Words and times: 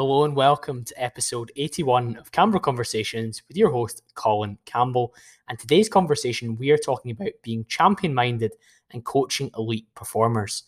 Hello 0.00 0.24
and 0.24 0.34
welcome 0.34 0.82
to 0.82 0.94
episode 0.96 1.52
81 1.56 2.16
of 2.16 2.32
Campbell 2.32 2.58
Conversations 2.58 3.42
with 3.46 3.58
your 3.58 3.70
host, 3.70 4.02
Colin 4.14 4.56
Campbell. 4.64 5.14
And 5.50 5.58
today's 5.58 5.90
conversation, 5.90 6.56
we 6.56 6.70
are 6.70 6.78
talking 6.78 7.10
about 7.10 7.32
being 7.42 7.66
champion 7.66 8.14
minded 8.14 8.54
and 8.92 9.04
coaching 9.04 9.50
elite 9.58 9.86
performers. 9.94 10.62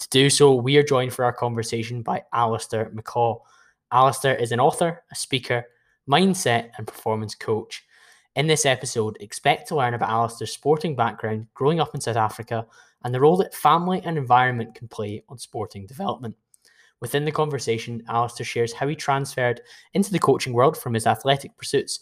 To 0.00 0.08
do 0.10 0.28
so, 0.28 0.54
we 0.54 0.76
are 0.76 0.82
joined 0.82 1.14
for 1.14 1.24
our 1.24 1.32
conversation 1.32 2.02
by 2.02 2.24
Alistair 2.34 2.90
McCaw. 2.90 3.40
Alistair 3.90 4.34
is 4.34 4.52
an 4.52 4.60
author, 4.60 5.02
a 5.10 5.14
speaker, 5.14 5.64
mindset, 6.06 6.68
and 6.76 6.86
performance 6.86 7.34
coach. 7.34 7.86
In 8.36 8.48
this 8.48 8.66
episode, 8.66 9.16
expect 9.20 9.68
to 9.68 9.76
learn 9.76 9.94
about 9.94 10.10
Alistair's 10.10 10.52
sporting 10.52 10.94
background, 10.94 11.46
growing 11.54 11.80
up 11.80 11.94
in 11.94 12.02
South 12.02 12.16
Africa, 12.16 12.66
and 13.02 13.14
the 13.14 13.20
role 13.20 13.38
that 13.38 13.54
family 13.54 14.02
and 14.04 14.18
environment 14.18 14.74
can 14.74 14.88
play 14.88 15.24
on 15.30 15.38
sporting 15.38 15.86
development. 15.86 16.36
Within 17.00 17.24
the 17.24 17.32
conversation, 17.32 18.02
Alistair 18.08 18.44
shares 18.44 18.72
how 18.72 18.88
he 18.88 18.96
transferred 18.96 19.60
into 19.94 20.12
the 20.12 20.18
coaching 20.18 20.52
world 20.52 20.76
from 20.76 20.94
his 20.94 21.06
athletic 21.06 21.56
pursuits 21.56 22.00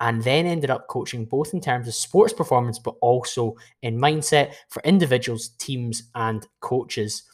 and 0.00 0.22
then 0.22 0.46
ended 0.46 0.70
up 0.70 0.88
coaching 0.88 1.26
both 1.26 1.52
in 1.52 1.60
terms 1.60 1.86
of 1.86 1.94
sports 1.94 2.32
performance 2.32 2.78
but 2.78 2.94
also 3.02 3.54
in 3.82 3.98
mindset 3.98 4.54
for 4.68 4.82
individuals, 4.82 5.50
teams, 5.58 6.04
and 6.14 6.46
coaches. 6.60 7.24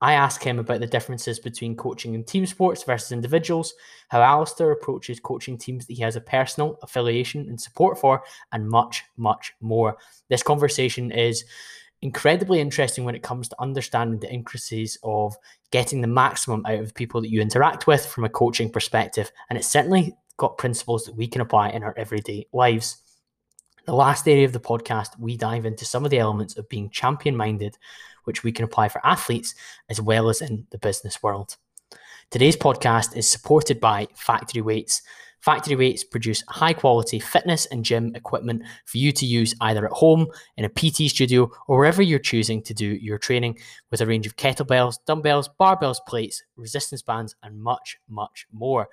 I 0.00 0.12
ask 0.12 0.42
him 0.42 0.58
about 0.60 0.80
the 0.80 0.86
differences 0.86 1.40
between 1.40 1.76
coaching 1.76 2.14
in 2.14 2.22
team 2.22 2.46
sports 2.46 2.84
versus 2.84 3.10
individuals, 3.10 3.74
how 4.08 4.22
Alistair 4.22 4.70
approaches 4.70 5.18
coaching 5.18 5.58
teams 5.58 5.86
that 5.86 5.94
he 5.94 6.02
has 6.02 6.14
a 6.14 6.20
personal 6.20 6.78
affiliation 6.82 7.48
and 7.48 7.60
support 7.60 7.98
for, 7.98 8.22
and 8.52 8.68
much, 8.68 9.04
much 9.16 9.52
more. 9.60 9.96
This 10.28 10.42
conversation 10.42 11.10
is 11.10 11.44
incredibly 12.02 12.60
interesting 12.60 13.04
when 13.04 13.14
it 13.14 13.22
comes 13.22 13.48
to 13.48 13.60
understanding 13.60 14.20
the 14.20 14.32
intricacies 14.32 14.98
of 15.02 15.36
getting 15.70 16.00
the 16.00 16.06
maximum 16.06 16.64
out 16.66 16.78
of 16.78 16.88
the 16.88 16.94
people 16.94 17.20
that 17.20 17.30
you 17.30 17.40
interact 17.40 17.86
with 17.86 18.06
from 18.06 18.24
a 18.24 18.28
coaching 18.28 18.70
perspective. 18.70 19.30
And 19.48 19.58
it's 19.58 19.68
certainly 19.68 20.16
got 20.36 20.58
principles 20.58 21.04
that 21.04 21.16
we 21.16 21.26
can 21.26 21.40
apply 21.40 21.70
in 21.70 21.82
our 21.82 21.94
everyday 21.96 22.46
lives. 22.52 23.02
The 23.86 23.94
last 23.94 24.28
area 24.28 24.44
of 24.44 24.52
the 24.52 24.60
podcast, 24.60 25.18
we 25.18 25.36
dive 25.36 25.66
into 25.66 25.84
some 25.84 26.04
of 26.04 26.10
the 26.10 26.18
elements 26.18 26.56
of 26.56 26.68
being 26.68 26.90
champion 26.90 27.36
minded, 27.36 27.76
which 28.24 28.44
we 28.44 28.52
can 28.52 28.64
apply 28.64 28.88
for 28.88 29.04
athletes 29.04 29.54
as 29.88 30.00
well 30.00 30.28
as 30.28 30.40
in 30.40 30.66
the 30.70 30.78
business 30.78 31.22
world. 31.22 31.56
Today's 32.30 32.56
podcast 32.56 33.16
is 33.16 33.28
supported 33.28 33.80
by 33.80 34.06
Factory 34.14 34.60
Weights. 34.60 35.02
Factory 35.40 35.76
Weights 35.76 36.04
produce 36.04 36.42
high 36.48 36.72
quality 36.72 37.18
fitness 37.18 37.66
and 37.66 37.84
gym 37.84 38.14
equipment 38.14 38.62
for 38.86 38.98
you 38.98 39.12
to 39.12 39.24
use 39.26 39.54
either 39.60 39.86
at 39.86 39.92
home, 39.92 40.26
in 40.56 40.64
a 40.64 40.68
PT 40.68 41.10
studio, 41.10 41.50
or 41.66 41.78
wherever 41.78 42.02
you're 42.02 42.18
choosing 42.18 42.62
to 42.62 42.74
do 42.74 42.86
your 42.86 43.18
training 43.18 43.58
with 43.90 44.00
a 44.00 44.06
range 44.06 44.26
of 44.26 44.36
kettlebells, 44.36 44.98
dumbbells, 45.06 45.48
barbells, 45.60 45.98
plates, 46.06 46.42
resistance 46.56 47.02
bands, 47.02 47.36
and 47.42 47.60
much, 47.60 47.98
much 48.08 48.46
more. 48.52 48.88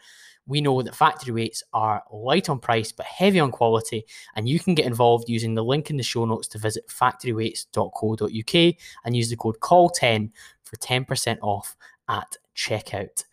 We 0.45 0.61
know 0.61 0.81
that 0.81 0.95
factory 0.95 1.33
weights 1.33 1.63
are 1.73 2.03
light 2.11 2.49
on 2.49 2.59
price 2.59 2.91
but 2.91 3.05
heavy 3.05 3.39
on 3.39 3.51
quality, 3.51 4.05
and 4.35 4.47
you 4.47 4.59
can 4.59 4.75
get 4.75 4.85
involved 4.85 5.29
using 5.29 5.55
the 5.55 5.63
link 5.63 5.89
in 5.89 5.97
the 5.97 6.03
show 6.03 6.25
notes 6.25 6.47
to 6.49 6.59
visit 6.59 6.87
factoryweights.co.uk 6.87 8.75
and 9.05 9.15
use 9.15 9.29
the 9.29 9.35
code 9.35 9.59
CALL10 9.59 10.31
for 10.63 10.75
10% 10.77 11.37
off 11.41 11.75
at 12.07 12.37
checkout. 12.55 13.25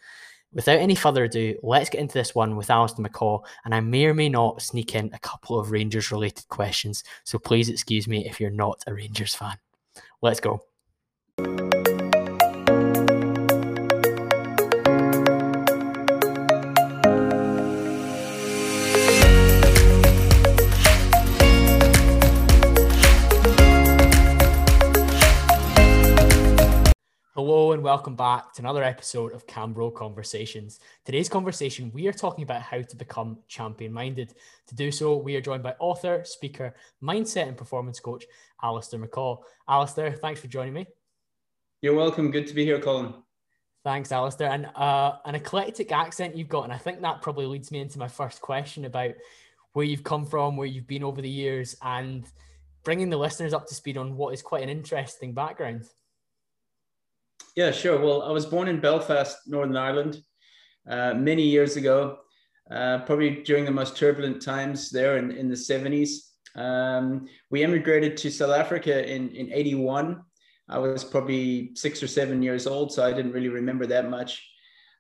Without 0.55 0.79
any 0.79 0.95
further 0.95 1.25
ado, 1.25 1.57
let's 1.63 1.89
get 1.89 2.01
into 2.01 2.15
this 2.15 2.35
one 2.35 2.57
with 2.57 2.71
Alistair 2.71 3.05
McCaw, 3.05 3.43
and 3.65 3.75
I 3.75 3.81
may 3.81 4.05
or 4.05 4.13
may 4.13 4.29
not 4.29 4.61
sneak 4.61 4.95
in 4.95 5.11
a 5.15 5.19
couple 5.19 5.59
of 5.59 5.71
Rangers 5.71 6.13
related 6.13 6.47
questions, 6.49 7.05
so 7.25 7.39
please 7.39 7.71
excuse 7.71 8.07
me 8.07 8.27
if 8.27 8.39
you're 8.39 8.51
not 8.51 8.83
a 8.87 8.93
Rangers 8.93 9.35
fan. 9.35 9.57
Let's 10.21 10.41
go. 10.41 10.63
Hello 27.73 27.79
and 27.79 27.85
welcome 27.85 28.17
back 28.17 28.53
to 28.53 28.61
another 28.61 28.83
episode 28.83 29.33
of 29.33 29.47
Campbell 29.47 29.91
Conversations. 29.91 30.79
Today's 31.07 31.31
conversation, 31.31 31.91
we 31.95 32.07
are 32.07 32.13
talking 32.13 32.45
about 32.45 32.61
how 32.61 32.83
to 32.83 32.97
become 32.97 33.39
champion 33.49 33.95
minded. 33.95 34.35
To 34.67 34.75
do 34.75 34.93
so, 34.93 35.17
we 35.17 35.37
are 35.37 35.41
joined 35.41 35.63
by 35.63 35.75
author, 35.79 36.23
speaker, 36.23 36.75
mindset, 37.03 37.49
and 37.49 37.57
performance 37.57 37.99
coach, 37.99 38.27
Alistair 38.63 39.01
McCaw. 39.01 39.39
Alistair, 39.67 40.13
thanks 40.13 40.39
for 40.39 40.49
joining 40.49 40.75
me. 40.75 40.87
You're 41.81 41.95
welcome. 41.95 42.31
Good 42.31 42.47
to 42.49 42.55
be 42.55 42.67
here, 42.67 42.79
Colin. 42.79 43.15
Thanks, 43.85 44.13
Alistair. 44.13 44.51
And 44.51 44.67
uh, 44.77 45.17
an 45.25 45.35
eclectic 45.35 45.93
accent 45.93 46.37
you've 46.37 46.51
got. 46.51 46.65
And 46.65 46.75
I 46.75 46.79
think 46.79 47.01
that 47.01 47.23
probably 47.23 47.47
leads 47.47 47.71
me 47.71 47.81
into 47.81 47.99
my 47.99 48.09
first 48.09 48.43
question 48.43 48.85
about 48.85 49.15
where 49.73 49.87
you've 49.87 50.05
come 50.05 50.27
from, 50.27 50.59
where 50.59 50.69
you've 50.69 50.87
been 50.87 51.05
over 51.05 51.23
the 51.23 51.31
years, 51.31 51.75
and 51.81 52.27
bringing 52.85 53.09
the 53.09 53.17
listeners 53.17 53.55
up 53.55 53.67
to 53.69 53.75
speed 53.75 53.97
on 53.97 54.15
what 54.15 54.35
is 54.35 54.43
quite 54.43 54.63
an 54.63 54.69
interesting 54.69 55.33
background. 55.33 55.87
Yeah, 57.57 57.71
sure. 57.71 57.99
Well, 57.99 58.23
I 58.23 58.31
was 58.31 58.47
born 58.47 58.69
in 58.69 58.81
Belfast, 58.81 59.37
Northern 59.47 59.77
Ireland, 59.77 60.23
uh, 60.89 61.15
many 61.15 61.43
years 61.43 61.77
ago, 61.77 62.19
uh, 62.71 63.01
probably 63.01 63.43
during 63.43 63.65
the 63.65 63.71
most 63.71 63.97
turbulent 63.97 64.41
times 64.43 64.91
there 64.91 65.19
in, 65.19 65.31
in 65.31 65.49
the 65.49 65.55
70s. 65.55 66.33
Um, 66.55 67.27
we 67.51 67.63
emigrated 67.63 68.17
to 68.19 68.31
South 68.31 68.51
Africa 68.57 69.07
in, 69.07 69.31
in 69.31 69.53
81. 69.53 70.23
I 70.69 70.79
was 70.79 71.05
probably 71.05 71.73
six 71.75 72.03
or 72.03 72.07
seven 72.07 72.43
years 72.43 72.67
old, 72.67 72.93
so 72.93 73.05
I 73.05 73.13
didn't 73.13 73.33
really 73.33 73.49
remember 73.49 73.87
that 73.87 74.09
much. 74.09 74.49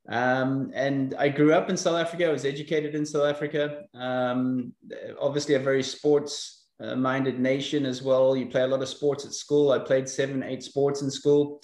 Um, 0.08 0.70
and 0.74 1.14
I 1.18 1.28
grew 1.28 1.54
up 1.54 1.70
in 1.70 1.76
South 1.76 1.96
Africa. 1.96 2.26
I 2.26 2.32
was 2.32 2.44
educated 2.44 2.94
in 2.94 3.06
South 3.06 3.24
Africa. 3.24 3.84
Um, 3.94 4.74
obviously, 5.20 5.54
a 5.54 5.60
very 5.60 5.82
sports 5.82 6.66
uh, 6.80 6.96
minded 6.96 7.38
nation 7.38 7.86
as 7.86 8.02
well. 8.02 8.36
You 8.36 8.46
play 8.46 8.62
a 8.62 8.66
lot 8.66 8.82
of 8.82 8.88
sports 8.88 9.24
at 9.24 9.32
school. 9.32 9.70
I 9.70 9.78
played 9.78 10.08
seven, 10.08 10.42
eight 10.42 10.62
sports 10.62 11.02
in 11.02 11.10
school 11.10 11.62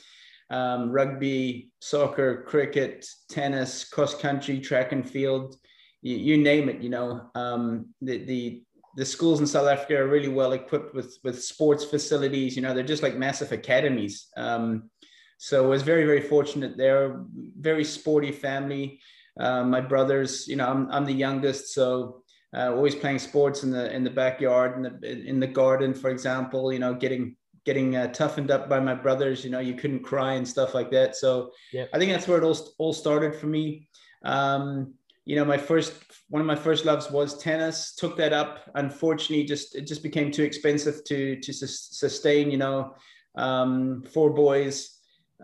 um, 0.51 0.91
rugby, 0.91 1.71
soccer, 1.81 2.43
cricket, 2.43 3.07
tennis, 3.29 3.85
cross 3.85 4.15
country, 4.15 4.61
track 4.61 4.93
and 4.93 5.09
field, 5.09 5.57
you, 6.03 6.17
you 6.17 6.37
name 6.37 6.69
it. 6.69 6.81
You 6.81 6.91
know, 6.91 7.31
um, 7.35 7.87
the, 8.01 8.19
the 8.19 8.63
the 8.97 9.05
schools 9.05 9.39
in 9.39 9.47
South 9.47 9.69
Africa 9.69 9.97
are 10.01 10.09
really 10.09 10.29
well 10.29 10.53
equipped 10.53 10.95
with 10.95 11.19
with 11.23 11.43
sports 11.43 11.85
facilities. 11.85 12.57
You 12.57 12.63
know, 12.63 12.75
they're 12.75 12.83
just 12.83 13.03
like 13.03 13.17
massive 13.17 13.53
academies. 13.53 14.29
Um, 14.37 14.91
so 15.39 15.65
I 15.65 15.69
was 15.69 15.83
very 15.83 16.05
very 16.05 16.23
fortunate 16.23 16.77
there. 16.77 17.25
Very 17.59 17.85
sporty 17.85 18.33
family. 18.33 19.01
Uh, 19.39 19.63
my 19.63 19.81
brothers, 19.81 20.49
you 20.49 20.57
know, 20.57 20.67
I'm 20.67 20.91
I'm 20.91 21.05
the 21.05 21.13
youngest, 21.13 21.75
so 21.75 22.23
uh, 22.57 22.73
always 22.73 22.95
playing 22.95 23.19
sports 23.19 23.63
in 23.63 23.71
the 23.71 23.95
in 23.95 24.03
the 24.03 24.11
backyard 24.11 24.77
in 24.77 24.83
the 25.01 25.29
in 25.29 25.39
the 25.39 25.47
garden, 25.47 25.95
for 25.95 26.11
example. 26.11 26.73
You 26.73 26.79
know, 26.79 26.95
getting 26.95 27.37
getting 27.69 27.97
uh, 27.97 28.07
toughened 28.15 28.51
up 28.51 28.67
by 28.67 28.81
my 28.81 28.95
brothers. 28.95 29.45
You 29.45 29.51
know, 29.51 29.59
you 29.59 29.75
couldn't 29.75 30.03
cry 30.03 30.33
and 30.33 30.49
stuff 30.49 30.73
like 30.73 30.91
that. 30.93 31.15
So 31.17 31.51
yeah. 31.71 31.85
I 31.93 31.99
think 31.99 32.11
that's 32.11 32.27
where 32.27 32.39
it 32.39 32.43
all, 32.43 32.57
all 32.79 32.95
started 32.95 33.35
for 33.35 33.47
me. 33.47 33.91
Um, 34.25 34.95
you 35.27 35.37
know, 35.37 35.45
my 35.45 35.59
first 35.59 35.93
one 36.31 36.41
of 36.41 36.47
my 36.47 36.57
first 36.57 36.87
loves 36.87 37.11
was 37.11 37.37
tennis. 37.37 37.95
Took 37.95 38.17
that 38.17 38.33
up. 38.33 38.71
Unfortunately, 38.75 39.45
just 39.45 39.75
it 39.75 39.87
just 39.87 40.03
became 40.03 40.31
too 40.31 40.45
expensive 40.45 41.05
to 41.05 41.39
to 41.39 41.53
sustain. 41.53 42.51
You 42.51 42.57
know, 42.57 42.95
um, 43.37 44.03
four 44.15 44.31
boys. 44.31 44.95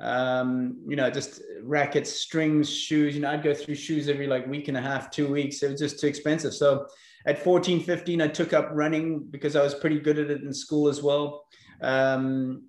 Um, 0.00 0.78
you 0.88 0.96
know, 0.96 1.10
just 1.10 1.42
rackets, 1.62 2.10
strings, 2.10 2.74
shoes. 2.74 3.14
You 3.14 3.20
know, 3.20 3.32
I'd 3.32 3.44
go 3.44 3.52
through 3.52 3.74
shoes 3.74 4.08
every 4.08 4.26
like 4.26 4.46
week 4.46 4.68
and 4.68 4.78
a 4.78 4.80
half, 4.80 5.10
two 5.10 5.28
weeks. 5.28 5.62
It 5.62 5.72
was 5.72 5.80
just 5.80 6.00
too 6.00 6.06
expensive. 6.06 6.54
So 6.54 6.86
at 7.26 7.38
14, 7.38 7.80
15, 7.80 8.22
I 8.22 8.28
took 8.28 8.54
up 8.54 8.70
running 8.72 9.26
because 9.30 9.56
I 9.56 9.62
was 9.62 9.74
pretty 9.74 10.00
good 10.00 10.18
at 10.18 10.30
it 10.30 10.42
in 10.42 10.52
school 10.52 10.88
as 10.88 11.02
well 11.02 11.44
um, 11.84 12.62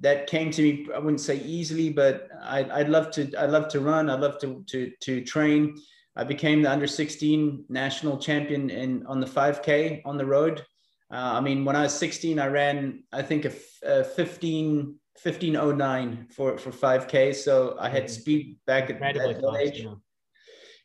that 0.00 0.26
came 0.26 0.50
to 0.50 0.62
me. 0.62 0.88
I 0.94 0.98
wouldn't 0.98 1.20
say 1.20 1.38
easily, 1.40 1.90
but 1.90 2.28
I, 2.42 2.66
I'd 2.80 2.88
love 2.88 3.10
to. 3.12 3.32
I 3.36 3.46
love 3.46 3.68
to 3.68 3.80
run. 3.80 4.10
I 4.10 4.14
love 4.14 4.38
to 4.40 4.64
to 4.68 4.92
to 5.00 5.24
train. 5.24 5.76
I 6.16 6.24
became 6.24 6.62
the 6.62 6.70
under 6.70 6.86
16 6.86 7.66
national 7.68 8.16
champion 8.16 8.70
in 8.70 9.06
on 9.06 9.20
the 9.20 9.26
5K 9.26 10.02
on 10.06 10.16
the 10.16 10.24
road. 10.24 10.64
Uh, 11.12 11.34
I 11.34 11.40
mean, 11.40 11.64
when 11.64 11.76
I 11.76 11.82
was 11.82 11.94
16, 11.94 12.38
I 12.38 12.46
ran 12.46 13.04
I 13.12 13.22
think 13.22 13.44
a, 13.44 13.52
a 13.82 14.04
15 14.04 14.98
1509 15.22 16.28
for 16.30 16.58
for 16.58 16.70
5K. 16.70 17.34
So 17.34 17.76
I 17.78 17.88
had 17.88 18.04
mm-hmm. 18.04 18.20
speed 18.20 18.58
back 18.66 18.90
at 18.90 19.00
that 19.00 19.58
age. 19.60 19.80
Yeah. 19.80 19.94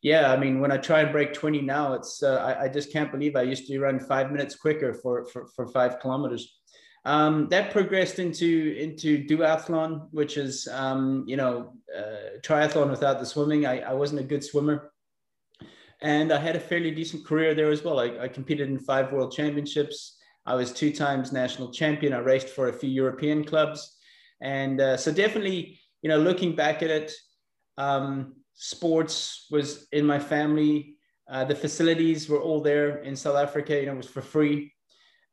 yeah. 0.02 0.32
I 0.32 0.38
mean, 0.38 0.60
when 0.60 0.72
I 0.72 0.78
try 0.78 1.02
and 1.02 1.12
break 1.12 1.34
20 1.34 1.62
now, 1.62 1.94
it's 1.94 2.24
uh, 2.24 2.38
I, 2.38 2.64
I 2.64 2.68
just 2.68 2.92
can't 2.92 3.12
believe 3.12 3.36
I 3.36 3.44
used 3.44 3.68
to 3.68 3.80
run 3.80 4.00
five 4.00 4.32
minutes 4.32 4.56
quicker 4.56 4.94
for 4.94 5.26
for, 5.26 5.48
for 5.56 5.68
five 5.68 6.00
kilometers. 6.00 6.61
Um, 7.04 7.48
that 7.50 7.72
progressed 7.72 8.20
into 8.20 8.76
into 8.78 9.24
duathlon, 9.26 10.08
which 10.12 10.38
is 10.38 10.68
um, 10.72 11.24
you 11.28 11.36
know 11.36 11.74
uh, 11.96 12.38
triathlon 12.42 12.92
without 12.92 13.20
the 13.20 13.26
swimming. 13.26 13.66
I, 13.66 13.80
I 13.80 13.94
wasn't 13.94 14.22
a 14.22 14.24
good 14.24 14.44
swimmer, 14.44 14.92
and 16.02 16.32
I 16.32 16.40
had 16.40 16.56
a 16.56 16.60
fairly 16.60 16.92
decent 16.92 17.26
career 17.26 17.56
there 17.56 17.72
as 17.72 17.84
well. 17.84 18.00
I, 18.00 18.20
I 18.20 18.28
competed 18.28 18.70
in 18.70 18.78
five 18.78 19.12
world 19.12 19.34
championships. 19.34 20.18
I 20.46 20.54
was 20.54 20.72
two 20.72 20.92
times 20.92 21.32
national 21.32 21.72
champion. 21.72 22.14
I 22.14 22.20
raced 22.20 22.50
for 22.50 22.68
a 22.68 22.74
few 22.74 22.90
European 22.90 23.46
clubs, 23.46 23.98
and 24.40 24.80
uh, 24.80 24.96
so 24.96 25.12
definitely 25.12 25.80
you 26.04 26.10
know 26.10 26.20
looking 26.20 26.56
back 26.56 26.84
at 26.84 26.92
it, 26.92 27.12
um, 27.80 28.36
sports 28.54 29.48
was 29.50 29.88
in 29.92 30.06
my 30.06 30.20
family. 30.20 30.98
Uh, 31.28 31.46
the 31.46 31.56
facilities 31.56 32.30
were 32.30 32.42
all 32.42 32.62
there 32.62 32.98
in 33.00 33.16
South 33.16 33.38
Africa. 33.38 33.80
You 33.80 33.88
know, 33.88 33.94
it 33.94 33.98
was 33.98 34.08
for 34.08 34.22
free, 34.22 34.72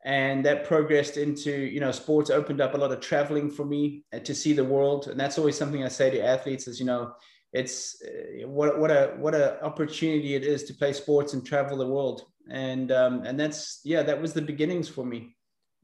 and 0.08 0.42
that 0.42 0.64
progressed 0.64 1.18
into 1.18 1.50
you 1.50 1.80
know 1.80 1.92
sports 1.92 2.30
opened 2.30 2.62
up 2.62 2.72
a 2.72 2.78
lot 2.78 2.90
of 2.90 3.00
traveling 3.00 3.50
for 3.50 3.66
me 3.66 4.02
uh, 4.14 4.18
to 4.20 4.34
see 4.34 4.54
the 4.54 4.64
world, 4.64 5.06
and 5.08 5.20
that's 5.20 5.38
always 5.38 5.56
something 5.56 5.84
I 5.84 5.88
say 5.88 6.10
to 6.10 6.24
athletes 6.24 6.66
is 6.66 6.80
you 6.80 6.86
know 6.86 7.12
it's 7.52 8.02
uh, 8.02 8.48
what 8.48 8.80
what 8.80 8.90
a 8.90 9.14
what 9.18 9.34
a 9.34 9.62
opportunity 9.62 10.34
it 10.34 10.44
is 10.44 10.64
to 10.64 10.74
play 10.74 10.94
sports 10.94 11.34
and 11.34 11.46
travel 11.46 11.76
the 11.76 11.86
world, 11.86 12.22
and 12.50 12.90
um, 12.90 13.22
and 13.24 13.38
that's 13.38 13.80
yeah 13.84 14.02
that 14.02 14.20
was 14.20 14.32
the 14.32 14.40
beginnings 14.40 14.88
for 14.88 15.04
me. 15.04 15.36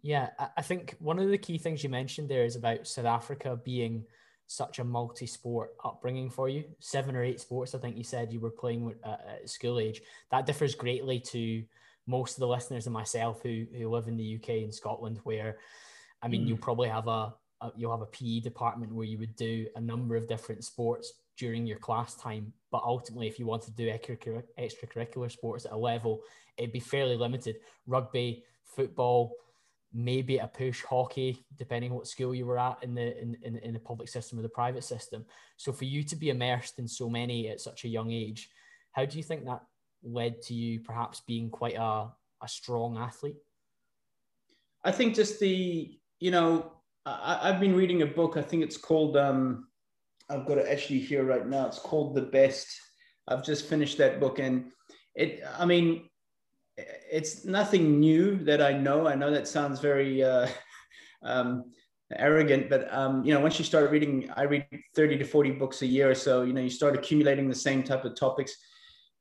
Yeah, 0.03 0.31
I 0.57 0.63
think 0.63 0.97
one 1.01 1.19
of 1.19 1.29
the 1.29 1.39
key 1.39 1.59
things 1.59 1.85
you 1.85 1.91
mentioned 1.91 2.31
there 2.31 2.45
is 2.45 2.57
about 2.57 2.87
South 2.87 3.07
Africa 3.07 3.59
being 3.63 4.05
such 4.47 4.79
a 4.79 4.85
multi-sport 4.85 5.71
upbringing 5.83 6.31
for 6.31 6.49
you. 6.49 6.65
Seven 6.79 7.17
or 7.17 7.25
eight 7.25 7.41
sports, 7.41 7.75
I 7.75 7.79
think 7.79 7.97
you 7.97 8.05
said 8.05 8.33
you 8.33 8.41
were 8.41 8.51
playing 8.51 8.95
uh, 9.03 9.17
at 9.43 9.49
school 9.49 9.79
age. 9.79 10.01
That 10.31 10.45
differs 10.47 10.75
greatly 10.75 11.21
to 11.21 11.65
most 12.07 12.35
of 12.35 12.41
the 12.41 12.49
listeners 12.49 12.87
and 12.87 12.95
myself 12.95 13.41
who 13.43 13.65
who 13.77 13.89
live 13.89 14.09
in 14.09 14.17
the 14.17 14.37
UK 14.37 14.49
and 14.63 14.75
Scotland, 14.75 15.21
where 15.25 15.59
I 16.23 16.29
mean, 16.29 16.45
mm. 16.45 16.49
you'll 16.49 16.59
probably 16.59 16.89
have 16.89 17.09
a, 17.09 17.35
a 17.61 17.73
you'll 17.77 17.93
have 17.93 18.01
a 18.01 18.07
PE 18.07 18.41
department 18.41 18.93
where 18.93 19.07
you 19.07 19.19
would 19.19 19.37
do 19.37 19.67
a 19.77 19.81
number 19.81 20.17
of 20.17 20.29
different 20.29 20.65
sports 20.65 21.13
during 21.37 21.67
your 21.67 21.79
class 21.79 22.15
time. 22.15 22.53
But 22.71 22.83
ultimately, 22.85 23.29
if 23.29 23.39
you 23.39 23.47
want 23.47 23.63
to 23.63 23.71
do 23.71 23.89
extracurricular 23.89 25.31
sports 25.31 25.65
at 25.65 25.73
a 25.73 25.77
level, 25.77 26.23
it'd 26.57 26.73
be 26.73 26.81
fairly 26.81 27.17
limited. 27.17 27.57
Rugby, 27.87 28.45
football, 28.65 29.35
maybe 29.93 30.39
a 30.39 30.47
push 30.47 30.83
hockey, 30.83 31.45
depending 31.57 31.91
on 31.91 31.99
what 31.99 32.09
school 32.09 32.35
you 32.35 32.47
were 32.47 32.59
at 32.59 32.79
in 32.83 32.95
the 32.95 33.21
in, 33.21 33.37
in, 33.43 33.57
in 33.59 33.73
the 33.73 33.81
public 33.81 34.09
system 34.09 34.39
or 34.39 34.43
the 34.43 34.49
private 34.49 34.85
system. 34.85 35.25
So 35.57 35.73
for 35.73 35.85
you 35.85 36.03
to 36.05 36.17
be 36.17 36.31
immersed 36.31 36.79
in 36.79 36.89
so 36.89 37.09
many 37.09 37.49
at 37.49 37.61
such 37.61 37.85
a 37.85 37.89
young 37.89 38.11
age, 38.11 38.51
how 38.93 39.05
do 39.05 39.17
you 39.17 39.23
think 39.23 39.45
that 39.45 39.63
led 40.05 40.43
to 40.43 40.55
you 40.55 40.81
perhaps 40.81 41.21
being 41.21 41.51
quite 41.51 41.75
a, 41.75 42.09
a 42.43 42.49
strong 42.49 42.99
athlete? 42.99 43.37
I 44.85 44.93
think 44.93 45.15
just 45.15 45.41
the, 45.41 45.99
you 46.21 46.31
know, 46.31 46.73
I, 47.07 47.51
have 47.51 47.61
been 47.61 47.75
reading 47.75 48.03
a 48.03 48.07
book, 48.07 48.37
I 48.37 48.43
think 48.43 48.63
it's 48.63 48.77
called 48.77 49.17
um 49.17 49.69
I've 50.31 50.47
got 50.47 50.59
it 50.59 50.67
actually 50.69 51.01
here 51.01 51.25
right 51.25 51.47
now. 51.47 51.67
It's 51.67 51.79
called 51.79 52.15
The 52.15 52.23
Best. 52.23 52.67
I've 53.29 53.45
just 53.45 53.67
finished 53.67 53.99
that 53.99 54.21
book 54.21 54.39
and 54.39 54.71
it 55.15 55.43
I 55.59 55.65
mean 55.65 56.09
it's 56.77 57.45
nothing 57.45 58.01
new 58.01 58.37
that 58.45 58.61
I 58.61 58.73
know. 58.73 59.07
I 59.07 59.15
know 59.15 59.31
that 59.31 59.47
sounds 59.47 59.81
very 59.81 60.23
uh, 60.23 60.49
um, 61.23 61.71
arrogant, 62.17 62.69
but 62.69 62.93
um, 62.93 63.25
you 63.25 63.33
know, 63.33 63.41
once 63.41 63.59
you 63.59 63.65
start 63.65 63.91
reading, 63.91 64.31
I 64.37 64.43
read 64.43 64.67
30 64.95 65.19
to 65.19 65.25
40 65.25 65.53
books 65.53 65.83
a 65.83 65.87
year. 65.87 66.11
Or 66.11 66.15
so, 66.15 66.43
you 66.43 66.53
know, 66.53 66.61
you 66.61 66.71
start 66.71 66.95
accumulating 66.95 67.49
the 67.49 67.55
same 67.55 67.83
type 67.83 68.05
of 68.05 68.17
topics. 68.17 68.57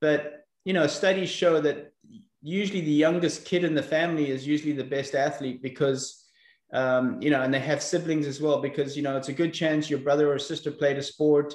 But, 0.01 0.42
you 0.65 0.73
know, 0.73 0.87
studies 0.87 1.29
show 1.29 1.59
that 1.61 1.93
usually 2.41 2.81
the 2.81 2.91
youngest 2.91 3.45
kid 3.45 3.63
in 3.63 3.73
the 3.73 3.83
family 3.83 4.29
is 4.29 4.45
usually 4.45 4.73
the 4.73 4.83
best 4.83 5.15
athlete 5.15 5.61
because, 5.61 6.25
um, 6.73 7.21
you 7.21 7.29
know, 7.29 7.41
and 7.41 7.53
they 7.53 7.59
have 7.59 7.81
siblings 7.81 8.27
as 8.27 8.41
well, 8.41 8.61
because, 8.61 8.97
you 8.97 9.03
know, 9.03 9.17
it's 9.17 9.29
a 9.29 9.33
good 9.33 9.53
chance 9.53 9.89
your 9.89 9.99
brother 9.99 10.31
or 10.31 10.39
sister 10.39 10.71
played 10.71 10.97
a 10.97 11.03
sport. 11.03 11.53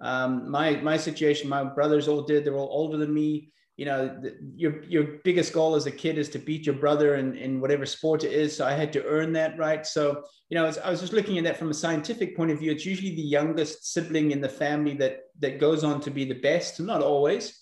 Um, 0.00 0.50
my, 0.50 0.76
my 0.76 0.96
situation, 0.96 1.48
my 1.48 1.64
brothers 1.64 2.06
all 2.06 2.22
did, 2.22 2.44
they're 2.44 2.54
all 2.54 2.70
older 2.70 2.96
than 2.96 3.12
me 3.12 3.50
you 3.78 3.84
know, 3.84 4.08
the, 4.08 4.36
your 4.56 4.82
your 4.82 5.04
biggest 5.22 5.52
goal 5.52 5.76
as 5.76 5.86
a 5.86 5.90
kid 5.92 6.18
is 6.18 6.28
to 6.30 6.38
beat 6.40 6.66
your 6.66 6.74
brother 6.74 7.14
in, 7.14 7.36
in 7.36 7.60
whatever 7.60 7.86
sport 7.86 8.24
it 8.24 8.32
is. 8.32 8.54
So 8.54 8.66
I 8.66 8.72
had 8.72 8.92
to 8.94 9.04
earn 9.04 9.32
that, 9.34 9.56
right? 9.56 9.86
So, 9.86 10.24
you 10.50 10.56
know, 10.56 10.64
I 10.84 10.90
was 10.90 11.00
just 11.00 11.12
looking 11.12 11.38
at 11.38 11.44
that 11.44 11.56
from 11.56 11.70
a 11.70 11.74
scientific 11.74 12.36
point 12.36 12.50
of 12.50 12.58
view. 12.58 12.72
It's 12.72 12.84
usually 12.84 13.14
the 13.14 13.22
youngest 13.22 13.92
sibling 13.92 14.32
in 14.32 14.40
the 14.40 14.48
family 14.48 14.94
that 14.94 15.20
that 15.38 15.60
goes 15.60 15.84
on 15.84 16.00
to 16.00 16.10
be 16.10 16.24
the 16.24 16.40
best, 16.40 16.80
not 16.80 17.02
always. 17.02 17.56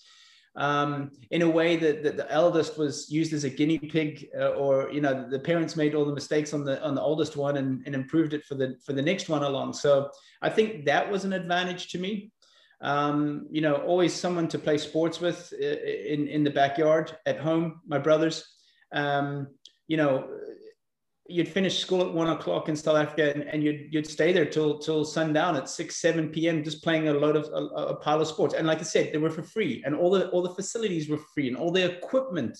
Um, 0.57 1.11
in 1.29 1.43
a 1.43 1.49
way 1.49 1.75
that, 1.77 2.01
that 2.01 2.17
the 2.17 2.31
eldest 2.31 2.79
was 2.79 3.11
used 3.11 3.31
as 3.31 3.43
a 3.43 3.49
guinea 3.49 3.77
pig, 3.77 4.27
uh, 4.35 4.49
or 4.49 4.89
you 4.91 5.01
know, 5.01 5.29
the 5.29 5.39
parents 5.39 5.75
made 5.75 5.93
all 5.93 6.03
the 6.03 6.13
mistakes 6.13 6.51
on 6.51 6.63
the 6.63 6.83
on 6.83 6.95
the 6.95 7.01
oldest 7.01 7.37
one 7.37 7.57
and, 7.57 7.83
and 7.85 7.93
improved 7.93 8.33
it 8.33 8.43
for 8.43 8.55
the 8.55 8.75
for 8.83 8.93
the 8.93 9.01
next 9.01 9.29
one 9.29 9.43
along. 9.43 9.73
So 9.73 10.09
I 10.41 10.49
think 10.49 10.85
that 10.85 11.09
was 11.11 11.25
an 11.25 11.33
advantage 11.33 11.89
to 11.89 11.99
me 11.99 12.31
um, 12.81 13.47
you 13.49 13.61
know, 13.61 13.75
always 13.75 14.13
someone 14.13 14.47
to 14.49 14.59
play 14.59 14.77
sports 14.77 15.19
with 15.19 15.51
in, 15.53 16.27
in 16.27 16.43
the 16.43 16.51
backyard 16.51 17.17
at 17.25 17.39
home, 17.39 17.81
my 17.87 17.97
brothers. 17.97 18.45
Um, 18.91 19.47
you 19.87 19.97
know, 19.97 20.27
you'd 21.29 21.47
finish 21.47 21.79
school 21.79 22.01
at 22.01 22.13
one 22.13 22.29
o'clock 22.29 22.69
in 22.69 22.75
South 22.75 22.95
Africa 22.95 23.33
and, 23.33 23.43
and 23.43 23.63
you'd, 23.63 23.87
you'd 23.91 24.07
stay 24.07 24.31
there 24.31 24.45
till, 24.45 24.79
till 24.79 25.03
sundown 25.03 25.55
at 25.55 25.69
six, 25.69 25.97
7 25.97 26.29
p.m. 26.29 26.63
just 26.63 26.83
playing 26.83 27.07
a 27.07 27.13
load 27.13 27.35
of 27.35 27.45
a, 27.45 27.75
a, 27.75 27.95
pile 27.97 28.21
of 28.21 28.27
sports. 28.27 28.53
And 28.53 28.67
like 28.67 28.79
I 28.79 28.83
said, 28.83 29.11
they 29.11 29.17
were 29.17 29.29
for 29.29 29.43
free 29.43 29.83
and 29.85 29.95
all 29.95 30.09
the, 30.09 30.29
all 30.29 30.41
the 30.41 30.53
facilities 30.53 31.09
were 31.09 31.19
free 31.33 31.47
and 31.47 31.57
all 31.57 31.71
the 31.71 31.85
equipment 31.85 32.57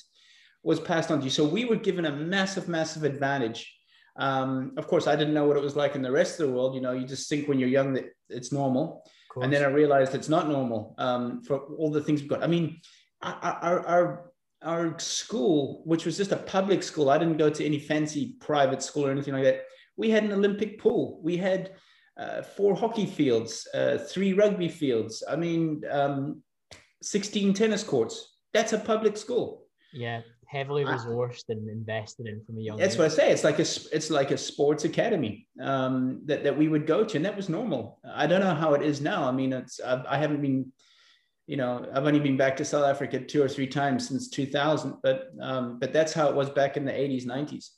was 0.63 0.79
passed 0.79 1.11
on 1.11 1.19
to 1.19 1.25
you. 1.25 1.31
So 1.31 1.45
we 1.45 1.65
were 1.65 1.75
given 1.75 2.05
a 2.05 2.11
massive, 2.11 2.67
massive 2.67 3.03
advantage. 3.03 3.73
Um, 4.17 4.73
of 4.77 4.87
course, 4.87 5.07
I 5.07 5.15
didn't 5.15 5.33
know 5.33 5.45
what 5.45 5.57
it 5.57 5.63
was 5.63 5.75
like 5.75 5.95
in 5.95 6.01
the 6.01 6.11
rest 6.11 6.39
of 6.39 6.47
the 6.47 6.53
world. 6.53 6.75
You 6.75 6.81
know, 6.81 6.91
you 6.91 7.05
just 7.05 7.29
think 7.29 7.47
when 7.47 7.59
you're 7.59 7.69
young 7.69 7.93
that 7.93 8.05
it's 8.29 8.51
normal 8.51 9.03
and 9.41 9.53
then 9.53 9.63
I 9.63 9.67
realized 9.67 10.15
it's 10.15 10.29
not 10.29 10.47
normal 10.47 10.95
um, 10.97 11.41
for 11.43 11.59
all 11.77 11.91
the 11.91 12.01
things 12.01 12.21
we've 12.21 12.29
got. 12.29 12.43
I 12.43 12.47
mean, 12.47 12.81
our, 13.21 13.35
our 13.41 13.85
our 13.85 14.31
school, 14.97 15.81
which 15.85 16.05
was 16.05 16.17
just 16.17 16.31
a 16.31 16.37
public 16.37 16.83
school, 16.83 17.09
I 17.09 17.17
didn't 17.17 17.37
go 17.37 17.49
to 17.49 17.65
any 17.65 17.79
fancy 17.79 18.35
private 18.39 18.81
school 18.81 19.05
or 19.05 19.11
anything 19.11 19.33
like 19.33 19.43
that. 19.43 19.63
We 19.95 20.09
had 20.09 20.23
an 20.23 20.31
Olympic 20.31 20.79
pool. 20.79 21.19
We 21.23 21.37
had 21.37 21.71
uh, 22.17 22.41
four 22.41 22.75
hockey 22.75 23.05
fields, 23.05 23.67
uh, 23.73 23.97
three 23.97 24.33
rugby 24.33 24.69
fields. 24.69 25.23
I 25.29 25.35
mean, 25.35 25.83
um, 25.89 26.41
16 27.01 27.53
tennis 27.53 27.83
courts. 27.83 28.35
That's 28.53 28.73
a 28.73 28.79
public 28.79 29.17
school. 29.17 29.65
Yeah, 29.93 30.21
heavily 30.47 30.83
resourced 30.83 31.49
and 31.49 31.69
invested 31.69 32.27
in 32.27 32.43
from 32.45 32.57
a 32.57 32.61
young. 32.61 32.77
Age. 32.77 32.81
That's 32.81 32.95
age. 32.95 32.99
what 32.99 33.05
I 33.05 33.15
say. 33.15 33.31
It's 33.31 33.43
like 33.43 33.59
a 33.59 33.67
it's 33.95 34.09
like 34.09 34.31
a 34.31 34.37
sports 34.37 34.85
academy 34.85 35.47
um, 35.61 36.21
that 36.25 36.43
that 36.43 36.57
we 36.57 36.67
would 36.67 36.87
go 36.87 37.03
to, 37.03 37.17
and 37.17 37.25
that 37.25 37.35
was 37.35 37.49
normal. 37.49 37.99
I 38.05 38.27
don't 38.27 38.41
know 38.41 38.55
how 38.55 38.73
it 38.73 38.81
is 38.81 39.01
now. 39.01 39.27
I 39.27 39.31
mean, 39.31 39.53
it's 39.53 39.79
I've, 39.79 40.05
I 40.05 40.17
haven't 40.17 40.41
been, 40.41 40.71
you 41.47 41.55
know, 41.55 41.87
I've 41.93 42.05
only 42.05 42.19
been 42.19 42.37
back 42.37 42.57
to 42.57 42.65
South 42.65 42.83
Africa 42.83 43.19
two 43.19 43.41
or 43.41 43.47
three 43.47 43.67
times 43.67 44.07
since 44.07 44.29
2000, 44.29 44.95
but 45.01 45.31
um, 45.41 45.79
but 45.79 45.93
that's 45.93 46.13
how 46.13 46.27
it 46.27 46.35
was 46.35 46.49
back 46.49 46.75
in 46.75 46.85
the 46.85 46.91
80s, 46.91 47.25
90s. 47.25 47.69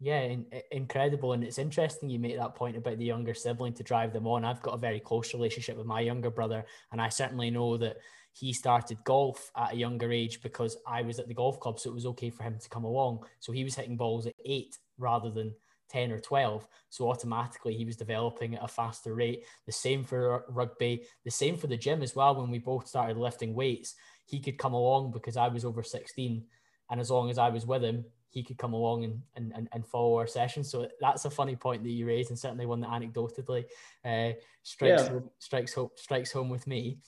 Yeah, 0.00 0.22
in, 0.22 0.46
incredible. 0.72 1.32
And 1.32 1.44
it's 1.44 1.58
interesting 1.58 2.10
you 2.10 2.18
make 2.18 2.36
that 2.36 2.56
point 2.56 2.76
about 2.76 2.98
the 2.98 3.04
younger 3.04 3.34
sibling 3.34 3.74
to 3.74 3.84
drive 3.84 4.12
them 4.12 4.26
on. 4.26 4.44
I've 4.44 4.60
got 4.60 4.74
a 4.74 4.78
very 4.78 4.98
close 4.98 5.32
relationship 5.32 5.76
with 5.76 5.86
my 5.86 6.00
younger 6.00 6.30
brother, 6.30 6.64
and 6.90 7.00
I 7.00 7.08
certainly 7.08 7.50
know 7.50 7.76
that 7.76 7.98
he 8.32 8.52
started 8.52 9.04
golf 9.04 9.52
at 9.56 9.74
a 9.74 9.76
younger 9.76 10.10
age 10.10 10.42
because 10.42 10.76
I 10.86 11.02
was 11.02 11.20
at 11.20 11.28
the 11.28 11.34
golf 11.34 11.60
club, 11.60 11.78
so 11.78 11.90
it 11.90 11.94
was 11.94 12.06
okay 12.06 12.30
for 12.30 12.42
him 12.42 12.58
to 12.58 12.68
come 12.68 12.84
along. 12.84 13.24
So 13.38 13.52
he 13.52 13.62
was 13.62 13.76
hitting 13.76 13.96
balls 13.96 14.26
at 14.26 14.34
eight 14.44 14.76
rather 14.98 15.30
than 15.30 15.54
10 15.92 16.12
or 16.12 16.18
12. 16.18 16.66
So 16.88 17.10
automatically 17.10 17.74
he 17.74 17.84
was 17.84 17.96
developing 17.96 18.54
at 18.54 18.64
a 18.64 18.68
faster 18.68 19.14
rate. 19.14 19.44
The 19.66 19.72
same 19.72 20.04
for 20.04 20.44
rugby, 20.48 21.04
the 21.24 21.30
same 21.30 21.56
for 21.56 21.66
the 21.66 21.76
gym 21.76 22.02
as 22.02 22.16
well. 22.16 22.34
When 22.34 22.50
we 22.50 22.58
both 22.58 22.88
started 22.88 23.16
lifting 23.16 23.54
weights, 23.54 23.94
he 24.24 24.40
could 24.40 24.58
come 24.58 24.74
along 24.74 25.12
because 25.12 25.36
I 25.36 25.48
was 25.48 25.64
over 25.64 25.82
16. 25.82 26.44
And 26.90 27.00
as 27.00 27.10
long 27.10 27.30
as 27.30 27.38
I 27.38 27.48
was 27.50 27.66
with 27.66 27.82
him, 27.82 28.04
he 28.32 28.42
could 28.42 28.56
come 28.56 28.72
along 28.72 29.04
and, 29.04 29.20
and, 29.36 29.52
and 29.54 29.68
and 29.72 29.86
follow 29.86 30.16
our 30.16 30.26
session. 30.26 30.64
So 30.64 30.88
that's 31.00 31.26
a 31.26 31.30
funny 31.30 31.54
point 31.54 31.82
that 31.82 31.90
you 31.90 32.06
raised, 32.06 32.30
and 32.30 32.38
certainly 32.38 32.64
one 32.64 32.80
that 32.80 32.88
anecdotally 32.88 33.64
uh, 34.06 34.32
strikes, 34.62 35.02
yeah. 35.02 35.08
home, 35.10 35.30
strikes, 35.38 35.74
home, 35.74 35.90
strikes 35.96 36.32
home 36.32 36.48
with 36.48 36.66
me. 36.66 36.98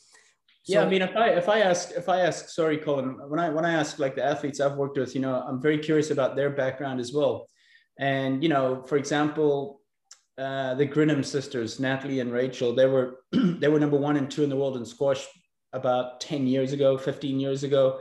So, 0.65 0.75
yeah, 0.75 0.83
I 0.83 0.89
mean, 0.89 1.03
if 1.03 1.17
I 1.17 1.29
if 1.31 1.49
I 1.49 1.61
ask 1.61 1.93
if 1.93 2.11
I 2.11 2.21
ask, 2.21 2.51
sorry, 2.51 2.77
Colin, 2.77 3.19
when 3.29 3.41
I 3.41 3.49
when 3.49 3.65
I 3.65 3.73
ask 3.73 3.99
like 3.99 4.15
the 4.15 4.25
athletes 4.25 4.61
I've 4.61 4.77
worked 4.77 4.99
with, 4.99 5.15
you 5.15 5.23
know, 5.23 5.43
I'm 5.49 5.61
very 5.61 5.79
curious 5.79 6.11
about 6.11 6.37
their 6.37 6.51
background 6.51 7.01
as 7.01 7.13
well. 7.15 7.49
And 7.99 8.43
you 8.43 8.49
know, 8.49 8.83
for 8.83 8.97
example, 8.97 9.81
uh, 10.37 10.75
the 10.75 10.87
Grinham 10.87 11.25
sisters, 11.25 11.79
Natalie 11.79 12.21
and 12.21 12.33
Rachel, 12.33 12.75
they 12.75 12.87
were 12.87 13.21
they 13.33 13.69
were 13.69 13.81
number 13.81 13.97
one 13.97 14.17
and 14.17 14.31
two 14.31 14.43
in 14.43 14.51
the 14.51 14.57
world 14.57 14.77
in 14.77 14.85
squash 14.85 15.27
about 15.73 16.21
ten 16.21 16.47
years 16.47 16.73
ago, 16.73 16.99
fifteen 16.99 17.39
years 17.39 17.63
ago. 17.63 18.01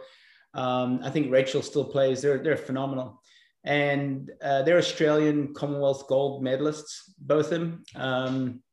Um, 0.53 0.99
I 1.03 1.09
think 1.09 1.31
Rachel 1.31 1.61
still 1.61 1.85
plays. 1.85 2.21
They're 2.21 2.39
they're 2.39 2.57
phenomenal, 2.57 3.21
and 3.63 4.31
uh, 4.41 4.63
they're 4.63 4.77
Australian 4.77 5.53
Commonwealth 5.53 6.07
gold 6.07 6.43
medalists, 6.43 7.01
both 7.19 7.51
of 7.51 7.51
them. 7.51 7.83
Um, 7.95 8.63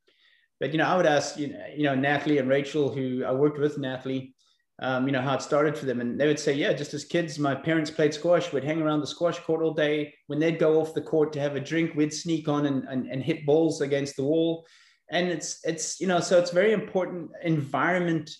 but 0.59 0.71
you 0.71 0.77
know, 0.77 0.85
I 0.85 0.97
would 0.97 1.07
ask 1.07 1.37
you 1.37 1.53
know, 1.53 1.65
you 1.75 1.83
know 1.83 1.95
Natalie 1.95 2.39
and 2.39 2.49
Rachel, 2.49 2.91
who 2.91 3.23
I 3.25 3.31
worked 3.31 3.59
with 3.59 3.77
Natalie, 3.77 4.35
um, 4.79 5.05
you 5.05 5.11
know 5.11 5.21
how 5.21 5.35
it 5.35 5.41
started 5.41 5.77
for 5.77 5.85
them, 5.85 6.01
and 6.01 6.19
they 6.19 6.27
would 6.27 6.39
say, 6.39 6.53
yeah, 6.53 6.73
just 6.73 6.93
as 6.93 7.05
kids, 7.05 7.37
my 7.37 7.53
parents 7.53 7.91
played 7.91 8.13
squash. 8.13 8.51
We'd 8.51 8.63
hang 8.63 8.81
around 8.81 9.01
the 9.01 9.07
squash 9.07 9.39
court 9.39 9.61
all 9.61 9.73
day. 9.73 10.13
When 10.27 10.39
they'd 10.39 10.57
go 10.57 10.81
off 10.81 10.95
the 10.95 11.01
court 11.01 11.31
to 11.33 11.39
have 11.39 11.55
a 11.55 11.59
drink, 11.59 11.93
we'd 11.93 12.13
sneak 12.13 12.47
on 12.47 12.65
and, 12.65 12.83
and, 12.85 13.07
and 13.07 13.21
hit 13.21 13.45
balls 13.45 13.81
against 13.81 14.15
the 14.15 14.23
wall. 14.23 14.65
And 15.11 15.27
it's 15.27 15.59
it's 15.63 15.99
you 15.99 16.07
know, 16.07 16.19
so 16.19 16.39
it's 16.39 16.51
very 16.51 16.71
important. 16.71 17.29
Environment, 17.43 18.31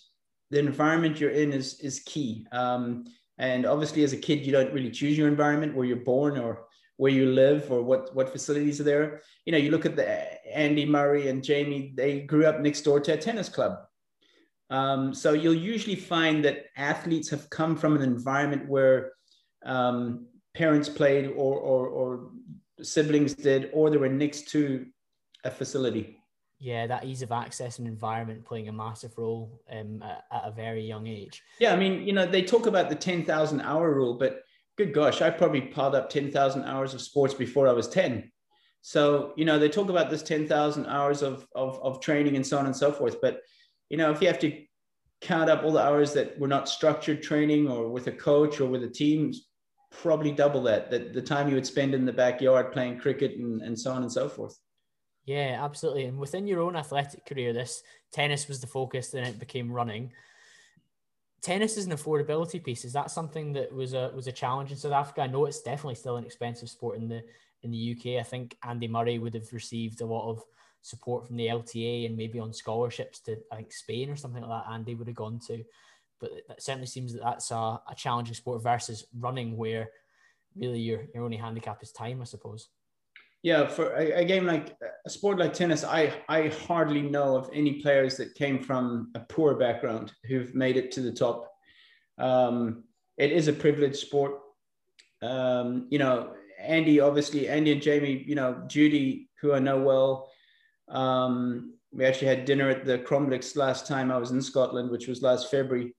the 0.50 0.58
environment 0.58 1.20
you're 1.20 1.30
in 1.30 1.52
is 1.52 1.78
is 1.80 2.00
key. 2.00 2.46
Um, 2.50 3.04
and 3.38 3.64
obviously, 3.64 4.02
as 4.02 4.12
a 4.12 4.16
kid, 4.16 4.44
you 4.44 4.52
don't 4.52 4.72
really 4.72 4.90
choose 4.90 5.16
your 5.16 5.28
environment 5.28 5.74
where 5.74 5.86
you're 5.86 5.96
born 5.96 6.38
or 6.38 6.66
where 6.96 7.12
you 7.12 7.26
live 7.26 7.70
or 7.70 7.82
what 7.82 8.14
what 8.16 8.30
facilities 8.30 8.80
are 8.80 8.84
there. 8.84 9.22
You 9.44 9.52
know, 9.52 9.58
you 9.58 9.70
look 9.70 9.86
at 9.86 9.96
the 9.96 10.08
Andy 10.52 10.86
Murray 10.86 11.28
and 11.28 11.44
Jamie; 11.44 11.92
they 11.94 12.22
grew 12.22 12.46
up 12.46 12.60
next 12.60 12.82
door 12.82 12.98
to 13.00 13.12
a 13.12 13.16
tennis 13.16 13.48
club. 13.48 13.78
Um, 14.72 15.12
so 15.12 15.34
you'll 15.34 15.52
usually 15.52 15.96
find 15.96 16.42
that 16.46 16.64
athletes 16.78 17.28
have 17.28 17.50
come 17.50 17.76
from 17.76 17.94
an 17.94 18.00
environment 18.00 18.66
where 18.66 19.12
um, 19.66 20.26
parents 20.54 20.88
played 20.88 21.26
or, 21.26 21.56
or, 21.56 21.88
or 21.88 22.30
siblings 22.80 23.34
did, 23.34 23.68
or 23.74 23.90
they 23.90 23.98
were 23.98 24.08
next 24.08 24.48
to 24.52 24.86
a 25.44 25.50
facility. 25.50 26.16
Yeah, 26.58 26.86
that 26.86 27.04
ease 27.04 27.20
of 27.20 27.32
access 27.32 27.80
and 27.80 27.86
environment 27.86 28.46
playing 28.46 28.68
a 28.68 28.72
massive 28.72 29.18
role 29.18 29.60
um, 29.70 30.02
at, 30.02 30.24
at, 30.32 30.48
a 30.48 30.52
very 30.52 30.82
young 30.82 31.06
age. 31.06 31.42
Yeah, 31.58 31.74
I 31.74 31.76
mean, 31.76 32.06
you 32.06 32.14
know, 32.14 32.24
they 32.24 32.42
talk 32.42 32.66
about 32.66 32.88
the 32.88 32.94
10,000 32.94 33.60
hour 33.60 33.92
rule, 33.92 34.14
but 34.14 34.40
good 34.78 34.94
gosh, 34.94 35.20
I 35.20 35.28
probably 35.28 35.60
piled 35.60 35.94
up 35.94 36.08
10,000 36.08 36.64
hours 36.64 36.94
of 36.94 37.02
sports 37.02 37.34
before 37.34 37.68
I 37.68 37.72
was 37.72 37.88
10. 37.88 38.32
So, 38.80 39.34
you 39.36 39.44
know, 39.44 39.58
they 39.58 39.68
talk 39.68 39.90
about 39.90 40.08
this 40.08 40.22
10,000 40.22 40.86
hours 40.86 41.20
of, 41.20 41.46
of, 41.54 41.78
of 41.82 42.00
training 42.00 42.36
and 42.36 42.46
so 42.46 42.56
on 42.56 42.64
and 42.64 42.74
so 42.74 42.90
forth. 42.90 43.20
But, 43.20 43.42
you 43.92 43.98
know, 43.98 44.10
if 44.10 44.20
you 44.20 44.26
have 44.26 44.38
to 44.40 44.64
count 45.20 45.48
up 45.48 45.62
all 45.62 45.70
the 45.70 45.80
hours 45.80 46.14
that 46.14 46.36
were 46.40 46.48
not 46.48 46.68
structured 46.68 47.22
training 47.22 47.68
or 47.68 47.88
with 47.88 48.06
a 48.06 48.12
coach 48.12 48.58
or 48.58 48.66
with 48.66 48.82
a 48.82 48.88
team, 48.88 49.32
probably 49.90 50.32
double 50.32 50.62
that, 50.62 50.90
that 50.90 51.12
the 51.12 51.20
time 51.20 51.48
you 51.48 51.54
would 51.54 51.66
spend 51.66 51.94
in 51.94 52.06
the 52.06 52.12
backyard 52.12 52.72
playing 52.72 52.98
cricket 52.98 53.36
and, 53.36 53.60
and 53.60 53.78
so 53.78 53.92
on 53.92 54.02
and 54.02 54.10
so 54.10 54.28
forth. 54.30 54.58
Yeah, 55.26 55.58
absolutely. 55.62 56.06
And 56.06 56.18
within 56.18 56.46
your 56.46 56.62
own 56.62 56.74
athletic 56.74 57.26
career, 57.26 57.52
this 57.52 57.82
tennis 58.10 58.48
was 58.48 58.60
the 58.62 58.66
focus, 58.66 59.10
then 59.10 59.24
it 59.24 59.38
became 59.38 59.70
running 59.70 60.10
tennis 61.42 61.76
is 61.76 61.86
an 61.86 61.92
affordability 61.92 62.62
piece. 62.62 62.84
Is 62.84 62.92
that 62.92 63.10
something 63.10 63.52
that 63.54 63.72
was 63.72 63.94
a 63.94 64.12
was 64.14 64.28
a 64.28 64.32
challenge 64.32 64.70
in 64.70 64.76
South 64.76 64.92
Africa? 64.92 65.22
I 65.22 65.26
know 65.26 65.46
it's 65.46 65.60
definitely 65.60 65.96
still 65.96 66.16
an 66.16 66.24
expensive 66.24 66.70
sport 66.70 66.98
in 66.98 67.08
the 67.08 67.22
in 67.62 67.70
the 67.70 67.96
UK. 67.96 68.20
I 68.20 68.22
think 68.22 68.56
Andy 68.62 68.88
Murray 68.88 69.18
would 69.18 69.34
have 69.34 69.52
received 69.52 70.00
a 70.00 70.06
lot 70.06 70.30
of 70.30 70.42
support 70.82 71.26
from 71.26 71.36
the 71.36 71.46
LTA 71.46 72.06
and 72.06 72.16
maybe 72.16 72.38
on 72.38 72.52
scholarships 72.52 73.20
to 73.20 73.38
I 73.50 73.56
think 73.56 73.72
Spain 73.72 74.10
or 74.10 74.16
something 74.16 74.42
like 74.42 74.64
that. 74.64 74.72
Andy 74.72 74.94
would 74.94 75.06
have 75.06 75.16
gone 75.16 75.40
to, 75.46 75.64
but 76.20 76.32
it 76.32 76.62
certainly 76.62 76.86
seems 76.86 77.12
that 77.12 77.22
that's 77.22 77.50
a, 77.50 77.54
a 77.54 77.94
challenging 77.96 78.34
sport 78.34 78.62
versus 78.62 79.06
running, 79.18 79.56
where 79.56 79.88
really 80.56 80.80
your 80.80 81.04
your 81.14 81.24
only 81.24 81.36
handicap 81.36 81.82
is 81.82 81.92
time, 81.92 82.20
I 82.20 82.24
suppose. 82.24 82.68
Yeah, 83.42 83.66
for 83.66 83.92
a, 83.96 84.20
a, 84.20 84.24
game 84.24 84.46
like 84.46 84.76
a 85.04 85.10
sport 85.10 85.38
like 85.38 85.52
tennis, 85.52 85.82
I 85.82 86.12
I 86.28 86.48
hardly 86.48 87.02
know 87.02 87.36
of 87.36 87.50
any 87.52 87.80
players 87.80 88.16
that 88.18 88.34
came 88.34 88.62
from 88.62 89.10
a 89.16 89.20
poor 89.20 89.54
background 89.56 90.12
who've 90.26 90.54
made 90.54 90.76
it 90.76 90.92
to 90.92 91.00
the 91.00 91.10
top. 91.10 91.50
Um, 92.18 92.84
it 93.18 93.32
is 93.32 93.48
a 93.48 93.52
privileged 93.52 93.96
sport. 93.96 94.34
Um, 95.22 95.86
you 95.90 95.98
know, 95.98 96.34
Andy, 96.60 97.00
obviously, 97.00 97.48
Andy 97.48 97.72
and 97.72 97.82
Jamie, 97.82 98.24
you 98.26 98.34
know, 98.34 98.62
Judy, 98.68 99.28
who 99.40 99.52
I 99.52 99.58
know 99.58 99.80
well. 99.80 100.31
Um, 100.88 101.74
we 101.92 102.04
actually 102.04 102.28
had 102.28 102.44
dinner 102.44 102.70
at 102.70 102.84
the 102.84 102.98
Cromlix 102.98 103.56
last 103.56 103.86
time 103.86 104.10
I 104.10 104.18
was 104.18 104.30
in 104.30 104.40
Scotland, 104.40 104.90
which 104.90 105.08
was 105.08 105.22
last 105.22 105.50
February. 105.50 105.94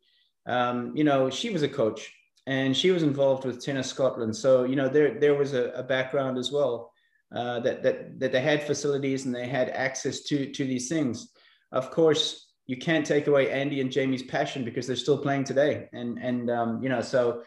Um, 0.46 0.96
you 0.96 1.04
know, 1.04 1.30
she 1.30 1.50
was 1.52 1.63
a 1.63 1.70
coach 1.70 2.12
and 2.48 2.75
she 2.75 2.92
was 2.92 3.04
involved 3.04 3.46
with 3.46 3.63
Tennis 3.63 3.88
Scotland. 3.88 4.36
So, 4.36 4.63
you 4.63 4.75
know, 4.75 4.90
there, 4.90 5.20
there 5.20 5.36
was 5.36 5.54
a, 5.54 5.70
a 5.72 5.84
background 5.84 6.38
as 6.38 6.52
well. 6.52 6.92
Uh, 7.34 7.60
that, 7.62 7.82
that, 7.82 8.20
that 8.20 8.32
they 8.32 8.42
had 8.42 8.62
facilities 8.62 9.25
and 9.25 9.34
they 9.34 9.48
had 9.48 9.70
access 9.70 10.22
to, 10.22 10.52
to 10.52 10.66
these 10.66 10.88
things. 10.88 11.30
Of 11.72 11.90
course, 11.90 12.54
you 12.68 12.78
can't 12.78 13.08
take 13.08 13.25
away 13.25 13.50
Andy 13.50 13.82
and 13.82 13.92
Jamie's 13.92 14.22
passion 14.22 14.63
because 14.63 14.86
they're 14.86 14.96
still 14.96 15.18
playing 15.18 15.46
today. 15.46 15.90
And, 15.94 16.20
and 16.20 16.52
um, 16.52 16.84
you 16.84 16.90
know, 16.90 17.02
so, 17.02 17.42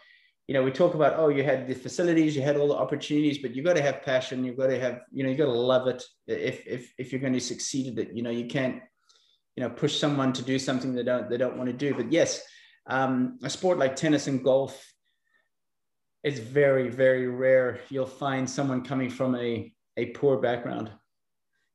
you 0.49 0.55
know, 0.55 0.63
we 0.63 0.71
talk 0.71 0.95
about, 0.95 1.15
oh, 1.17 1.29
you 1.29 1.43
had 1.43 1.67
the 1.67 1.75
facilities, 1.75 2.37
you 2.37 2.43
had 2.43 2.57
all 2.57 2.69
the 2.69 2.75
opportunities, 2.75 3.39
but 3.39 3.55
you've 3.55 3.65
got 3.65 3.75
to 3.75 3.83
have 3.83 4.03
passion. 4.03 4.45
You've 4.45 4.57
got 4.57 4.69
to 4.69 4.79
have, 4.79 5.01
you 5.11 5.25
know, 5.25 5.29
you've 5.29 5.39
got 5.39 5.47
to 5.47 5.51
love 5.53 5.89
it 5.89 6.05
if, 6.29 6.65
if, 6.67 6.93
if 6.99 7.13
you're 7.13 7.21
going 7.21 7.33
to 7.33 7.41
succeed 7.41 7.99
at 7.99 8.07
it. 8.07 8.15
You 8.15 8.23
know, 8.23 8.31
you 8.31 8.47
can't, 8.47 8.81
you 9.57 9.65
know, 9.65 9.71
push 9.71 9.99
someone 9.99 10.33
to 10.35 10.43
do 10.43 10.59
something 10.59 10.95
they 10.95 11.03
don't, 11.03 11.29
they 11.29 11.37
don't 11.37 11.57
want 11.57 11.69
to 11.69 11.73
do. 11.73 11.95
But 11.95 12.13
yes, 12.13 12.43
um, 12.87 13.39
a 13.43 13.51
sport 13.51 13.79
like 13.79 13.97
tennis 13.97 14.29
and 14.29 14.45
golf, 14.45 14.85
it's 16.23 16.39
very, 16.39 16.91
very 16.91 17.27
rare. 17.27 17.81
You'll 17.89 18.07
find 18.07 18.49
someone 18.49 18.85
coming 18.85 19.11
from 19.11 19.35
a 19.37 19.73
a 19.97 20.07
poor 20.07 20.37
background. 20.37 20.91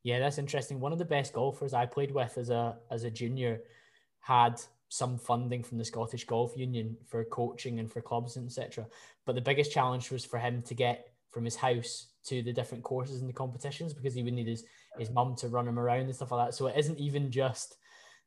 Yeah, 0.03 0.19
that's 0.19 0.37
interesting. 0.37 0.79
One 0.79 0.91
of 0.91 0.99
the 0.99 1.05
best 1.05 1.33
golfers 1.33 1.73
I 1.73 1.85
played 1.85 2.11
with 2.11 2.37
as 2.37 2.49
a 2.49 2.77
as 2.89 3.03
a 3.03 3.11
junior 3.11 3.61
had 4.19 4.61
some 4.91 5.17
funding 5.17 5.63
from 5.63 5.77
the 5.77 5.85
Scottish 5.85 6.25
Golf 6.25 6.51
Union 6.57 6.97
for 7.07 7.23
coaching 7.23 7.79
and 7.79 7.89
for 7.89 8.01
clubs 8.01 8.35
etc. 8.35 8.85
But 9.25 9.35
the 9.35 9.41
biggest 9.41 9.71
challenge 9.71 10.11
was 10.11 10.25
for 10.25 10.37
him 10.37 10.61
to 10.63 10.73
get 10.73 11.13
from 11.31 11.45
his 11.45 11.55
house 11.55 12.07
to 12.25 12.41
the 12.41 12.51
different 12.51 12.83
courses 12.83 13.21
and 13.21 13.29
the 13.29 13.33
competitions 13.33 13.93
because 13.93 14.13
he 14.13 14.21
would 14.21 14.33
need 14.33 14.47
his 14.47 14.65
his 14.99 15.09
mum 15.09 15.33
to 15.37 15.47
run 15.47 15.65
him 15.65 15.79
around 15.79 16.01
and 16.01 16.15
stuff 16.15 16.33
like 16.33 16.47
that. 16.47 16.53
So 16.53 16.67
it 16.67 16.75
isn't 16.77 16.99
even 16.99 17.31
just 17.31 17.77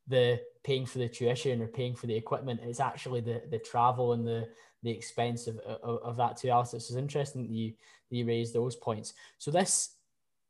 the 0.08 0.40
paying 0.62 0.86
for 0.86 0.96
the 0.96 1.08
tuition 1.08 1.60
or 1.60 1.66
paying 1.66 1.94
for 1.94 2.06
the 2.06 2.16
equipment. 2.16 2.60
It's 2.62 2.80
actually 2.80 3.20
the 3.20 3.42
the 3.50 3.58
travel 3.58 4.14
and 4.14 4.26
the 4.26 4.48
the 4.82 4.90
expense 4.90 5.46
of, 5.46 5.58
of, 5.58 5.98
of 6.02 6.16
that 6.16 6.38
too, 6.38 6.48
Alice. 6.48 6.72
It's 6.72 6.94
interesting 6.94 7.42
that 7.42 7.50
you 7.50 7.74
that 8.08 8.16
you 8.16 8.26
raise 8.26 8.54
those 8.54 8.74
points. 8.74 9.12
So 9.36 9.50
this 9.50 9.93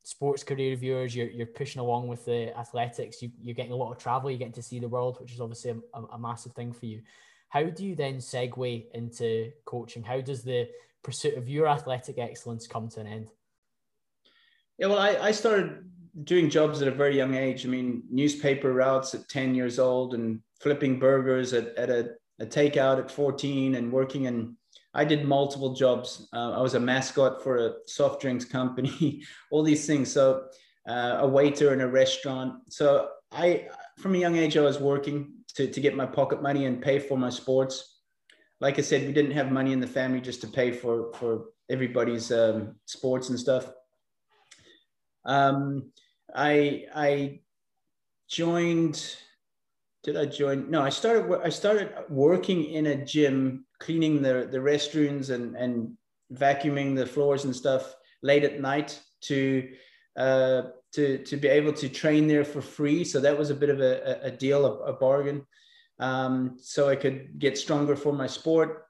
sports 0.04 0.44
career 0.44 0.76
viewers, 0.76 1.16
you're, 1.16 1.30
you're 1.30 1.46
pushing 1.46 1.80
along 1.80 2.06
with 2.08 2.24
the 2.24 2.56
athletics. 2.56 3.20
You, 3.20 3.30
you're 3.42 3.54
getting 3.54 3.72
a 3.72 3.76
lot 3.76 3.90
of 3.90 3.98
travel. 3.98 4.30
You 4.30 4.38
get 4.38 4.54
to 4.54 4.62
see 4.62 4.78
the 4.78 4.88
world, 4.88 5.18
which 5.20 5.32
is 5.32 5.40
obviously 5.40 5.74
a, 5.92 6.02
a 6.12 6.18
massive 6.18 6.52
thing 6.52 6.72
for 6.72 6.86
you. 6.86 7.02
How 7.48 7.64
do 7.64 7.84
you 7.84 7.96
then 7.96 8.16
segue 8.16 8.84
into 8.92 9.50
coaching? 9.64 10.02
How 10.02 10.20
does 10.20 10.42
the 10.42 10.68
pursuit 11.02 11.36
of 11.36 11.48
your 11.48 11.66
athletic 11.66 12.18
excellence 12.18 12.66
come 12.66 12.88
to 12.90 13.00
an 13.00 13.06
end? 13.06 13.30
Yeah, 14.78 14.88
well, 14.88 14.98
I, 14.98 15.16
I 15.16 15.30
started 15.32 15.90
doing 16.24 16.50
jobs 16.50 16.82
at 16.82 16.88
a 16.88 16.92
very 16.92 17.16
young 17.16 17.34
age. 17.34 17.64
I 17.64 17.68
mean, 17.68 18.02
newspaper 18.10 18.72
routes 18.72 19.14
at 19.14 19.28
10 19.28 19.54
years 19.54 19.78
old 19.78 20.14
and 20.14 20.40
flipping 20.60 20.98
burgers 20.98 21.52
at, 21.52 21.74
at 21.76 21.90
a, 21.90 22.10
a 22.40 22.46
takeout 22.46 22.98
at 22.98 23.10
14 23.10 23.74
and 23.74 23.92
working 23.92 24.24
in, 24.24 24.56
I 24.94 25.04
did 25.04 25.26
multiple 25.26 25.74
jobs. 25.74 26.28
Uh, 26.32 26.52
I 26.52 26.60
was 26.60 26.74
a 26.74 26.80
mascot 26.80 27.42
for 27.42 27.56
a 27.56 27.72
soft 27.86 28.20
drinks 28.20 28.44
company, 28.44 29.22
all 29.50 29.62
these 29.62 29.86
things. 29.86 30.12
So 30.12 30.44
uh, 30.88 31.18
a 31.20 31.26
waiter 31.26 31.72
in 31.72 31.80
a 31.80 31.88
restaurant. 31.88 32.54
So 32.72 33.08
I, 33.32 33.68
from 33.98 34.14
a 34.14 34.18
young 34.18 34.36
age, 34.36 34.56
I 34.56 34.60
was 34.60 34.78
working 34.78 35.32
to, 35.56 35.66
to 35.66 35.80
get 35.80 35.96
my 35.96 36.06
pocket 36.06 36.42
money 36.42 36.66
and 36.66 36.80
pay 36.80 36.98
for 36.98 37.18
my 37.18 37.30
sports. 37.30 38.00
Like 38.60 38.78
I 38.78 38.82
said, 38.82 39.06
we 39.06 39.12
didn't 39.12 39.32
have 39.32 39.50
money 39.50 39.72
in 39.72 39.80
the 39.80 39.86
family 39.86 40.20
just 40.20 40.40
to 40.42 40.46
pay 40.46 40.70
for, 40.70 41.12
for 41.14 41.46
everybody's 41.68 42.30
um, 42.30 42.76
sports 42.86 43.30
and 43.30 43.38
stuff. 43.38 43.72
Um, 45.24 45.90
I 46.34 46.86
I 46.94 47.40
joined. 48.28 49.16
Did 50.02 50.16
I 50.16 50.26
join? 50.26 50.70
No, 50.70 50.82
I 50.82 50.90
started. 50.90 51.40
I 51.42 51.48
started 51.48 51.92
working 52.10 52.64
in 52.64 52.86
a 52.86 53.04
gym, 53.04 53.64
cleaning 53.84 54.22
the 54.22 54.48
the 54.50 54.58
restrooms 54.58 55.30
and 55.30 55.56
and 55.56 55.96
vacuuming 56.32 56.96
the 56.96 57.06
floors 57.06 57.44
and 57.44 57.54
stuff 57.54 57.94
late 58.22 58.44
at 58.44 58.60
night 58.60 59.00
to 59.20 59.68
uh, 60.16 60.62
to 60.92 61.18
to 61.18 61.36
be 61.36 61.48
able 61.48 61.72
to 61.72 61.88
train 61.88 62.26
there 62.26 62.44
for 62.44 62.62
free. 62.62 63.04
So 63.04 63.20
that 63.20 63.38
was 63.38 63.50
a 63.50 63.54
bit 63.62 63.70
of 63.70 63.80
a, 63.80 64.20
a 64.22 64.30
deal, 64.30 64.64
a, 64.64 64.92
a 64.92 64.92
bargain. 64.92 65.46
Um, 65.98 66.56
so 66.60 66.88
I 66.88 66.96
could 66.96 67.38
get 67.38 67.58
stronger 67.58 67.96
for 67.96 68.12
my 68.12 68.26
sport. 68.26 68.86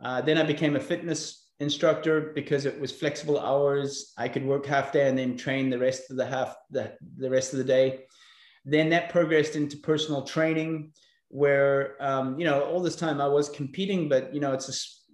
Uh, 0.00 0.20
then 0.20 0.38
I 0.38 0.44
became 0.44 0.76
a 0.76 0.80
fitness 0.80 1.48
instructor 1.60 2.32
because 2.34 2.66
it 2.66 2.80
was 2.80 2.92
flexible 2.92 3.38
hours. 3.38 4.12
I 4.16 4.28
could 4.28 4.44
work 4.44 4.66
half 4.66 4.92
day 4.92 5.08
and 5.08 5.18
then 5.18 5.36
train 5.36 5.70
the 5.70 5.78
rest 5.78 6.10
of 6.10 6.16
the 6.16 6.26
half 6.26 6.56
the, 6.70 6.92
the 7.16 7.30
rest 7.30 7.52
of 7.52 7.58
the 7.58 7.64
day. 7.64 8.04
Then 8.64 8.90
that 8.90 9.10
progressed 9.10 9.56
into 9.56 9.76
personal 9.76 10.22
training 10.22 10.92
where 11.28 11.96
um, 12.00 12.38
you 12.38 12.44
know 12.44 12.62
all 12.62 12.80
this 12.80 12.96
time 12.96 13.20
I 13.20 13.28
was 13.28 13.48
competing, 13.48 14.08
but 14.08 14.34
you 14.34 14.40
know 14.40 14.52
it's 14.52 14.68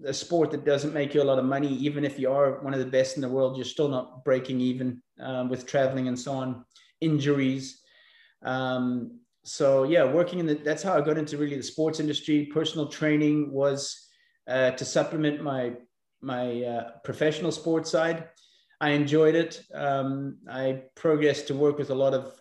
a, 0.04 0.08
a, 0.08 0.14
sport 0.14 0.50
that 0.52 0.64
doesn't 0.64 0.94
make 0.94 1.14
you 1.14 1.22
a 1.22 1.24
lot 1.24 1.38
of 1.38 1.44
money. 1.44 1.74
Even 1.74 2.04
if 2.04 2.18
you 2.18 2.30
are 2.30 2.62
one 2.62 2.72
of 2.72 2.80
the 2.80 2.86
best 2.86 3.16
in 3.16 3.22
the 3.22 3.28
world, 3.28 3.56
you're 3.56 3.64
still 3.64 3.88
not 3.88 4.24
breaking 4.24 4.60
even 4.60 5.02
um, 5.20 5.48
with 5.48 5.66
traveling 5.66 6.08
and 6.08 6.18
so 6.18 6.32
on. 6.32 6.64
Injuries. 7.00 7.80
Um, 8.42 9.18
so 9.42 9.84
yeah, 9.84 10.04
working 10.04 10.38
in 10.38 10.46
the 10.46 10.54
that's 10.54 10.82
how 10.82 10.96
I 10.96 11.00
got 11.00 11.18
into 11.18 11.36
really 11.36 11.56
the 11.56 11.62
sports 11.62 12.00
industry. 12.00 12.46
Personal 12.46 12.86
training 12.86 13.52
was 13.52 14.08
uh, 14.46 14.70
to 14.72 14.84
supplement 14.84 15.42
my 15.42 15.74
my 16.20 16.62
uh, 16.62 16.90
professional 17.02 17.52
sports 17.52 17.90
side. 17.90 18.28
I 18.80 18.90
enjoyed 18.90 19.34
it. 19.34 19.62
Um, 19.74 20.38
I 20.48 20.82
progressed 20.94 21.48
to 21.48 21.54
work 21.54 21.78
with 21.78 21.90
a 21.90 21.94
lot 21.94 22.14
of 22.14 22.32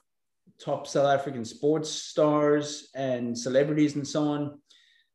top 0.64 0.88
South 0.88 1.08
African 1.08 1.44
sports 1.44 1.90
stars 1.90 2.90
and 2.96 3.38
celebrities 3.38 3.96
and 3.96 4.08
so 4.08 4.24
on. 4.24 4.60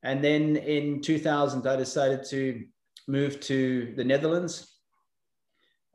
And 0.02 0.22
then 0.22 0.56
in 0.56 1.00
2000, 1.00 1.66
I 1.66 1.76
decided 1.76 2.24
to 2.30 2.64
move 3.06 3.40
to 3.40 3.94
the 3.96 4.04
Netherlands. 4.04 4.74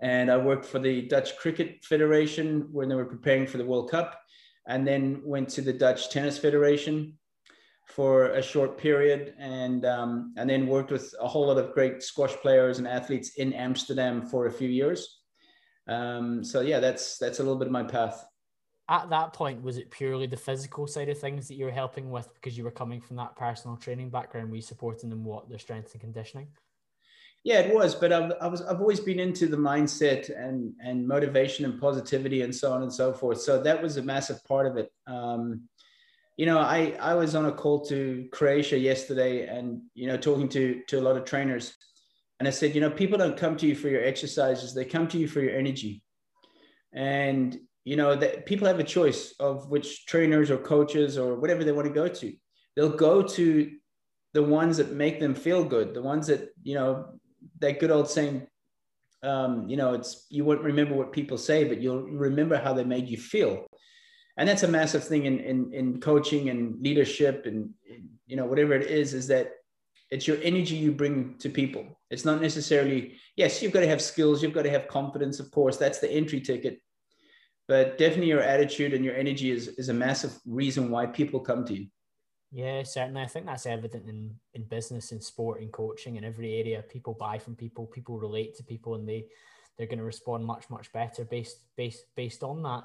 And 0.02 0.30
I 0.30 0.38
worked 0.38 0.66
for 0.66 0.80
the 0.80 1.04
Dutch 1.04 1.38
Cricket 1.38 1.86
Federation 1.86 2.68
when 2.72 2.90
they 2.90 2.96
were 2.96 3.06
preparing 3.06 3.48
for 3.48 3.58
the 3.58 3.66
World 3.66 3.90
Cup, 3.90 4.20
and 4.68 4.86
then 4.86 5.22
went 5.24 5.48
to 5.50 5.62
the 5.62 5.72
Dutch 5.72 6.10
Tennis 6.10 6.38
Federation 6.38 7.18
for 7.88 8.32
a 8.32 8.42
short 8.42 8.78
period 8.78 9.34
and 9.38 9.86
um, 9.86 10.34
and 10.38 10.50
then 10.50 10.68
worked 10.68 10.92
with 10.92 11.14
a 11.20 11.28
whole 11.28 11.48
lot 11.48 11.58
of 11.58 11.74
great 11.74 12.02
squash 12.02 12.34
players 12.38 12.80
and 12.80 12.88
athletes 12.88 13.36
in 13.36 13.54
Amsterdam 13.54 14.26
for 14.26 14.48
a 14.48 14.52
few 14.52 14.70
years. 14.70 15.20
Um, 15.88 16.44
so 16.44 16.62
yeah, 16.62 16.80
that's 16.80 17.18
that's 17.18 17.40
a 17.40 17.44
little 17.44 17.60
bit 17.60 17.68
of 17.68 17.74
my 17.74 17.84
path. 17.84 18.26
At 18.90 19.10
that 19.10 19.34
point, 19.34 19.63
was 19.63 19.78
it 19.78 19.92
purely 19.92 20.28
the 20.28 20.38
physical 20.38 20.88
side 20.88 21.10
of 21.10 21.18
things 21.18 21.48
that 21.48 21.56
you 21.56 21.66
were 21.66 21.72
helping 21.72 22.12
with 22.12 22.34
because 22.34 22.58
you 22.58 22.63
were 22.63 22.72
coming 22.72 23.00
from 23.00 23.16
that 23.18 23.36
personal 23.36 23.78
training 23.78 24.10
background? 24.10 24.50
Were 24.50 24.58
you 24.58 24.62
supporting 24.62 25.10
them 25.10 25.24
what 25.24 25.50
their 25.50 25.60
strength 25.60 25.94
and 25.94 26.02
conditioning? 26.02 26.48
Yeah, 27.44 27.60
it 27.60 27.74
was, 27.74 27.94
but 27.94 28.13
I've, 28.13 28.32
I 28.42 28.48
was 28.48 28.62
I've 28.62 28.80
always 28.80 29.02
been 29.02 29.20
into 29.20 29.48
the 29.48 29.58
mindset 29.58 30.30
and 30.38 30.74
and 30.82 31.06
motivation 31.06 31.66
and 31.66 31.80
positivity 31.80 32.42
and 32.42 32.56
so 32.56 32.72
on 32.72 32.84
and 32.84 32.94
so 32.94 33.13
forth. 33.13 33.42
So 33.42 33.62
that 33.62 33.82
was 33.82 33.98
a 33.98 34.02
massive 34.02 34.44
part 34.46 34.66
of 34.66 34.78
it. 34.78 34.92
Um, 35.08 35.63
you 36.38 36.46
know, 36.46 36.60
I 36.60 36.96
I 37.02 37.16
was 37.16 37.36
on 37.36 37.46
a 37.46 37.52
call 37.52 37.86
to 37.86 38.28
Croatia 38.32 38.78
yesterday, 38.78 39.48
and 39.48 39.82
you 39.94 40.08
know, 40.08 40.18
talking 40.18 40.48
to 40.50 40.82
to 40.88 41.00
a 41.00 41.02
lot 41.02 41.18
of 41.18 41.25
trainers, 41.25 41.75
and 42.40 42.48
I 42.48 42.52
said, 42.52 42.75
you 42.75 42.82
know, 42.82 42.90
people 42.90 43.18
don't 43.18 43.38
come 43.38 43.58
to 43.58 43.68
you 43.68 43.75
for 43.75 43.90
your 43.90 44.04
exercises; 44.04 44.74
they 44.74 44.86
come 44.86 45.08
to 45.10 45.18
you 45.18 45.28
for 45.28 45.42
your 45.42 45.56
energy. 45.56 46.02
And 46.94 47.58
you 47.86 47.96
know 47.96 48.16
that 48.16 48.46
people 48.46 48.68
have 48.68 48.80
a 48.80 48.84
choice 48.84 49.34
of 49.40 49.70
which 49.70 50.06
trainers 50.06 50.50
or 50.50 50.58
coaches 50.58 51.18
or 51.18 51.36
whatever 51.36 51.63
they 51.63 51.72
want 51.72 51.88
to 51.88 51.94
go 51.94 52.08
to. 52.08 52.34
They'll 52.75 52.98
go 52.98 53.22
to 53.22 53.72
the 54.34 54.44
ones 54.44 54.78
that 54.78 54.92
make 54.92 55.20
them 55.20 55.36
feel 55.36 55.63
good 55.63 55.94
the 55.94 56.02
ones 56.02 56.28
that 56.28 56.50
you 56.63 56.75
know 56.75 57.06
that 57.60 57.80
good 57.80 57.92
old 57.92 58.10
saying 58.10 58.48
um, 59.22 59.70
you 59.70 59.78
know 59.78 59.94
it's 59.94 60.25
you 60.30 60.44
won't 60.44 60.62
remember 60.62 60.96
what 60.96 61.13
people 61.13 61.38
say 61.38 61.63
but 61.63 61.82
you'll 61.82 62.04
remember 62.04 62.58
how 62.58 62.74
they 62.74 62.84
made 62.84 63.08
you 63.08 63.18
feel. 63.18 63.66
And 64.36 64.50
that's 64.50 64.63
a 64.63 64.68
massive 64.68 65.04
thing 65.04 65.25
in 65.25 65.40
in, 65.40 65.74
in 65.74 66.02
coaching 66.02 66.50
and 66.50 66.82
leadership 66.82 67.46
and 67.46 67.70
you 68.25 68.36
know 68.36 68.46
whatever 68.46 68.74
it 68.74 68.90
is 68.90 69.13
is 69.13 69.28
that 69.28 69.52
it's 70.10 70.28
your 70.28 70.38
energy 70.44 70.75
you 70.75 70.92
bring 70.92 71.36
to 71.40 71.50
people. 71.50 71.86
It's 72.10 72.25
not 72.25 72.42
necessarily 72.42 73.16
yes 73.36 73.62
you've 73.62 73.72
got 73.72 73.82
to 73.82 73.88
have 73.88 74.02
skills 74.02 74.42
you've 74.42 74.54
got 74.54 74.63
to 74.63 74.72
have 74.72 74.88
confidence 74.88 75.40
of 75.40 75.52
course. 75.52 75.78
That's 75.78 76.00
the 76.00 76.12
entry 76.12 76.42
ticket 76.42 76.80
but 77.67 77.98
definitely 77.98 78.27
your 78.27 78.41
attitude 78.41 78.93
and 78.93 79.05
your 79.05 79.15
energy 79.15 79.51
is, 79.51 79.70
is 79.70 79.89
a 79.89 79.93
massive 79.93 80.38
reason 80.46 80.89
why 80.89 81.05
people 81.05 81.39
come 81.39 81.65
to 81.65 81.74
you. 81.74 81.88
Yeah, 82.51 82.84
certainly. 82.84 83.22
I 83.22 83.27
think 83.27 83.48
that's 83.48 83.65
evident 83.65 84.08
in, 84.08 84.36
in 84.53 84.63
business 84.65 85.12
and 85.12 85.24
sport 85.24 85.62
and 85.62 85.72
coaching 85.72 86.17
in 86.17 86.24
every 86.24 86.53
area. 86.55 86.84
People 86.84 87.15
buy 87.20 87.39
from 87.39 87.55
people, 87.55 87.88
people 87.88 88.20
relate 88.20 88.55
to 88.58 88.63
people, 88.63 88.96
and 88.96 89.08
they 89.08 89.25
they're 89.75 89.88
going 89.88 89.98
to 89.98 90.05
respond 90.05 90.46
much 90.46 90.70
much 90.70 90.93
better 90.93 91.25
based 91.25 91.58
based 91.75 92.05
based 92.15 92.43
on 92.43 92.62
that. 92.62 92.84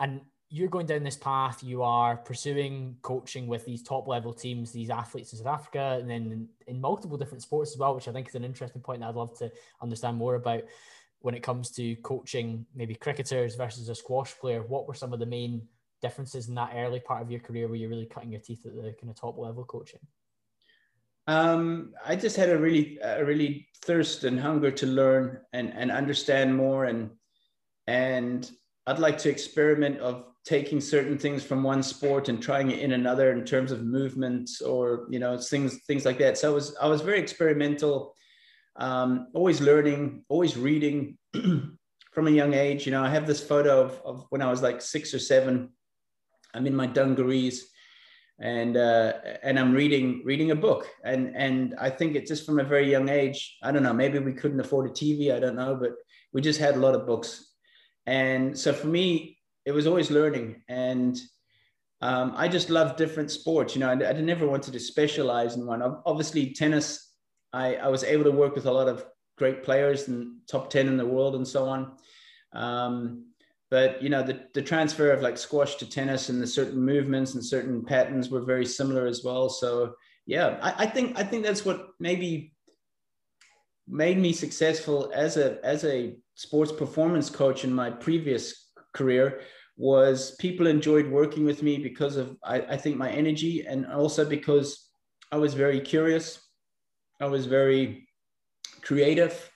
And 0.00 0.20
you're 0.50 0.68
going 0.68 0.86
down 0.86 1.02
this 1.02 1.16
path. 1.16 1.62
You 1.64 1.82
are 1.82 2.16
pursuing 2.16 2.96
coaching 3.00 3.46
with 3.46 3.64
these 3.64 3.82
top 3.82 4.06
level 4.06 4.34
teams, 4.34 4.70
these 4.70 4.90
athletes 4.90 5.32
in 5.32 5.38
South 5.38 5.60
Africa, 5.60 5.98
and 5.98 6.08
then 6.08 6.30
in, 6.30 6.48
in 6.66 6.80
multiple 6.80 7.16
different 7.16 7.42
sports 7.42 7.72
as 7.72 7.78
well, 7.78 7.94
which 7.94 8.08
I 8.08 8.12
think 8.12 8.28
is 8.28 8.34
an 8.34 8.44
interesting 8.44 8.82
point 8.82 9.00
that 9.00 9.08
I'd 9.08 9.14
love 9.14 9.36
to 9.38 9.50
understand 9.82 10.18
more 10.18 10.34
about 10.34 10.62
when 11.26 11.34
it 11.34 11.42
comes 11.42 11.72
to 11.72 11.96
coaching 11.96 12.64
maybe 12.72 12.94
cricketers 12.94 13.56
versus 13.56 13.88
a 13.88 13.96
squash 13.96 14.32
player, 14.38 14.62
what 14.62 14.86
were 14.86 14.94
some 14.94 15.12
of 15.12 15.18
the 15.18 15.26
main 15.26 15.60
differences 16.00 16.46
in 16.46 16.54
that 16.54 16.70
early 16.76 17.00
part 17.00 17.20
of 17.20 17.32
your 17.32 17.40
career 17.40 17.66
where 17.66 17.76
you're 17.76 17.90
really 17.90 18.06
cutting 18.06 18.30
your 18.30 18.40
teeth 18.40 18.64
at 18.64 18.76
the 18.76 18.94
kind 19.00 19.10
of 19.10 19.16
top 19.16 19.36
level 19.36 19.64
coaching? 19.64 19.98
Um, 21.26 21.94
I 22.06 22.14
just 22.14 22.36
had 22.36 22.48
a 22.48 22.56
really, 22.56 23.00
a 23.02 23.24
really 23.24 23.66
thirst 23.84 24.22
and 24.22 24.38
hunger 24.38 24.70
to 24.70 24.86
learn 24.86 25.40
and, 25.52 25.74
and 25.74 25.90
understand 25.90 26.56
more. 26.56 26.84
And, 26.84 27.10
and 27.88 28.48
I'd 28.86 29.00
like 29.00 29.18
to 29.18 29.28
experiment 29.28 29.98
of 29.98 30.26
taking 30.44 30.80
certain 30.80 31.18
things 31.18 31.42
from 31.42 31.64
one 31.64 31.82
sport 31.82 32.28
and 32.28 32.40
trying 32.40 32.70
it 32.70 32.78
in 32.78 32.92
another 32.92 33.32
in 33.32 33.44
terms 33.44 33.72
of 33.72 33.82
movements 33.82 34.60
or, 34.60 35.08
you 35.10 35.18
know, 35.18 35.36
things, 35.36 35.80
things 35.88 36.04
like 36.04 36.18
that. 36.18 36.38
So 36.38 36.52
I 36.52 36.54
was, 36.54 36.76
I 36.80 36.86
was 36.86 37.00
very 37.00 37.18
experimental 37.18 38.14
um, 38.78 39.28
always 39.34 39.60
learning, 39.60 40.24
always 40.28 40.56
reading 40.56 41.18
from 41.32 42.26
a 42.26 42.30
young 42.30 42.54
age. 42.54 42.86
You 42.86 42.92
know, 42.92 43.02
I 43.02 43.10
have 43.10 43.26
this 43.26 43.42
photo 43.42 43.82
of, 43.82 44.00
of 44.04 44.26
when 44.30 44.42
I 44.42 44.50
was 44.50 44.62
like 44.62 44.80
six 44.80 45.14
or 45.14 45.18
seven. 45.18 45.70
I'm 46.54 46.66
in 46.66 46.74
my 46.74 46.86
dungarees 46.86 47.70
and 48.38 48.76
uh, 48.76 49.14
and 49.42 49.58
I'm 49.58 49.72
reading 49.72 50.22
reading 50.24 50.50
a 50.50 50.56
book 50.56 50.88
and 51.04 51.34
and 51.34 51.74
I 51.78 51.88
think 51.88 52.14
it's 52.14 52.28
just 52.28 52.44
from 52.44 52.58
a 52.58 52.64
very 52.64 52.90
young 52.90 53.08
age 53.08 53.56
I 53.62 53.72
don't 53.72 53.82
know 53.82 53.94
maybe 53.94 54.18
we 54.18 54.34
couldn't 54.34 54.60
afford 54.60 54.90
a 54.90 54.92
TV 54.92 55.34
I 55.34 55.40
don't 55.40 55.56
know 55.56 55.74
but 55.74 55.92
we 56.32 56.42
just 56.42 56.60
had 56.60 56.74
a 56.74 56.80
lot 56.80 56.94
of 56.94 57.06
books 57.06 57.54
and 58.04 58.58
so 58.58 58.72
for 58.72 58.88
me 58.88 59.38
it 59.64 59.72
was 59.72 59.86
always 59.86 60.10
learning 60.10 60.62
and 60.68 61.18
um, 62.02 62.34
I 62.36 62.46
just 62.48 62.68
love 62.68 62.96
different 62.96 63.30
sports 63.30 63.74
you 63.74 63.80
know 63.80 63.88
I, 63.88 64.08
I 64.10 64.12
never 64.12 64.46
wanted 64.46 64.72
to 64.72 64.80
specialize 64.80 65.56
in 65.56 65.64
one 65.64 65.82
obviously 66.04 66.52
tennis 66.52 67.05
I, 67.52 67.76
I 67.76 67.88
was 67.88 68.04
able 68.04 68.24
to 68.24 68.30
work 68.30 68.54
with 68.54 68.66
a 68.66 68.72
lot 68.72 68.88
of 68.88 69.04
great 69.38 69.62
players 69.62 70.08
and 70.08 70.38
top 70.48 70.70
10 70.70 70.88
in 70.88 70.96
the 70.96 71.06
world 71.06 71.34
and 71.34 71.46
so 71.46 71.68
on. 71.68 71.92
Um, 72.52 73.26
but 73.70 74.02
you 74.02 74.08
know 74.08 74.22
the, 74.22 74.40
the 74.54 74.62
transfer 74.62 75.10
of 75.10 75.22
like 75.22 75.38
squash 75.38 75.76
to 75.76 75.88
tennis 75.88 76.28
and 76.28 76.40
the 76.40 76.46
certain 76.46 76.80
movements 76.80 77.34
and 77.34 77.44
certain 77.44 77.84
patterns 77.84 78.30
were 78.30 78.42
very 78.42 78.66
similar 78.66 79.06
as 79.06 79.22
well 79.24 79.48
so 79.48 79.94
yeah 80.26 80.58
I, 80.62 80.84
I, 80.84 80.86
think 80.86 81.18
i 81.18 81.24
think 81.24 81.44
that's 81.44 81.64
what 81.64 81.88
maybe 81.98 82.52
made 83.88 84.18
me 84.18 84.32
successful 84.32 85.10
as 85.14 85.36
a 85.36 85.64
as 85.64 85.84
a 85.84 86.16
sports 86.34 86.72
performance 86.72 87.30
coach 87.30 87.64
in 87.64 87.72
my 87.72 87.90
previous 87.90 88.70
career 88.94 89.40
was 89.76 90.34
people 90.36 90.66
enjoyed 90.66 91.10
working 91.10 91.44
with 91.44 91.62
me 91.62 91.78
because 91.78 92.16
of 92.16 92.36
I, 92.42 92.60
I 92.60 92.76
think 92.76 92.96
my 92.96 93.10
energy 93.10 93.66
and 93.66 93.86
also 93.86 94.24
because 94.24 94.90
i 95.32 95.36
was 95.36 95.54
very 95.54 95.80
curious 95.80 96.45
I 97.20 97.26
was 97.26 97.46
very 97.46 98.08
creative. 98.82 99.50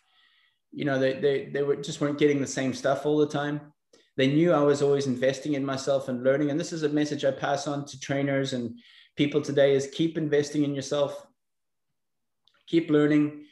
You 0.73 0.85
know, 0.85 0.99
they, 0.99 1.15
they, 1.15 1.47
they 1.47 1.63
were 1.63 1.77
just 1.77 2.01
weren't 2.01 2.19
getting 2.19 2.41
the 2.41 2.47
same 2.47 2.73
stuff 2.75 3.07
all 3.07 3.19
the 3.19 3.27
time. 3.27 3.73
They 4.17 4.27
knew 4.27 4.53
I 4.53 4.63
was 4.63 4.83
always 4.83 5.07
investing 5.07 5.55
in 5.55 5.65
myself 5.65 6.09
and 6.09 6.23
learning. 6.23 6.51
And 6.51 6.61
this 6.61 6.73
is 6.73 6.83
a 6.83 6.89
message 6.89 7.25
I 7.25 7.31
pass 7.31 7.67
on 7.67 7.87
to 7.87 8.01
trainers 8.01 8.53
and 8.53 8.79
people 9.17 9.41
today 9.41 9.75
is 9.75 9.89
keep 9.93 10.17
investing 10.17 10.65
in 10.65 10.75
yourself, 10.75 11.27
keep 12.67 12.91
learning. 12.91 13.45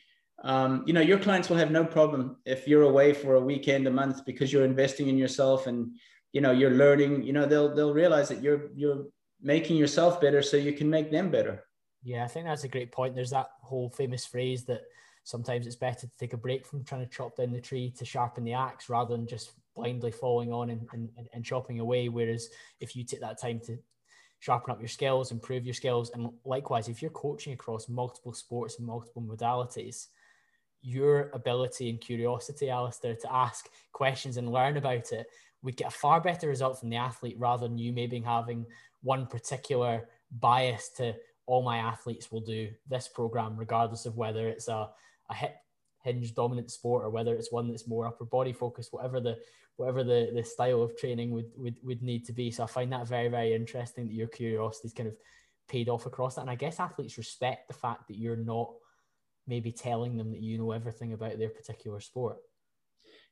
Um, 0.44 0.84
you 0.86 0.92
know, 0.92 1.00
your 1.00 1.18
clients 1.18 1.48
will 1.48 1.56
have 1.56 1.70
no 1.70 1.84
problem 1.84 2.36
if 2.44 2.68
you're 2.68 2.82
away 2.82 3.12
for 3.12 3.34
a 3.34 3.40
weekend, 3.40 3.86
a 3.86 3.90
month, 3.90 4.24
because 4.24 4.52
you're 4.52 4.64
investing 4.64 5.08
in 5.08 5.18
yourself 5.18 5.66
and, 5.66 5.96
you 6.32 6.40
know, 6.40 6.52
you're 6.52 6.70
learning, 6.70 7.22
you 7.24 7.32
know, 7.32 7.46
they'll, 7.46 7.74
they'll 7.74 7.94
realize 7.94 8.28
that 8.28 8.42
you're, 8.42 8.68
you're 8.76 9.06
making 9.40 9.76
yourself 9.76 10.20
better 10.20 10.42
so 10.42 10.56
you 10.56 10.72
can 10.72 10.88
make 10.88 11.10
them 11.10 11.30
better. 11.30 11.64
Yeah, 12.02 12.24
I 12.24 12.28
think 12.28 12.46
that's 12.46 12.64
a 12.64 12.68
great 12.68 12.92
point. 12.92 13.14
There's 13.14 13.30
that 13.30 13.50
whole 13.60 13.90
famous 13.90 14.24
phrase 14.24 14.64
that 14.64 14.82
sometimes 15.24 15.66
it's 15.66 15.76
better 15.76 16.00
to 16.06 16.10
take 16.18 16.32
a 16.32 16.38
break 16.38 16.64
from 16.64 16.84
trying 16.84 17.04
to 17.04 17.10
chop 17.10 17.36
down 17.36 17.52
the 17.52 17.60
tree 17.60 17.92
to 17.98 18.04
sharpen 18.04 18.44
the 18.44 18.52
axe 18.54 18.88
rather 18.88 19.16
than 19.16 19.26
just 19.26 19.52
blindly 19.74 20.10
falling 20.10 20.52
on 20.52 20.70
and, 20.70 20.86
and, 20.92 21.10
and 21.32 21.44
chopping 21.44 21.80
away. 21.80 22.08
Whereas 22.08 22.48
if 22.80 22.96
you 22.96 23.04
take 23.04 23.20
that 23.20 23.40
time 23.40 23.60
to 23.66 23.78
sharpen 24.40 24.70
up 24.72 24.80
your 24.80 24.88
skills, 24.88 25.32
improve 25.32 25.64
your 25.64 25.74
skills, 25.74 26.10
and 26.10 26.30
likewise, 26.44 26.88
if 26.88 27.02
you're 27.02 27.10
coaching 27.10 27.52
across 27.52 27.88
multiple 27.88 28.32
sports 28.32 28.78
and 28.78 28.86
multiple 28.86 29.22
modalities, 29.22 30.06
your 30.80 31.30
ability 31.34 31.90
and 31.90 32.00
curiosity, 32.00 32.70
Alistair, 32.70 33.16
to 33.16 33.32
ask 33.32 33.68
questions 33.92 34.36
and 34.36 34.52
learn 34.52 34.76
about 34.76 35.12
it 35.12 35.26
would 35.62 35.76
get 35.76 35.88
a 35.88 35.96
far 35.96 36.20
better 36.20 36.46
result 36.46 36.78
from 36.78 36.88
the 36.88 36.96
athlete 36.96 37.36
rather 37.38 37.66
than 37.66 37.78
you 37.78 37.92
maybe 37.92 38.20
having 38.20 38.64
one 39.02 39.26
particular 39.26 40.08
bias 40.30 40.90
to 40.90 41.14
all 41.48 41.62
my 41.62 41.78
athletes 41.78 42.30
will 42.30 42.42
do 42.42 42.68
this 42.88 43.08
program, 43.08 43.56
regardless 43.56 44.04
of 44.04 44.16
whether 44.16 44.48
it's 44.48 44.68
a, 44.68 44.90
a 45.30 45.34
hip 45.34 45.56
hinge 46.04 46.34
dominant 46.34 46.70
sport 46.70 47.04
or 47.04 47.10
whether 47.10 47.34
it's 47.34 47.50
one 47.50 47.68
that's 47.68 47.88
more 47.88 48.06
upper 48.06 48.26
body 48.26 48.52
focused, 48.52 48.92
whatever 48.92 49.18
the 49.18 49.36
whatever 49.76 50.04
the, 50.04 50.30
the 50.34 50.44
style 50.44 50.82
of 50.82 50.96
training 50.96 51.30
would, 51.30 51.50
would 51.56 51.76
would 51.82 52.02
need 52.02 52.26
to 52.26 52.32
be. 52.32 52.50
So 52.50 52.64
I 52.64 52.66
find 52.66 52.92
that 52.92 53.08
very, 53.08 53.28
very 53.28 53.54
interesting 53.54 54.06
that 54.06 54.14
your 54.14 54.28
curiosity 54.28 54.88
is 54.88 54.92
kind 54.92 55.08
of 55.08 55.16
paid 55.68 55.88
off 55.88 56.04
across 56.04 56.34
that. 56.34 56.42
And 56.42 56.50
I 56.50 56.54
guess 56.54 56.80
athletes 56.80 57.16
respect 57.16 57.68
the 57.68 57.74
fact 57.74 58.08
that 58.08 58.18
you're 58.18 58.36
not 58.36 58.70
maybe 59.46 59.72
telling 59.72 60.18
them 60.18 60.30
that 60.30 60.42
you 60.42 60.58
know 60.58 60.72
everything 60.72 61.14
about 61.14 61.38
their 61.38 61.48
particular 61.48 62.00
sport. 62.00 62.36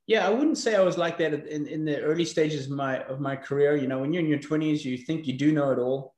Yeah, 0.06 0.26
I 0.26 0.30
wouldn't 0.30 0.56
say 0.56 0.74
I 0.74 0.82
was 0.82 0.96
like 0.96 1.18
that 1.18 1.34
in, 1.34 1.66
in 1.66 1.84
the 1.84 2.00
early 2.00 2.24
stages 2.24 2.66
of 2.66 2.72
my 2.72 3.02
of 3.02 3.20
my 3.20 3.36
career. 3.36 3.76
You 3.76 3.88
know, 3.88 3.98
when 3.98 4.14
you're 4.14 4.22
in 4.22 4.28
your 4.28 4.38
20s, 4.38 4.84
you 4.84 4.96
think 4.96 5.26
you 5.26 5.34
do 5.34 5.52
know 5.52 5.70
it 5.72 5.78
all 5.78 6.15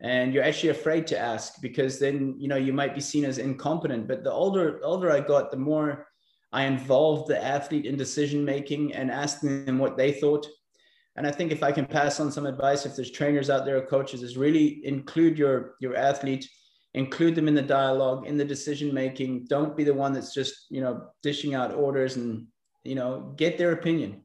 and 0.00 0.32
you're 0.32 0.44
actually 0.44 0.70
afraid 0.70 1.06
to 1.08 1.18
ask 1.18 1.60
because 1.60 1.98
then 1.98 2.34
you 2.38 2.48
know 2.48 2.56
you 2.56 2.72
might 2.72 2.94
be 2.94 3.00
seen 3.00 3.24
as 3.24 3.38
incompetent. 3.38 4.08
But 4.08 4.24
the 4.24 4.32
older 4.32 4.80
older 4.82 5.10
i 5.10 5.20
got 5.20 5.50
the 5.50 5.56
more 5.56 6.06
i 6.52 6.64
involved 6.64 7.28
the 7.28 7.42
athlete 7.42 7.86
in 7.86 7.96
decision 7.96 8.44
making 8.44 8.94
and 8.94 9.10
asking 9.10 9.66
them 9.66 9.78
what 9.78 9.96
they 9.96 10.12
thought. 10.12 10.46
And 11.16 11.26
i 11.26 11.30
think 11.30 11.52
if 11.52 11.62
i 11.62 11.72
can 11.72 11.86
pass 11.86 12.18
on 12.18 12.32
some 12.32 12.46
advice 12.46 12.86
if 12.86 12.96
there's 12.96 13.10
trainers 13.10 13.50
out 13.50 13.64
there 13.64 13.76
or 13.76 13.86
coaches 13.86 14.22
is 14.22 14.38
really 14.38 14.80
include 14.84 15.36
your 15.38 15.74
your 15.80 15.96
athlete 15.96 16.48
include 16.94 17.34
them 17.34 17.46
in 17.46 17.54
the 17.54 17.62
dialogue 17.62 18.26
in 18.26 18.36
the 18.36 18.44
decision 18.44 18.92
making 18.92 19.44
don't 19.48 19.76
be 19.76 19.84
the 19.84 19.94
one 19.94 20.12
that's 20.12 20.34
just 20.34 20.66
you 20.70 20.80
know 20.80 21.08
dishing 21.22 21.54
out 21.54 21.74
orders 21.74 22.16
and 22.16 22.46
you 22.84 22.94
know 22.94 23.32
get 23.36 23.58
their 23.58 23.72
opinion 23.72 24.22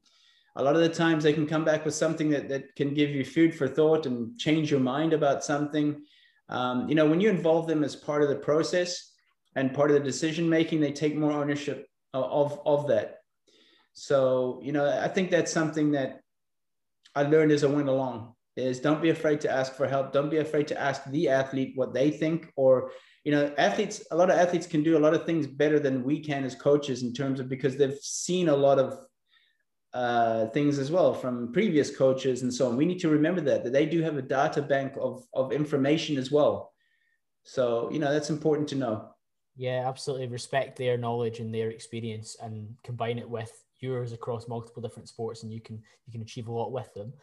a 0.56 0.64
lot 0.64 0.76
of 0.76 0.82
the 0.82 0.90
times 0.90 1.24
they 1.24 1.34
can 1.34 1.48
come 1.48 1.66
back 1.66 1.84
with 1.84 1.94
something 1.94 2.30
that, 2.30 2.48
that 2.50 2.76
can 2.76 2.94
give 2.94 3.10
you 3.10 3.26
food 3.26 3.54
for 3.54 3.68
thought 3.68 4.06
and 4.06 4.38
change 4.40 4.72
your 4.72 4.80
mind 4.80 5.14
about 5.14 5.44
something. 5.44 6.02
Um, 6.48 6.88
you 6.88 6.96
know, 6.96 7.06
when 7.06 7.20
you 7.20 7.30
involve 7.30 7.68
them 7.68 7.84
as 7.84 7.96
part 7.96 8.24
of 8.24 8.30
the 8.30 8.36
process 8.36 9.12
and 9.56 9.74
part 9.74 9.92
of 9.92 9.98
the 9.98 10.04
decision 10.04 10.48
making, 10.48 10.80
they 10.80 10.92
take 10.92 11.16
more 11.16 11.32
ownership 11.32 11.88
of, 12.14 12.60
of 12.66 12.88
that. 12.88 13.18
So, 13.94 14.60
you 14.64 14.72
know, 14.72 14.88
I 14.88 15.08
think 15.08 15.30
that's 15.30 15.52
something 15.52 15.92
that 15.92 16.22
I 17.16 17.24
learned 17.24 17.52
as 17.52 17.64
I 17.64 17.68
went 17.68 17.90
along 17.90 18.34
is 18.56 18.80
don't 18.80 19.02
be 19.02 19.10
afraid 19.10 19.42
to 19.42 19.52
ask 19.52 19.74
for 19.74 19.88
help. 19.88 20.14
Don't 20.14 20.30
be 20.30 20.38
afraid 20.38 20.68
to 20.68 20.80
ask 20.80 21.04
the 21.06 21.28
athlete 21.30 21.74
what 21.76 21.94
they 21.94 22.12
think 22.12 22.52
or 22.56 22.92
you 23.26 23.32
know 23.32 23.52
athletes 23.58 24.04
a 24.12 24.16
lot 24.16 24.30
of 24.30 24.38
athletes 24.38 24.68
can 24.68 24.84
do 24.84 24.98
a 24.98 25.00
lot 25.00 25.14
of 25.14 25.26
things 25.26 25.48
better 25.48 25.80
than 25.80 26.04
we 26.04 26.20
can 26.20 26.46
as 26.46 26.56
coaches 26.56 27.02
in 27.02 27.12
terms 27.12 27.40
of 27.40 27.50
because 27.50 27.76
they've 27.76 27.98
seen 28.00 28.50
a 28.50 28.56
lot 28.56 28.80
of 28.80 29.00
uh, 29.96 30.48
things 30.48 30.78
as 30.78 30.92
well 30.92 31.14
from 31.14 31.54
previous 31.54 31.96
coaches 31.96 32.42
and 32.42 32.54
so 32.54 32.68
on. 32.68 32.76
We 32.76 32.86
need 32.86 33.00
to 33.00 33.10
remember 33.10 33.40
that 33.42 33.64
that 33.64 33.72
they 33.72 33.86
do 33.86 34.02
have 34.02 34.18
a 34.18 34.22
data 34.22 34.62
bank 34.62 34.94
of 35.00 35.26
of 35.34 35.54
information 35.54 36.18
as 36.18 36.30
well. 36.32 36.74
So 37.44 37.90
you 37.92 38.00
know 38.00 38.12
that's 38.12 38.30
important 38.30 38.68
to 38.70 38.76
know. 38.76 39.10
Yeah 39.56 39.88
absolutely. 39.88 40.28
Respect 40.28 40.78
their 40.78 40.98
knowledge 40.98 41.40
and 41.40 41.54
their 41.54 41.70
experience 41.70 42.36
and 42.44 42.76
combine 42.84 43.18
it 43.18 43.30
with 43.30 43.52
yours 43.80 44.12
across 44.12 44.50
multiple 44.50 44.82
different 44.82 45.08
sports 45.08 45.44
and 45.44 45.54
you 45.54 45.62
can 45.62 45.82
you 46.06 46.12
can 46.12 46.22
achieve 46.22 46.50
a 46.50 46.52
lot 46.52 46.74
with 46.74 46.94
them. 46.94 47.14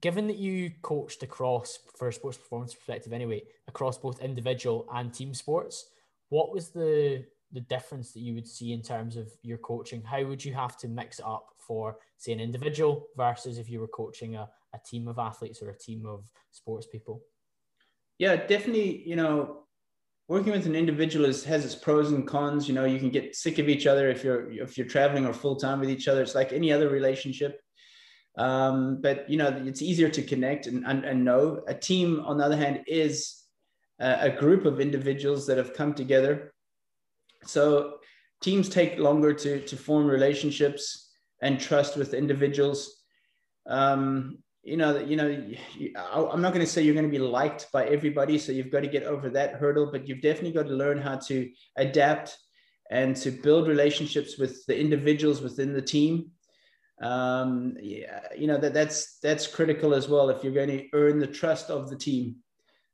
Given 0.00 0.26
that 0.28 0.38
you 0.38 0.72
coached 0.80 1.22
across 1.22 1.78
for 1.98 2.08
a 2.08 2.12
sports 2.12 2.38
performance 2.38 2.74
perspective 2.74 3.12
anyway 3.12 3.42
across 3.68 3.98
both 3.98 4.22
individual 4.22 4.88
and 4.94 5.12
team 5.12 5.34
sports 5.34 5.90
what 6.30 6.52
was 6.52 6.70
the 6.70 7.24
the 7.52 7.60
difference 7.60 8.12
that 8.12 8.20
you 8.20 8.34
would 8.34 8.48
see 8.48 8.72
in 8.72 8.82
terms 8.82 9.16
of 9.16 9.30
your 9.42 9.58
coaching? 9.58 10.02
How 10.02 10.24
would 10.24 10.44
you 10.44 10.52
have 10.54 10.76
to 10.78 10.88
mix 10.88 11.18
it 11.18 11.24
up 11.24 11.48
for 11.58 11.98
say 12.18 12.32
an 12.32 12.40
individual 12.40 13.06
versus 13.16 13.58
if 13.58 13.68
you 13.70 13.80
were 13.80 13.88
coaching 13.88 14.36
a, 14.36 14.48
a 14.74 14.78
team 14.84 15.08
of 15.08 15.18
athletes 15.18 15.62
or 15.62 15.70
a 15.70 15.78
team 15.78 16.06
of 16.06 16.24
sports 16.50 16.86
people? 16.86 17.22
Yeah 18.18 18.36
definitely 18.36 19.06
you 19.08 19.16
know 19.16 19.66
working 20.28 20.52
with 20.52 20.66
an 20.66 20.74
individual 20.74 21.24
is, 21.24 21.44
has 21.44 21.64
its 21.64 21.74
pros 21.74 22.10
and 22.10 22.26
cons. 22.26 22.68
You 22.68 22.74
know 22.74 22.84
you 22.84 22.98
can 22.98 23.10
get 23.10 23.36
sick 23.36 23.58
of 23.58 23.68
each 23.68 23.86
other 23.86 24.08
if 24.08 24.24
you're 24.24 24.50
if 24.50 24.76
you're 24.76 24.86
traveling 24.86 25.26
or 25.26 25.32
full 25.32 25.56
time 25.56 25.80
with 25.80 25.90
each 25.90 26.08
other. 26.08 26.22
It's 26.22 26.34
like 26.34 26.52
any 26.52 26.72
other 26.72 26.88
relationship. 26.88 27.60
Um, 28.36 29.00
but 29.00 29.28
you 29.30 29.38
know, 29.38 29.48
it's 29.64 29.82
easier 29.82 30.08
to 30.10 30.22
connect 30.22 30.66
and, 30.66 30.84
and, 30.86 31.04
and 31.04 31.24
know. 31.24 31.62
A 31.68 31.74
team, 31.74 32.20
on 32.20 32.38
the 32.38 32.44
other 32.44 32.56
hand, 32.56 32.82
is 32.86 33.44
a, 33.98 34.18
a 34.22 34.30
group 34.30 34.66
of 34.66 34.80
individuals 34.80 35.46
that 35.46 35.58
have 35.58 35.72
come 35.72 35.94
together. 35.94 36.52
So 37.46 37.94
teams 38.40 38.68
take 38.68 38.98
longer 38.98 39.32
to, 39.32 39.60
to 39.60 39.76
form 39.76 40.06
relationships 40.06 41.10
and 41.42 41.60
trust 41.60 41.96
with 41.96 42.14
individuals. 42.14 43.02
Um, 43.66 44.38
you 44.62 44.76
know, 44.76 44.98
you 44.98 45.16
know, 45.16 46.30
I'm 46.32 46.42
not 46.42 46.52
going 46.52 46.64
to 46.64 46.70
say 46.70 46.82
you're 46.82 46.94
going 46.94 47.06
to 47.06 47.18
be 47.18 47.18
liked 47.18 47.70
by 47.72 47.86
everybody, 47.86 48.36
so 48.38 48.50
you've 48.52 48.72
got 48.72 48.80
to 48.80 48.88
get 48.88 49.04
over 49.04 49.30
that 49.30 49.54
hurdle. 49.54 49.90
But 49.92 50.08
you've 50.08 50.22
definitely 50.22 50.52
got 50.52 50.66
to 50.66 50.74
learn 50.74 51.00
how 51.00 51.16
to 51.16 51.48
adapt 51.76 52.36
and 52.90 53.14
to 53.16 53.30
build 53.30 53.68
relationships 53.68 54.38
with 54.38 54.64
the 54.66 54.78
individuals 54.78 55.40
within 55.40 55.72
the 55.72 55.82
team 55.82 56.30
um, 57.02 57.76
yeah, 57.80 58.20
you 58.36 58.46
know 58.46 58.56
that 58.56 58.72
that's 58.72 59.18
that's 59.18 59.46
critical 59.46 59.94
as 59.94 60.08
well 60.08 60.30
if 60.30 60.42
you're 60.42 60.52
going 60.52 60.68
to 60.68 60.86
earn 60.94 61.18
the 61.18 61.26
trust 61.26 61.70
of 61.70 61.90
the 61.90 61.96
team. 61.96 62.36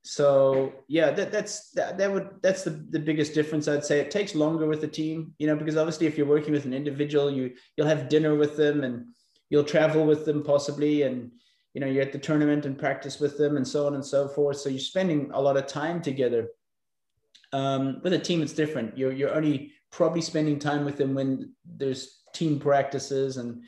So 0.04 0.72
yeah, 0.88 1.12
that 1.12 1.30
that's 1.30 1.70
that, 1.70 1.96
that 1.98 2.12
would 2.12 2.30
that's 2.42 2.64
the, 2.64 2.70
the 2.70 2.98
biggest 2.98 3.34
difference 3.34 3.68
I'd 3.68 3.84
say. 3.84 4.00
It 4.00 4.10
takes 4.10 4.34
longer 4.34 4.66
with 4.66 4.80
the 4.80 4.88
team, 4.88 5.32
you 5.38 5.46
know, 5.46 5.54
because 5.54 5.76
obviously 5.76 6.08
if 6.08 6.18
you're 6.18 6.26
working 6.26 6.52
with 6.52 6.64
an 6.64 6.74
individual, 6.74 7.30
you 7.30 7.52
you'll 7.76 7.86
have 7.86 8.08
dinner 8.08 8.34
with 8.34 8.56
them 8.56 8.82
and 8.82 9.06
you'll 9.48 9.62
travel 9.62 10.04
with 10.04 10.24
them 10.24 10.42
possibly, 10.42 11.02
and 11.02 11.30
you 11.72 11.80
know 11.80 11.86
you're 11.86 12.02
at 12.02 12.12
the 12.12 12.18
tournament 12.18 12.66
and 12.66 12.78
practice 12.78 13.20
with 13.20 13.38
them 13.38 13.56
and 13.56 13.66
so 13.66 13.86
on 13.86 13.94
and 13.94 14.04
so 14.04 14.26
forth. 14.26 14.56
So 14.56 14.70
you're 14.70 14.80
spending 14.80 15.30
a 15.32 15.40
lot 15.40 15.56
of 15.56 15.68
time 15.68 16.02
together. 16.02 16.48
Um, 17.52 18.00
with 18.02 18.14
a 18.14 18.18
team, 18.18 18.42
it's 18.42 18.54
different. 18.54 18.98
You're 18.98 19.12
you're 19.12 19.34
only 19.34 19.72
probably 19.92 20.22
spending 20.22 20.58
time 20.58 20.84
with 20.84 20.96
them 20.96 21.14
when 21.14 21.54
there's 21.64 22.22
team 22.34 22.58
practices 22.58 23.36
and 23.36 23.62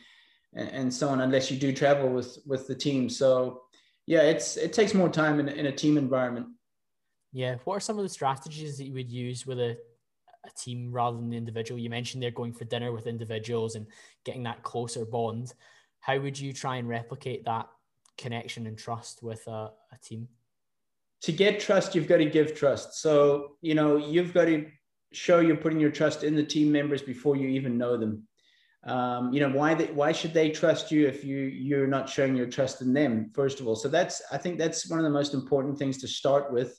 and, 0.55 0.68
and 0.70 0.94
so 0.94 1.11
on, 1.11 1.20
unless 1.20 1.49
you 1.49 1.59
do 1.59 1.73
travel 1.73 2.09
with 2.09 2.38
with 2.44 2.66
the 2.66 2.75
team. 2.75 3.09
So 3.09 3.63
yeah, 4.07 4.23
it's 4.23 4.57
it 4.57 4.73
takes 4.73 4.95
more 4.95 5.09
time 5.09 5.40
in, 5.40 5.49
in 5.49 5.67
a 5.67 5.73
team 5.73 5.97
environment. 5.97 6.47
Yeah. 7.33 7.57
What 7.64 7.77
are 7.77 7.81
some 7.81 7.99
of 7.99 8.05
the 8.05 8.09
strategies 8.09 8.79
that 8.79 8.85
you 8.85 8.95
would 8.95 9.11
use 9.11 9.47
with 9.47 9.59
a, 9.59 9.77
a 10.47 10.51
team 10.57 10.93
rather 10.93 11.17
than 11.17 11.31
the 11.31 11.37
individual? 11.37 11.81
You 11.81 11.90
mentioned 11.90 12.23
they're 12.23 12.31
going 12.31 12.53
for 12.53 12.64
dinner 12.64 12.93
with 12.93 13.07
individuals 13.07 13.75
and 13.75 13.87
getting 14.25 14.45
that 14.45 14.62
closer 14.62 15.05
bond. 15.05 15.53
How 16.01 16.19
would 16.19 16.38
you 16.38 16.53
try 16.53 16.77
and 16.77 16.88
replicate 16.88 17.45
that 17.47 17.69
connection 18.19 18.67
and 18.67 18.79
trust 18.79 19.23
with 19.23 19.47
a, 19.49 19.71
a 19.93 19.99
team? 20.03 20.29
To 21.23 21.33
get 21.33 21.59
trust, 21.59 21.95
you've 21.95 22.07
got 22.07 22.19
to 22.19 22.27
give 22.27 22.55
trust. 22.55 23.01
So, 23.01 23.57
you 23.62 23.75
know, 23.75 23.97
you've 23.97 24.35
got 24.35 24.45
to 24.45 24.67
show 25.12 25.40
you're 25.40 25.57
putting 25.57 25.81
your 25.81 25.90
trust 25.90 26.23
in 26.23 26.37
the 26.37 26.45
team 26.45 26.71
members 26.71 27.01
before 27.01 27.37
you 27.37 27.49
even 27.49 27.79
know 27.79 27.97
them 27.97 28.29
um, 28.87 29.33
you 29.33 29.40
know 29.40 29.49
why 29.49 29.75
they, 29.75 29.87
why 29.87 30.12
should 30.12 30.35
they 30.35 30.51
trust 30.51 30.90
you 30.90 31.07
if 31.07 31.25
you 31.25 31.38
you're 31.38 31.87
not 31.87 32.09
showing 32.09 32.37
your 32.37 32.47
trust 32.47 32.83
in 32.83 32.92
them 32.92 33.31
first 33.35 33.61
of 33.61 33.66
all? 33.66 33.77
So 33.77 33.88
that's 33.88 34.23
i 34.31 34.38
think 34.38 34.59
that's 34.59 34.88
one 34.88 34.99
of 34.99 35.05
the 35.05 35.11
most 35.11 35.35
important 35.35 35.79
things 35.79 35.99
to 35.99 36.09
start 36.09 36.53
with 36.53 36.79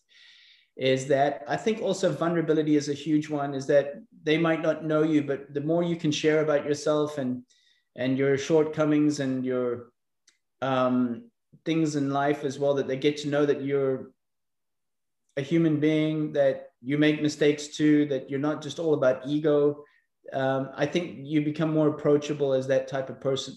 is 0.78 1.08
that 1.08 1.44
i 1.48 1.56
think 1.56 1.82
also 1.82 2.12
vulnerability 2.12 2.76
is 2.76 2.90
a 2.90 2.94
huge 2.94 3.30
one 3.30 3.54
is 3.54 3.66
that 3.66 3.94
they 4.24 4.38
might 4.38 4.62
not 4.62 4.84
know 4.84 5.04
you 5.04 5.24
but 5.24 5.54
the 5.54 5.62
more 5.62 5.84
you 5.84 5.96
can 5.96 6.12
share 6.12 6.42
about 6.42 6.66
yourself 6.66 7.18
and 7.18 7.44
and 7.96 8.18
your 8.18 8.38
shortcomings 8.38 9.22
and 9.22 9.46
your 9.46 9.88
um, 10.62 11.30
things 11.64 11.96
in 11.96 12.12
life 12.12 12.44
as 12.44 12.60
well 12.60 12.74
that 12.74 12.88
they 12.88 12.98
get 12.98 13.16
to 13.18 13.30
know 13.30 13.46
that 13.46 13.62
you're 13.62 14.12
a 15.38 15.42
human 15.42 15.80
being 15.80 16.34
that 16.34 16.72
you 16.82 16.98
make 16.98 17.22
mistakes 17.22 17.70
too 17.70 18.06
that 18.08 18.30
you're 18.30 18.40
not 18.40 18.62
just 18.62 18.80
all 18.80 18.94
about 18.94 19.26
ego 19.26 19.84
um, 20.34 20.70
I 20.76 20.86
think 20.86 21.18
you 21.22 21.42
become 21.42 21.74
more 21.74 21.90
approachable 21.90 22.54
as 22.54 22.68
that 22.68 22.88
type 22.88 23.10
of 23.10 23.22
person. 23.22 23.56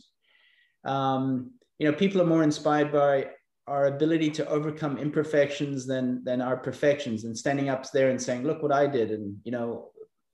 Um, 0.85 1.53
you 1.79 1.91
know, 1.91 1.97
people 1.97 2.21
are 2.21 2.27
more 2.27 2.43
inspired 2.43 2.93
by 2.93 3.31
our 3.67 3.87
ability 3.87 4.31
to 4.31 4.49
overcome 4.49 4.99
imperfections 4.99 5.87
than 5.87 6.25
than 6.25 6.41
our 6.41 6.57
perfections, 6.57 7.25
and 7.25 7.37
standing 7.37 7.69
up 7.69 7.91
there 7.93 8.11
and 8.11 8.21
saying, 8.21 8.45
"Look 8.45 8.63
what 8.63 8.73
I 8.73 8.87
did," 8.87 9.11
and 9.11 9.37
you 9.45 9.53
know, 9.53 9.91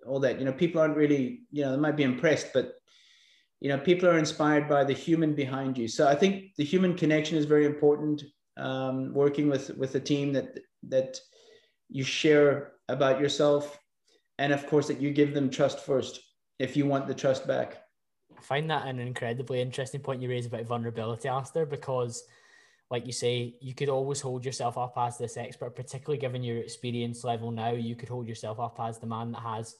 all 0.07 0.21
that. 0.21 0.39
You 0.39 0.45
know, 0.45 0.53
people 0.53 0.81
aren't 0.81 0.97
really, 0.97 1.43
you 1.51 1.63
know, 1.63 1.73
they 1.73 1.79
might 1.79 1.97
be 1.97 2.03
impressed, 2.03 2.49
but 2.55 2.75
you 3.61 3.69
know, 3.69 3.79
people 3.79 4.09
are 4.09 4.19
inspired 4.19 4.69
by 4.69 4.85
the 4.85 4.93
human 4.93 5.35
behind 5.35 5.79
you. 5.79 5.89
So 5.89 6.07
I 6.07 6.15
think 6.15 6.55
the 6.57 6.65
human 6.65 6.95
connection 6.95 7.39
is 7.39 7.47
very 7.47 7.67
important. 7.67 8.23
Um, 8.57 9.13
working 9.13 9.49
with 9.49 9.71
with 9.77 9.95
a 9.97 10.01
team 10.01 10.33
that 10.35 10.59
that 10.89 11.19
you 11.89 12.05
share 12.05 12.73
about 12.89 13.21
yourself 13.21 13.79
and 14.39 14.53
of 14.53 14.67
course 14.67 14.89
that 14.89 15.01
you 15.01 15.11
give 15.11 15.35
them 15.35 15.51
trust 15.51 15.81
first 15.81 16.21
if 16.59 16.77
you 16.77 16.87
want 16.87 17.07
the 17.07 17.15
trust 17.15 17.47
back. 17.47 17.83
I 18.37 18.41
find 18.41 18.71
that 18.71 18.87
an 18.87 18.99
incredibly 18.99 19.61
interesting 19.61 20.01
point 20.01 20.23
you 20.23 20.29
raise 20.29 20.47
about 20.47 20.65
vulnerability, 20.67 21.29
Alistair, 21.29 21.67
because 21.67 22.25
like 22.91 23.07
you 23.07 23.13
say, 23.13 23.57
you 23.61 23.75
could 23.75 23.89
always 23.89 24.21
hold 24.21 24.45
yourself 24.45 24.77
up 24.77 24.95
as 24.97 25.19
this 25.19 25.37
expert, 25.37 25.75
particularly 25.75 26.19
given 26.19 26.43
your 26.43 26.59
experience 26.59 27.25
level 27.25 27.51
now. 27.51 27.71
You 27.71 27.97
could 27.97 28.09
hold 28.09 28.29
yourself 28.29 28.61
up 28.61 28.79
as 28.79 28.99
the 28.99 29.07
man 29.07 29.33
that 29.33 29.41
has 29.41 29.77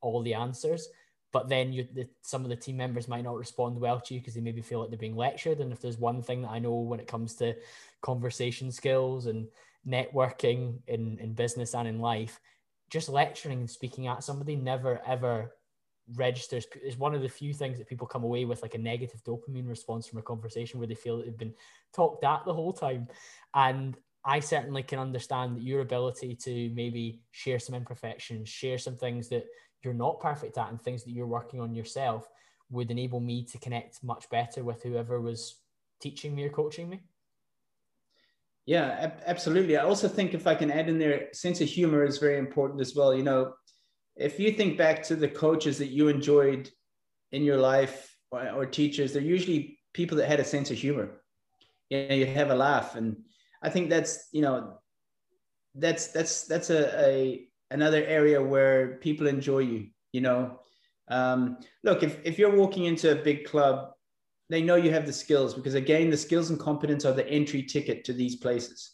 all 0.00 0.22
the 0.22 0.34
answers. 0.34 0.88
But 1.32 1.48
then 1.48 1.72
you, 1.72 1.86
the, 1.92 2.06
some 2.22 2.44
of 2.44 2.48
the 2.48 2.56
team 2.56 2.76
members 2.76 3.08
might 3.08 3.24
not 3.24 3.36
respond 3.36 3.78
well 3.80 4.00
to 4.00 4.14
you 4.14 4.20
because 4.20 4.34
they 4.34 4.40
maybe 4.40 4.62
feel 4.62 4.80
like 4.80 4.90
they're 4.90 4.98
being 4.98 5.16
lectured. 5.16 5.58
And 5.58 5.72
if 5.72 5.80
there's 5.80 5.98
one 5.98 6.22
thing 6.22 6.42
that 6.42 6.50
I 6.50 6.60
know 6.60 6.74
when 6.74 7.00
it 7.00 7.08
comes 7.08 7.34
to 7.36 7.56
conversation 8.02 8.70
skills 8.70 9.26
and 9.26 9.48
networking 9.86 10.78
in, 10.86 11.18
in 11.18 11.34
business 11.34 11.74
and 11.74 11.88
in 11.88 11.98
life, 11.98 12.40
just 12.94 13.08
lecturing 13.08 13.58
and 13.58 13.68
speaking 13.68 14.06
at 14.06 14.22
somebody 14.22 14.54
never 14.54 15.00
ever 15.04 15.56
registers 16.14 16.64
is 16.80 16.96
one 16.96 17.12
of 17.12 17.22
the 17.22 17.28
few 17.28 17.52
things 17.52 17.76
that 17.76 17.88
people 17.88 18.06
come 18.06 18.22
away 18.22 18.44
with 18.44 18.62
like 18.62 18.76
a 18.76 18.78
negative 18.78 19.20
dopamine 19.24 19.68
response 19.68 20.06
from 20.06 20.20
a 20.20 20.22
conversation 20.22 20.78
where 20.78 20.86
they 20.86 20.94
feel 20.94 21.16
that 21.16 21.24
they've 21.24 21.36
been 21.36 21.54
talked 21.92 22.22
at 22.22 22.44
the 22.44 22.54
whole 22.54 22.72
time. 22.72 23.08
And 23.52 23.96
i 24.24 24.38
certainly 24.38 24.84
can 24.84 25.00
understand 25.00 25.56
that 25.56 25.64
your 25.64 25.80
ability 25.80 26.36
to 26.36 26.70
maybe 26.72 27.20
share 27.32 27.58
some 27.58 27.74
imperfections 27.74 28.48
share 28.48 28.78
some 28.78 28.96
things 28.96 29.28
that 29.28 29.44
you're 29.82 29.92
not 29.92 30.18
perfect 30.18 30.56
at 30.56 30.70
and 30.70 30.80
things 30.80 31.04
that 31.04 31.10
you're 31.10 31.26
working 31.26 31.60
on 31.60 31.74
yourself 31.74 32.26
would 32.70 32.90
enable 32.90 33.20
me 33.20 33.44
to 33.44 33.58
connect 33.58 34.02
much 34.02 34.30
better 34.30 34.64
with 34.64 34.82
whoever 34.82 35.20
was 35.20 35.56
teaching 36.00 36.34
me 36.34 36.44
or 36.44 36.48
coaching 36.48 36.88
me 36.88 37.02
yeah 38.66 38.96
ab- 39.00 39.22
absolutely 39.26 39.76
i 39.76 39.84
also 39.84 40.08
think 40.08 40.34
if 40.34 40.46
i 40.46 40.54
can 40.54 40.70
add 40.70 40.88
in 40.88 40.98
there 40.98 41.28
sense 41.32 41.60
of 41.60 41.68
humor 41.68 42.04
is 42.04 42.18
very 42.18 42.38
important 42.38 42.80
as 42.80 42.94
well 42.94 43.14
you 43.14 43.22
know 43.22 43.52
if 44.16 44.38
you 44.38 44.52
think 44.52 44.78
back 44.78 45.02
to 45.04 45.16
the 45.16 45.28
coaches 45.28 45.78
that 45.78 45.88
you 45.88 46.08
enjoyed 46.08 46.70
in 47.32 47.42
your 47.42 47.56
life 47.56 48.16
or, 48.30 48.48
or 48.50 48.66
teachers, 48.66 49.12
they're 49.12 49.22
usually 49.22 49.78
people 49.92 50.16
that 50.18 50.28
had 50.28 50.40
a 50.40 50.44
sense 50.44 50.70
of 50.70 50.76
humor. 50.76 51.20
You 51.90 52.08
know, 52.08 52.14
you 52.14 52.26
have 52.26 52.50
a 52.50 52.54
laugh, 52.54 52.96
and 52.96 53.16
I 53.62 53.70
think 53.70 53.90
that's 53.90 54.28
you 54.32 54.42
know, 54.42 54.78
that's 55.74 56.08
that's 56.08 56.44
that's 56.46 56.70
a, 56.70 57.08
a 57.08 57.48
another 57.70 58.04
area 58.04 58.42
where 58.42 58.96
people 58.98 59.26
enjoy 59.26 59.60
you. 59.60 59.88
You 60.12 60.22
know, 60.22 60.60
um, 61.08 61.58
look 61.82 62.02
if 62.02 62.24
if 62.24 62.38
you're 62.38 62.56
walking 62.56 62.84
into 62.84 63.12
a 63.12 63.22
big 63.22 63.44
club, 63.44 63.92
they 64.50 64.62
know 64.62 64.76
you 64.76 64.92
have 64.92 65.06
the 65.06 65.12
skills 65.12 65.54
because 65.54 65.74
again, 65.74 66.10
the 66.10 66.16
skills 66.16 66.50
and 66.50 66.58
competence 66.58 67.04
are 67.04 67.12
the 67.12 67.28
entry 67.28 67.62
ticket 67.62 68.04
to 68.04 68.12
these 68.12 68.36
places. 68.36 68.92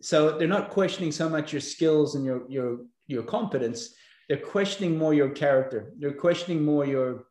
So 0.00 0.36
they're 0.36 0.48
not 0.48 0.70
questioning 0.70 1.12
so 1.12 1.28
much 1.28 1.52
your 1.52 1.60
skills 1.60 2.14
and 2.14 2.24
your 2.24 2.42
your 2.48 2.78
your 3.06 3.22
competence 3.22 3.94
they're 4.28 4.38
questioning 4.38 4.96
more 4.96 5.12
your 5.12 5.28
character 5.28 5.92
they're 5.98 6.14
questioning 6.14 6.64
more 6.64 6.86
your 6.86 7.26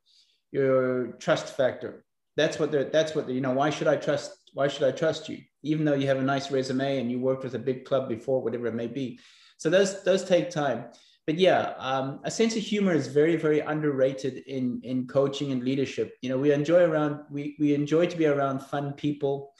your 0.51 1.13
trust 1.13 1.57
factor 1.57 2.05
that's 2.37 2.59
what 2.59 2.71
they're 2.71 2.83
that's 2.83 3.15
what 3.15 3.25
they, 3.25 3.33
you 3.33 3.41
know 3.41 3.53
why 3.53 3.71
should 3.71 3.87
i 3.87 3.95
trust 3.95 4.43
Why 4.53 4.67
should 4.67 4.87
I 4.87 4.91
trust 4.91 5.29
you? 5.29 5.39
Even 5.63 5.85
though 5.85 5.95
you 5.95 6.07
have 6.07 6.19
a 6.19 6.23
nice 6.23 6.51
resume 6.51 6.99
and 6.99 7.09
you 7.11 7.19
worked 7.19 7.43
with 7.43 7.55
a 7.55 7.59
big 7.59 7.85
club 7.85 8.07
before, 8.07 8.41
whatever 8.41 8.67
it 8.67 8.75
may 8.75 8.87
be. 8.87 9.19
So 9.57 9.69
those 9.69 10.03
those 10.03 10.23
take 10.23 10.49
time. 10.49 10.85
But 11.25 11.39
yeah, 11.39 11.73
um, 11.77 12.19
a 12.23 12.31
sense 12.31 12.55
of 12.55 12.63
humor 12.63 12.93
is 12.93 13.07
very, 13.07 13.37
very 13.37 13.61
underrated 13.61 14.43
in 14.45 14.81
in 14.83 15.07
coaching 15.07 15.51
and 15.51 15.63
leadership. 15.63 16.15
You 16.21 16.29
know, 16.29 16.37
we 16.37 16.51
enjoy 16.51 16.83
around 16.83 17.21
we 17.31 17.55
we 17.59 17.73
enjoy 17.73 18.07
to 18.07 18.17
be 18.17 18.25
around 18.25 18.59
fun 18.59 18.93
people. 18.93 19.53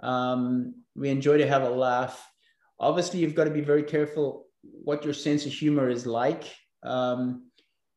Um, 0.00 0.74
we 0.94 1.10
enjoy 1.10 1.38
to 1.38 1.46
have 1.46 1.62
a 1.62 1.70
laugh. 1.70 2.28
Obviously, 2.80 3.20
you've 3.20 3.34
got 3.34 3.44
to 3.44 3.50
be 3.50 3.60
very 3.60 3.84
careful 3.84 4.46
what 4.62 5.04
your 5.04 5.14
sense 5.14 5.46
of 5.46 5.52
humor 5.52 5.88
is 5.88 6.06
like. 6.06 6.44
Um, 6.82 7.46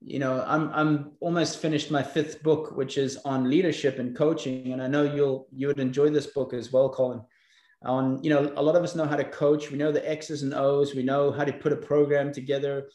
you 0.01 0.17
know 0.17 0.43
i'm 0.47 0.71
i'm 0.73 1.11
almost 1.19 1.59
finished 1.59 1.91
my 1.91 2.01
fifth 2.01 2.41
book 2.41 2.75
which 2.77 2.97
is 2.97 3.17
on 3.25 3.49
leadership 3.49 3.99
and 3.99 4.15
coaching 4.15 4.71
and 4.71 4.81
i 4.81 4.87
know 4.87 5.03
you'll 5.03 5.47
you 5.51 5.67
would 5.67 5.79
enjoy 5.79 6.09
this 6.09 6.27
book 6.27 6.53
as 6.53 6.71
well 6.71 6.89
colin 6.89 7.21
on 7.83 8.21
you 8.23 8.29
know 8.29 8.51
a 8.55 8.61
lot 8.61 8.75
of 8.75 8.83
us 8.83 8.95
know 8.95 9.05
how 9.05 9.15
to 9.15 9.23
coach. 9.23 9.71
We 9.71 9.77
know 9.77 9.91
the 9.91 10.07
x's 10.09 10.43
and 10.43 10.53
o's. 10.53 10.95
We 10.95 11.03
know 11.03 11.31
how 11.31 11.43
to 11.43 11.53
put 11.53 11.73
a 11.73 11.77
program 11.77 12.31
together 12.31 12.89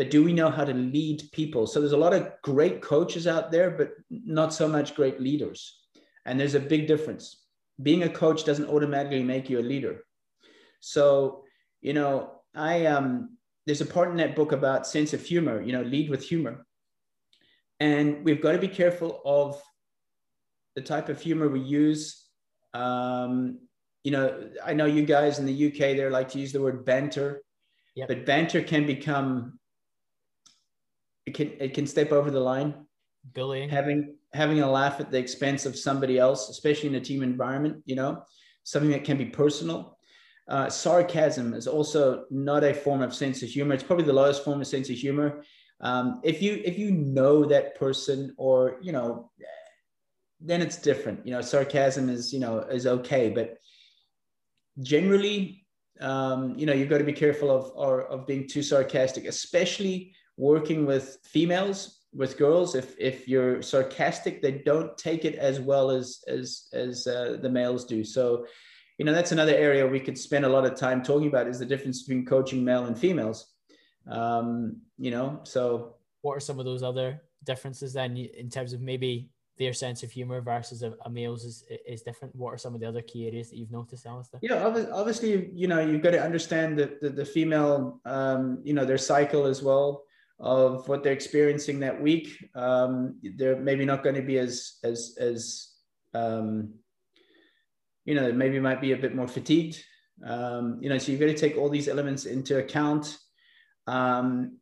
but 0.00 0.10
do 0.10 0.24
we 0.24 0.32
know 0.32 0.48
how 0.48 0.64
to 0.64 0.72
lead 0.72 1.22
people? 1.30 1.66
So 1.66 1.78
there's 1.78 1.92
a 1.92 1.96
lot 1.98 2.14
of 2.14 2.32
great 2.42 2.80
coaches 2.80 3.26
out 3.26 3.50
there 3.50 3.70
but 3.70 3.92
not 4.08 4.54
so 4.54 4.66
much 4.66 4.94
great 4.94 5.20
leaders. 5.20 5.78
And 6.24 6.40
there's 6.40 6.54
a 6.54 6.60
big 6.60 6.86
difference. 6.86 7.44
Being 7.82 8.04
a 8.04 8.08
coach 8.08 8.44
doesn't 8.44 8.70
automatically 8.70 9.22
make 9.22 9.50
you 9.50 9.58
a 9.58 9.70
leader. 9.72 10.04
So 10.80 11.44
you 11.82 11.92
know 11.92 12.40
i 12.54 12.86
um 12.86 13.36
there's 13.66 13.82
a 13.82 13.86
part 13.86 14.10
in 14.10 14.16
that 14.16 14.34
book 14.34 14.52
about 14.52 14.86
sense 14.86 15.12
of 15.12 15.22
humor, 15.22 15.60
you 15.60 15.72
know, 15.72 15.82
lead 15.82 16.08
with 16.08 16.22
humor. 16.24 16.66
And 17.78 18.24
we've 18.24 18.40
got 18.40 18.52
to 18.52 18.58
be 18.58 18.68
careful 18.68 19.20
of 19.22 19.62
the 20.76 20.80
type 20.80 21.10
of 21.10 21.20
humor 21.20 21.48
we 21.48 21.60
use. 21.60 22.24
Um, 22.72 23.58
you 24.04 24.10
know, 24.10 24.50
I 24.64 24.72
know 24.72 24.86
you 24.86 25.04
guys 25.04 25.38
in 25.38 25.46
the 25.46 25.68
UK, 25.68 25.96
they 25.96 26.08
like 26.08 26.28
to 26.30 26.38
use 26.38 26.52
the 26.52 26.60
word 26.60 26.84
banter, 26.84 27.42
yep. 27.94 28.08
but 28.08 28.24
banter 28.24 28.62
can 28.62 28.86
become, 28.86 29.58
it 31.26 31.34
can, 31.34 31.52
it 31.60 31.74
can 31.74 31.86
step 31.86 32.12
over 32.12 32.30
the 32.30 32.40
line. 32.40 32.86
Bullying. 33.34 33.68
Having, 33.68 34.16
having 34.32 34.60
a 34.60 34.70
laugh 34.70 35.00
at 35.00 35.10
the 35.10 35.18
expense 35.18 35.66
of 35.66 35.76
somebody 35.76 36.18
else, 36.18 36.48
especially 36.48 36.88
in 36.88 36.94
a 36.94 37.00
team 37.00 37.22
environment, 37.22 37.82
you 37.84 37.96
know, 37.96 38.22
something 38.64 38.90
that 38.90 39.04
can 39.04 39.18
be 39.18 39.26
personal. 39.26 39.98
Uh, 40.48 40.68
sarcasm 40.68 41.54
is 41.54 41.68
also 41.68 42.24
not 42.30 42.64
a 42.64 42.74
form 42.74 43.02
of 43.02 43.14
sense 43.14 43.42
of 43.42 43.48
humor. 43.48 43.74
It's 43.74 43.84
probably 43.84 44.06
the 44.06 44.12
lowest 44.12 44.44
form 44.44 44.60
of 44.60 44.66
sense 44.66 44.88
of 44.90 44.96
humor. 44.96 45.44
Um, 45.80 46.20
if 46.24 46.42
you 46.42 46.60
if 46.64 46.78
you 46.78 46.90
know 46.90 47.44
that 47.46 47.78
person 47.78 48.34
or 48.36 48.78
you 48.82 48.92
know, 48.92 49.30
then 50.40 50.60
it's 50.60 50.76
different. 50.76 51.24
You 51.26 51.32
know, 51.32 51.40
sarcasm 51.40 52.08
is 52.08 52.32
you 52.32 52.40
know 52.40 52.58
is 52.60 52.86
okay, 52.86 53.30
but 53.30 53.58
generally, 54.82 55.66
um, 56.00 56.54
you 56.56 56.66
know, 56.66 56.72
you've 56.72 56.88
got 56.88 56.98
to 56.98 57.04
be 57.04 57.12
careful 57.12 57.50
of 57.50 57.72
or 57.74 58.02
of 58.02 58.26
being 58.26 58.48
too 58.48 58.62
sarcastic, 58.62 59.26
especially 59.26 60.14
working 60.36 60.86
with 60.86 61.18
females 61.24 62.00
with 62.14 62.38
girls. 62.38 62.74
If 62.74 62.98
if 62.98 63.28
you're 63.28 63.62
sarcastic 63.62 64.42
they 64.42 64.52
don't 64.52 64.96
take 64.98 65.24
it 65.24 65.36
as 65.36 65.60
well 65.60 65.90
as 65.90 66.20
as 66.26 66.68
as 66.72 67.06
uh, 67.06 67.38
the 67.40 67.50
males 67.50 67.84
do. 67.84 68.04
So 68.04 68.46
you 68.98 69.04
know 69.04 69.12
that's 69.12 69.32
another 69.32 69.54
area 69.54 69.86
we 69.86 70.00
could 70.00 70.18
spend 70.18 70.44
a 70.44 70.48
lot 70.48 70.64
of 70.64 70.74
time 70.74 71.02
talking 71.02 71.28
about 71.28 71.48
is 71.48 71.58
the 71.58 71.66
difference 71.66 72.02
between 72.02 72.26
coaching 72.26 72.64
male 72.64 72.86
and 72.86 72.98
females. 72.98 73.52
Um, 74.08 74.80
you 74.98 75.10
know 75.10 75.40
so 75.44 75.96
what 76.22 76.36
are 76.36 76.40
some 76.40 76.58
of 76.58 76.64
those 76.64 76.82
other 76.82 77.22
differences 77.44 77.92
then 77.92 78.16
in 78.16 78.50
terms 78.50 78.72
of 78.72 78.80
maybe 78.80 79.30
their 79.58 79.72
sense 79.72 80.02
of 80.02 80.10
humor 80.10 80.40
versus 80.40 80.82
a, 80.82 80.94
a, 81.04 81.10
male's 81.10 81.44
is, 81.44 81.64
is 81.86 82.02
different 82.02 82.34
what 82.34 82.54
are 82.54 82.58
some 82.58 82.74
of 82.74 82.80
the 82.80 82.86
other 82.86 83.02
key 83.02 83.26
areas 83.26 83.50
that 83.50 83.56
you've 83.56 83.70
noticed 83.70 84.06
Alistair? 84.06 84.40
yeah 84.42 84.64
obviously 84.92 85.50
you 85.54 85.68
know 85.68 85.80
you've 85.80 86.02
got 86.02 86.12
to 86.12 86.22
understand 86.22 86.78
that 86.78 87.00
the, 87.00 87.10
the 87.10 87.24
female 87.24 88.00
um, 88.04 88.60
you 88.64 88.72
know 88.72 88.84
their 88.84 88.98
cycle 88.98 89.44
as 89.46 89.62
well 89.62 90.04
of 90.38 90.88
what 90.88 91.02
they're 91.02 91.12
experiencing 91.12 91.80
that 91.80 92.00
week 92.00 92.28
um, 92.54 93.18
they're 93.36 93.60
maybe 93.60 93.84
not 93.84 94.02
going 94.02 94.16
to 94.16 94.22
be 94.22 94.38
as 94.38 94.78
as 94.82 95.16
as 95.20 95.68
um, 96.14 96.74
you 98.04 98.14
know, 98.14 98.32
maybe 98.32 98.58
might 98.58 98.80
be 98.80 98.92
a 98.92 98.96
bit 98.96 99.14
more 99.14 99.28
fatigued. 99.28 99.82
Um, 100.24 100.78
you 100.80 100.88
know, 100.88 100.98
so 100.98 101.12
you've 101.12 101.20
got 101.20 101.26
to 101.26 101.34
take 101.34 101.56
all 101.56 101.68
these 101.68 101.88
elements 101.88 102.24
into 102.24 102.58
account. 102.58 103.16
Um, 103.86 104.58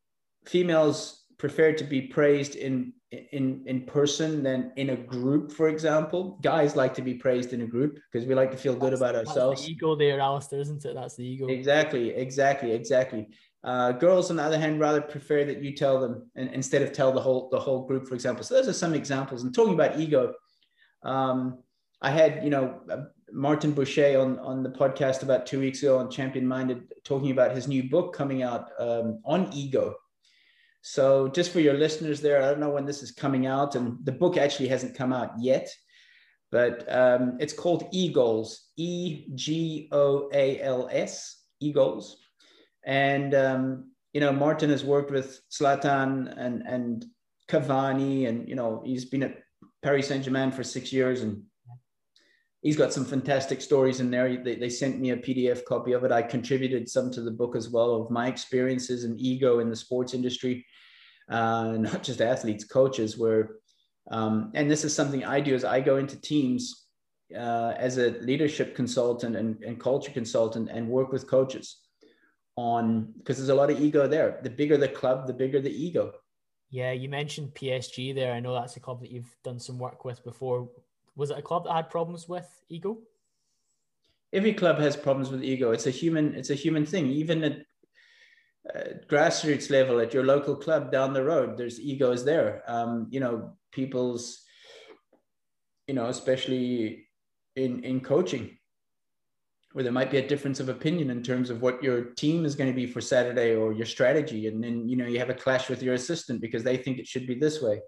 females 0.46 1.17
prefer 1.38 1.72
to 1.72 1.84
be 1.84 2.02
praised 2.02 2.56
in 2.56 2.92
in 3.10 3.62
in 3.66 3.86
person 3.86 4.42
than 4.42 4.72
in 4.76 4.90
a 4.90 4.96
group, 4.96 5.50
for 5.50 5.68
example. 5.68 6.38
Guys 6.42 6.76
like 6.76 6.94
to 6.94 7.02
be 7.02 7.14
praised 7.14 7.52
in 7.52 7.62
a 7.62 7.66
group 7.66 7.98
because 8.12 8.26
we 8.26 8.34
like 8.34 8.50
to 8.50 8.56
feel 8.56 8.76
good 8.76 8.92
about 8.92 9.14
ourselves. 9.14 9.64
The 9.64 9.72
ego 9.72 9.94
there, 9.94 10.20
Alistair, 10.20 10.60
isn't 10.60 10.84
it? 10.84 10.94
That's 10.94 11.16
the 11.16 11.24
ego. 11.24 11.46
Exactly, 11.46 12.10
exactly, 12.10 12.72
exactly. 12.72 13.28
Uh, 13.64 13.92
girls, 13.92 14.30
on 14.30 14.36
the 14.36 14.42
other 14.42 14.58
hand, 14.58 14.78
rather 14.78 15.00
prefer 15.00 15.44
that 15.44 15.62
you 15.62 15.74
tell 15.74 16.00
them 16.00 16.30
and, 16.36 16.50
instead 16.50 16.82
of 16.82 16.92
tell 16.92 17.12
the 17.12 17.20
whole 17.20 17.48
the 17.50 17.58
whole 17.58 17.86
group, 17.86 18.06
for 18.06 18.14
example. 18.14 18.44
So 18.44 18.54
those 18.54 18.68
are 18.68 18.74
some 18.74 18.94
examples. 18.94 19.42
And 19.42 19.54
talking 19.54 19.74
about 19.74 19.98
ego, 19.98 20.34
um, 21.02 21.62
I 22.02 22.10
had 22.10 22.44
you 22.44 22.50
know 22.50 22.80
Martin 23.32 23.72
Boucher 23.72 24.20
on, 24.20 24.38
on 24.40 24.62
the 24.62 24.70
podcast 24.70 25.22
about 25.22 25.46
two 25.46 25.60
weeks 25.60 25.82
ago 25.82 25.98
on 25.98 26.10
Champion 26.10 26.46
Minded, 26.46 26.92
talking 27.04 27.30
about 27.30 27.54
his 27.54 27.68
new 27.68 27.88
book 27.88 28.14
coming 28.14 28.42
out 28.42 28.70
um, 28.78 29.20
on 29.24 29.50
ego. 29.52 29.94
So, 30.90 31.28
just 31.28 31.52
for 31.52 31.60
your 31.60 31.74
listeners 31.74 32.22
there, 32.22 32.42
I 32.42 32.46
don't 32.46 32.60
know 32.60 32.70
when 32.70 32.86
this 32.86 33.02
is 33.02 33.10
coming 33.10 33.46
out, 33.46 33.74
and 33.74 33.98
the 34.04 34.12
book 34.12 34.38
actually 34.38 34.68
hasn't 34.68 34.96
come 34.96 35.12
out 35.12 35.32
yet, 35.38 35.68
but 36.50 36.90
um, 36.90 37.36
it's 37.38 37.52
called 37.52 37.84
E 37.92 38.10
Goals, 38.10 38.70
E 38.78 39.26
G 39.34 39.90
O 39.92 40.30
A 40.32 40.58
L 40.62 40.88
S, 40.90 41.44
E 41.60 41.74
Goals. 41.74 42.16
And, 42.86 43.34
um, 43.34 43.90
you 44.14 44.22
know, 44.22 44.32
Martin 44.32 44.70
has 44.70 44.82
worked 44.82 45.10
with 45.10 45.42
Zlatan 45.50 46.34
and, 46.38 46.62
and 46.62 47.04
Cavani, 47.50 48.26
and, 48.26 48.48
you 48.48 48.54
know, 48.54 48.82
he's 48.82 49.04
been 49.04 49.24
at 49.24 49.42
Paris 49.82 50.08
Saint 50.08 50.24
Germain 50.24 50.50
for 50.52 50.64
six 50.64 50.90
years 50.90 51.20
and 51.20 51.42
he's 52.62 52.76
got 52.76 52.92
some 52.92 53.04
fantastic 53.04 53.60
stories 53.60 54.00
in 54.00 54.10
there. 54.10 54.42
They, 54.42 54.56
they 54.56 54.68
sent 54.68 55.00
me 55.00 55.10
a 55.10 55.16
PDF 55.16 55.64
copy 55.64 55.92
of 55.92 56.04
it. 56.04 56.12
I 56.12 56.22
contributed 56.22 56.88
some 56.88 57.10
to 57.12 57.20
the 57.20 57.30
book 57.30 57.54
as 57.54 57.68
well 57.68 57.94
of 57.94 58.10
my 58.10 58.26
experiences 58.26 59.04
and 59.04 59.20
ego 59.20 59.60
in 59.60 59.70
the 59.70 59.76
sports 59.76 60.14
industry, 60.14 60.66
uh, 61.30 61.72
not 61.78 62.02
just 62.02 62.20
athletes, 62.20 62.64
coaches. 62.64 63.16
Where, 63.16 63.56
um, 64.10 64.50
and 64.54 64.70
this 64.70 64.84
is 64.84 64.94
something 64.94 65.24
I 65.24 65.40
do 65.40 65.54
is 65.54 65.64
I 65.64 65.80
go 65.80 65.96
into 65.96 66.20
teams 66.20 66.86
uh, 67.36 67.74
as 67.76 67.98
a 67.98 68.10
leadership 68.20 68.74
consultant 68.74 69.36
and, 69.36 69.62
and 69.62 69.78
culture 69.78 70.12
consultant 70.12 70.70
and 70.70 70.88
work 70.88 71.12
with 71.12 71.28
coaches 71.28 71.82
on 72.56 73.12
because 73.18 73.36
there's 73.36 73.50
a 73.50 73.54
lot 73.54 73.70
of 73.70 73.80
ego 73.80 74.08
there. 74.08 74.40
The 74.42 74.50
bigger 74.50 74.76
the 74.76 74.88
club, 74.88 75.26
the 75.26 75.32
bigger 75.32 75.60
the 75.60 75.70
ego. 75.70 76.12
Yeah, 76.70 76.92
you 76.92 77.08
mentioned 77.08 77.54
PSG 77.54 78.14
there. 78.14 78.32
I 78.32 78.40
know 78.40 78.52
that's 78.52 78.76
a 78.76 78.80
club 78.80 79.00
that 79.00 79.10
you've 79.10 79.34
done 79.44 79.58
some 79.58 79.78
work 79.78 80.04
with 80.04 80.22
before 80.24 80.68
was 81.18 81.30
it 81.30 81.38
a 81.38 81.42
club 81.42 81.64
that 81.64 81.74
had 81.74 81.90
problems 81.90 82.28
with 82.28 82.48
ego? 82.70 82.98
Every 84.32 84.54
club 84.54 84.78
has 84.78 84.96
problems 84.96 85.30
with 85.30 85.42
ego. 85.42 85.72
It's 85.72 85.86
a 85.86 85.90
human. 85.90 86.34
It's 86.34 86.50
a 86.50 86.54
human 86.54 86.86
thing. 86.86 87.06
Even 87.08 87.42
at 87.42 87.52
uh, 88.74 88.88
grassroots 89.10 89.68
level, 89.68 90.00
at 90.00 90.14
your 90.14 90.24
local 90.24 90.54
club 90.54 90.92
down 90.92 91.12
the 91.12 91.24
road, 91.24 91.58
there's 91.58 91.80
egos 91.80 92.24
there. 92.24 92.62
Um, 92.68 93.08
you 93.10 93.20
know, 93.20 93.56
people's, 93.72 94.44
you 95.88 95.94
know, 95.94 96.06
especially 96.06 97.08
in 97.56 97.82
in 97.82 98.00
coaching, 98.00 98.56
where 99.72 99.82
there 99.82 99.92
might 99.92 100.12
be 100.12 100.18
a 100.18 100.28
difference 100.28 100.60
of 100.60 100.68
opinion 100.68 101.10
in 101.10 101.22
terms 101.24 101.50
of 101.50 101.62
what 101.62 101.82
your 101.82 102.02
team 102.22 102.44
is 102.44 102.54
going 102.54 102.70
to 102.70 102.76
be 102.76 102.86
for 102.86 103.00
Saturday 103.00 103.56
or 103.56 103.72
your 103.72 103.86
strategy, 103.86 104.46
and 104.46 104.62
then 104.62 104.88
you 104.88 104.96
know 104.96 105.06
you 105.06 105.18
have 105.18 105.30
a 105.30 105.34
clash 105.34 105.68
with 105.68 105.82
your 105.82 105.94
assistant 105.94 106.40
because 106.40 106.62
they 106.62 106.76
think 106.76 106.98
it 106.98 107.08
should 107.08 107.26
be 107.26 107.34
this 107.34 107.60
way 107.60 107.80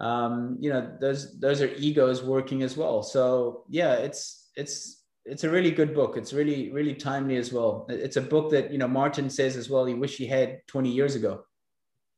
um, 0.00 0.56
you 0.60 0.70
know 0.70 0.96
those 1.00 1.38
those 1.38 1.62
are 1.62 1.72
egos 1.74 2.22
working 2.22 2.62
as 2.62 2.76
well. 2.76 3.02
So 3.02 3.64
yeah 3.68 3.94
it's 3.94 4.50
it's 4.56 5.04
it's 5.24 5.44
a 5.44 5.50
really 5.50 5.70
good 5.70 5.94
book. 5.94 6.16
It's 6.16 6.32
really 6.32 6.70
really 6.72 6.94
timely 6.94 7.36
as 7.36 7.52
well. 7.52 7.86
It's 7.88 8.16
a 8.16 8.22
book 8.22 8.50
that 8.50 8.72
you 8.72 8.78
know 8.78 8.88
martin 8.88 9.30
says 9.30 9.56
as 9.56 9.70
well 9.70 9.84
he 9.84 9.94
wish 9.94 10.16
he 10.16 10.26
had 10.26 10.66
20 10.66 10.90
years 10.90 11.14
ago. 11.14 11.44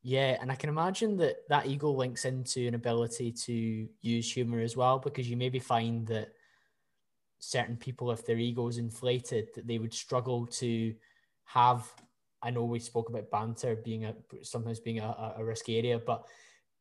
Yeah 0.03 0.37
and 0.41 0.53
i 0.53 0.55
can 0.55 0.71
imagine 0.71 1.17
that 1.17 1.39
that 1.49 1.67
ego 1.67 1.91
links 1.91 2.27
into 2.27 2.69
an 2.69 2.77
ability 2.77 3.33
to 3.33 3.89
use 4.03 4.33
humor 4.33 4.61
as 4.61 4.77
well 4.77 5.01
because 5.01 5.29
you 5.29 5.37
maybe 5.37 5.59
find 5.59 6.07
that 6.07 6.29
certain 7.41 7.77
people 7.77 8.13
if 8.13 8.25
their 8.25 8.39
ego 8.39 8.69
is 8.69 8.79
inflated 8.79 9.49
that 9.55 9.67
they 9.67 9.79
would 9.79 9.93
struggle 9.93 10.47
to 10.47 10.95
have 11.45 11.91
i 12.41 12.51
know 12.51 12.65
we 12.65 12.79
spoke 12.79 13.09
about 13.09 13.31
banter 13.33 13.75
being 13.75 14.05
a 14.05 14.15
sometimes 14.43 14.79
being 14.79 15.01
a, 15.01 15.35
a 15.39 15.45
risky 15.45 15.77
area 15.77 15.99
but 15.99 16.25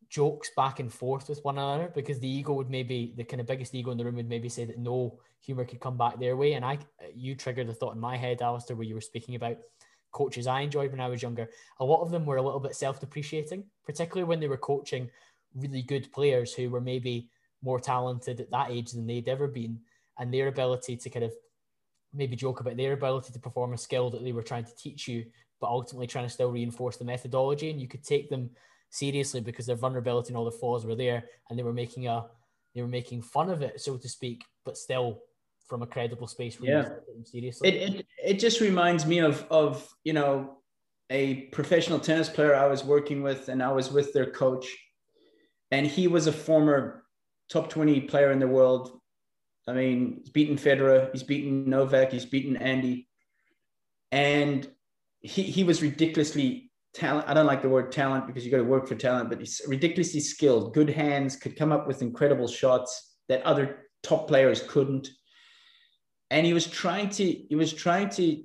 jokes 0.10 0.52
back 0.56 0.80
and 0.80 0.92
forth 0.92 1.30
with 1.30 1.44
one 1.44 1.58
another 1.58 1.92
because 1.94 2.20
the 2.20 2.28
ego 2.28 2.54
would 2.54 2.70
maybe 2.70 3.14
the 3.18 3.24
kind 3.24 3.42
of 3.42 3.48
biggest 3.48 3.74
ego 3.76 3.92
in 3.92 3.98
the 3.98 4.06
room 4.06 4.16
would 4.16 4.30
maybe 4.30 4.50
say 4.50 4.66
that 4.66 4.80
no 4.80 5.20
humor 5.42 5.66
could 5.66 5.80
come 5.80 5.98
back 5.98 6.20
their 6.20 6.36
way. 6.36 6.54
And 6.54 6.66
I, 6.66 6.80
you 7.16 7.36
triggered 7.36 7.68
the 7.68 7.74
thought 7.74 7.96
in 7.96 8.00
my 8.00 8.18
head, 8.18 8.42
Alistair, 8.42 8.76
where 8.76 8.86
you 8.86 8.96
were 8.96 9.02
speaking 9.02 9.36
about 9.36 9.58
coaches 10.12 10.48
I 10.48 10.62
enjoyed 10.62 10.92
when 10.92 11.02
I 11.02 11.08
was 11.08 11.22
younger. 11.22 11.50
A 11.80 11.86
lot 11.86 12.02
of 12.02 12.10
them 12.12 12.26
were 12.26 12.38
a 12.38 12.42
little 12.42 12.60
bit 12.60 12.76
self-depreciating, 12.76 13.64
particularly 13.86 14.24
when 14.24 14.40
they 14.40 14.48
were 14.48 14.58
coaching 14.58 15.10
really 15.54 15.82
good 15.82 16.12
players 16.12 16.54
who 16.54 16.70
were 16.70 16.82
maybe 16.82 17.30
more 17.62 17.80
talented 17.80 18.40
at 18.40 18.52
that 18.52 18.72
age 18.72 18.92
than 18.92 19.08
they'd 19.08 19.30
ever 19.30 19.48
been. 19.48 19.80
and 20.18 20.34
their 20.34 20.48
ability 20.48 20.98
to 20.98 21.10
kind 21.10 21.26
of 21.26 21.34
maybe 22.14 22.36
joke 22.36 22.60
about 22.62 22.78
their 22.78 22.94
ability 22.94 23.34
to 23.34 23.40
perform 23.40 23.74
a 23.74 23.78
skill 23.78 24.10
that 24.10 24.24
they 24.24 24.32
were 24.32 24.44
trying 24.44 24.64
to 24.64 24.76
teach 24.76 25.08
you, 25.08 25.26
but 25.60 25.68
ultimately 25.68 26.08
trying 26.08 26.26
to 26.26 26.34
still 26.34 26.52
reinforce 26.52 26.98
the 26.98 27.06
methodology. 27.06 27.70
And 27.70 27.82
you 27.82 27.88
could 27.88 28.04
take 28.04 28.30
them 28.30 28.50
seriously 28.96 29.42
because 29.42 29.66
their 29.66 29.76
vulnerability 29.76 30.30
and 30.30 30.38
all 30.38 30.46
the 30.46 30.52
flaws 30.52 30.86
were 30.86 30.96
there, 30.96 31.26
and 31.50 31.60
they 31.60 31.64
were 31.64 31.74
making 31.74 32.08
a 32.08 32.26
they 32.74 32.82
were 32.82 32.88
making 32.88 33.22
fun 33.22 33.50
of 33.50 33.62
it, 33.62 33.80
so 33.80 33.98
to 33.98 34.10
speak, 34.10 34.44
but 34.66 34.78
still 34.78 35.22
from 35.68 35.82
a 35.82 35.88
credible 35.88 36.28
space. 36.28 36.58
yeah, 36.62 36.90
seriously. 37.24 37.70
It, 37.70 37.76
it 37.76 38.06
it 38.24 38.40
just 38.40 38.62
reminds 38.62 39.06
me 39.06 39.20
of 39.20 39.46
of 39.50 39.88
you 40.04 40.14
know 40.14 40.58
a 41.10 41.42
professional 41.58 42.00
tennis 42.00 42.30
player 42.30 42.56
I 42.56 42.68
was 42.68 42.84
working 42.84 43.22
with, 43.22 43.50
and 43.50 43.62
I 43.62 43.72
was 43.72 43.92
with 43.92 44.14
their 44.14 44.30
coach, 44.32 44.68
and 45.72 45.86
he 45.86 46.08
was 46.08 46.28
a 46.28 46.32
former 46.32 47.06
top 47.50 47.70
twenty 47.70 48.02
player 48.02 48.32
in 48.32 48.40
the 48.40 48.48
world. 48.48 49.00
I 49.68 49.74
mean, 49.74 50.18
he's 50.20 50.30
beaten 50.30 50.58
Federer, 50.58 51.12
he's 51.12 51.24
beaten 51.24 51.70
Novak, 51.70 52.12
he's 52.12 52.26
beaten 52.26 52.56
Andy, 52.56 53.08
and 54.12 54.68
he 55.22 55.44
he 55.44 55.64
was 55.64 55.82
ridiculously 55.82 56.65
talent. 56.96 57.28
I 57.28 57.34
don't 57.34 57.46
like 57.46 57.62
the 57.62 57.70
word 57.70 57.92
talent 57.92 58.26
because 58.26 58.46
you 58.46 58.52
got 58.52 58.58
to 58.58 58.64
work 58.64 58.88
for 58.88 58.96
talent, 58.96 59.30
but 59.30 59.40
he's 59.40 59.62
ridiculously 59.68 60.22
skilled, 60.22 60.74
good 60.74 60.90
hands, 60.90 61.36
could 61.36 61.56
come 61.56 61.72
up 61.72 61.88
with 61.88 62.02
incredible 62.02 62.48
shots 62.48 63.18
that 63.30 63.44
other 63.44 63.90
top 64.02 64.28
players 64.28 64.64
couldn't. 64.64 65.10
And 66.32 66.46
he 66.46 66.54
was 66.54 66.66
trying 66.68 67.10
to, 67.10 67.26
he 67.26 67.56
was 67.56 67.74
trying 67.74 68.10
to, 68.12 68.44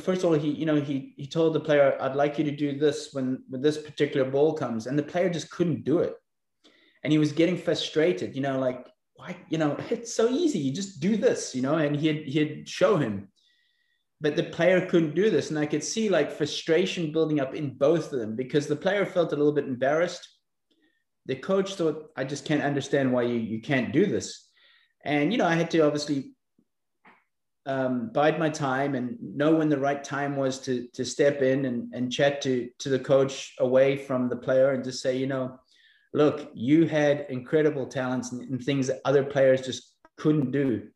first 0.00 0.22
of 0.22 0.26
all, 0.26 0.38
he, 0.38 0.50
you 0.50 0.66
know, 0.66 0.80
he 0.80 1.14
he 1.16 1.26
told 1.26 1.54
the 1.54 1.60
player, 1.60 1.96
I'd 2.00 2.16
like 2.16 2.38
you 2.38 2.44
to 2.44 2.50
do 2.50 2.78
this 2.78 3.10
when 3.12 3.42
when 3.48 3.62
this 3.62 3.78
particular 3.78 4.30
ball 4.30 4.52
comes. 4.52 4.86
And 4.86 4.98
the 4.98 5.02
player 5.02 5.30
just 5.30 5.50
couldn't 5.50 5.84
do 5.84 5.98
it. 5.98 6.14
And 7.02 7.12
he 7.12 7.18
was 7.18 7.32
getting 7.32 7.56
frustrated, 7.56 8.36
you 8.36 8.42
know, 8.42 8.58
like, 8.58 8.86
why, 9.14 9.36
you 9.48 9.58
know, 9.58 9.76
it's 9.90 10.14
so 10.14 10.28
easy. 10.28 10.58
You 10.58 10.72
just 10.72 11.00
do 11.00 11.16
this, 11.16 11.54
you 11.54 11.62
know, 11.62 11.76
and 11.76 11.96
he'd 11.96 12.26
he'd 12.28 12.68
show 12.68 12.96
him 12.96 13.28
but 14.22 14.36
the 14.36 14.44
player 14.44 14.86
couldn't 14.86 15.16
do 15.16 15.28
this. 15.30 15.50
And 15.50 15.58
I 15.58 15.66
could 15.66 15.82
see 15.82 16.08
like 16.08 16.30
frustration 16.30 17.12
building 17.12 17.40
up 17.40 17.54
in 17.54 17.74
both 17.74 18.12
of 18.12 18.20
them 18.20 18.36
because 18.36 18.68
the 18.68 18.76
player 18.76 19.04
felt 19.04 19.32
a 19.32 19.36
little 19.36 19.52
bit 19.52 19.66
embarrassed. 19.66 20.26
The 21.26 21.34
coach 21.34 21.74
thought, 21.74 22.10
I 22.16 22.22
just 22.22 22.44
can't 22.44 22.62
understand 22.62 23.12
why 23.12 23.22
you, 23.22 23.34
you 23.34 23.60
can't 23.60 23.92
do 23.92 24.06
this. 24.06 24.48
And, 25.04 25.32
you 25.32 25.38
know, 25.38 25.46
I 25.46 25.56
had 25.56 25.72
to 25.72 25.80
obviously 25.80 26.34
um, 27.66 28.10
bide 28.14 28.38
my 28.38 28.48
time 28.48 28.94
and 28.94 29.18
know 29.20 29.56
when 29.56 29.68
the 29.68 29.78
right 29.78 30.02
time 30.02 30.36
was 30.36 30.60
to, 30.60 30.86
to 30.94 31.04
step 31.04 31.42
in 31.42 31.64
and, 31.64 31.92
and 31.92 32.12
chat 32.12 32.40
to, 32.42 32.68
to 32.78 32.88
the 32.88 32.98
coach 33.00 33.54
away 33.58 33.96
from 33.96 34.28
the 34.28 34.36
player 34.36 34.70
and 34.70 34.84
just 34.84 35.02
say, 35.02 35.16
you 35.16 35.26
know, 35.26 35.58
look, 36.14 36.48
you 36.54 36.86
had 36.86 37.26
incredible 37.28 37.86
talents 37.86 38.30
and, 38.30 38.48
and 38.48 38.62
things 38.62 38.86
that 38.86 39.00
other 39.04 39.24
players 39.24 39.62
just 39.62 39.96
couldn't 40.16 40.52
do 40.52 40.88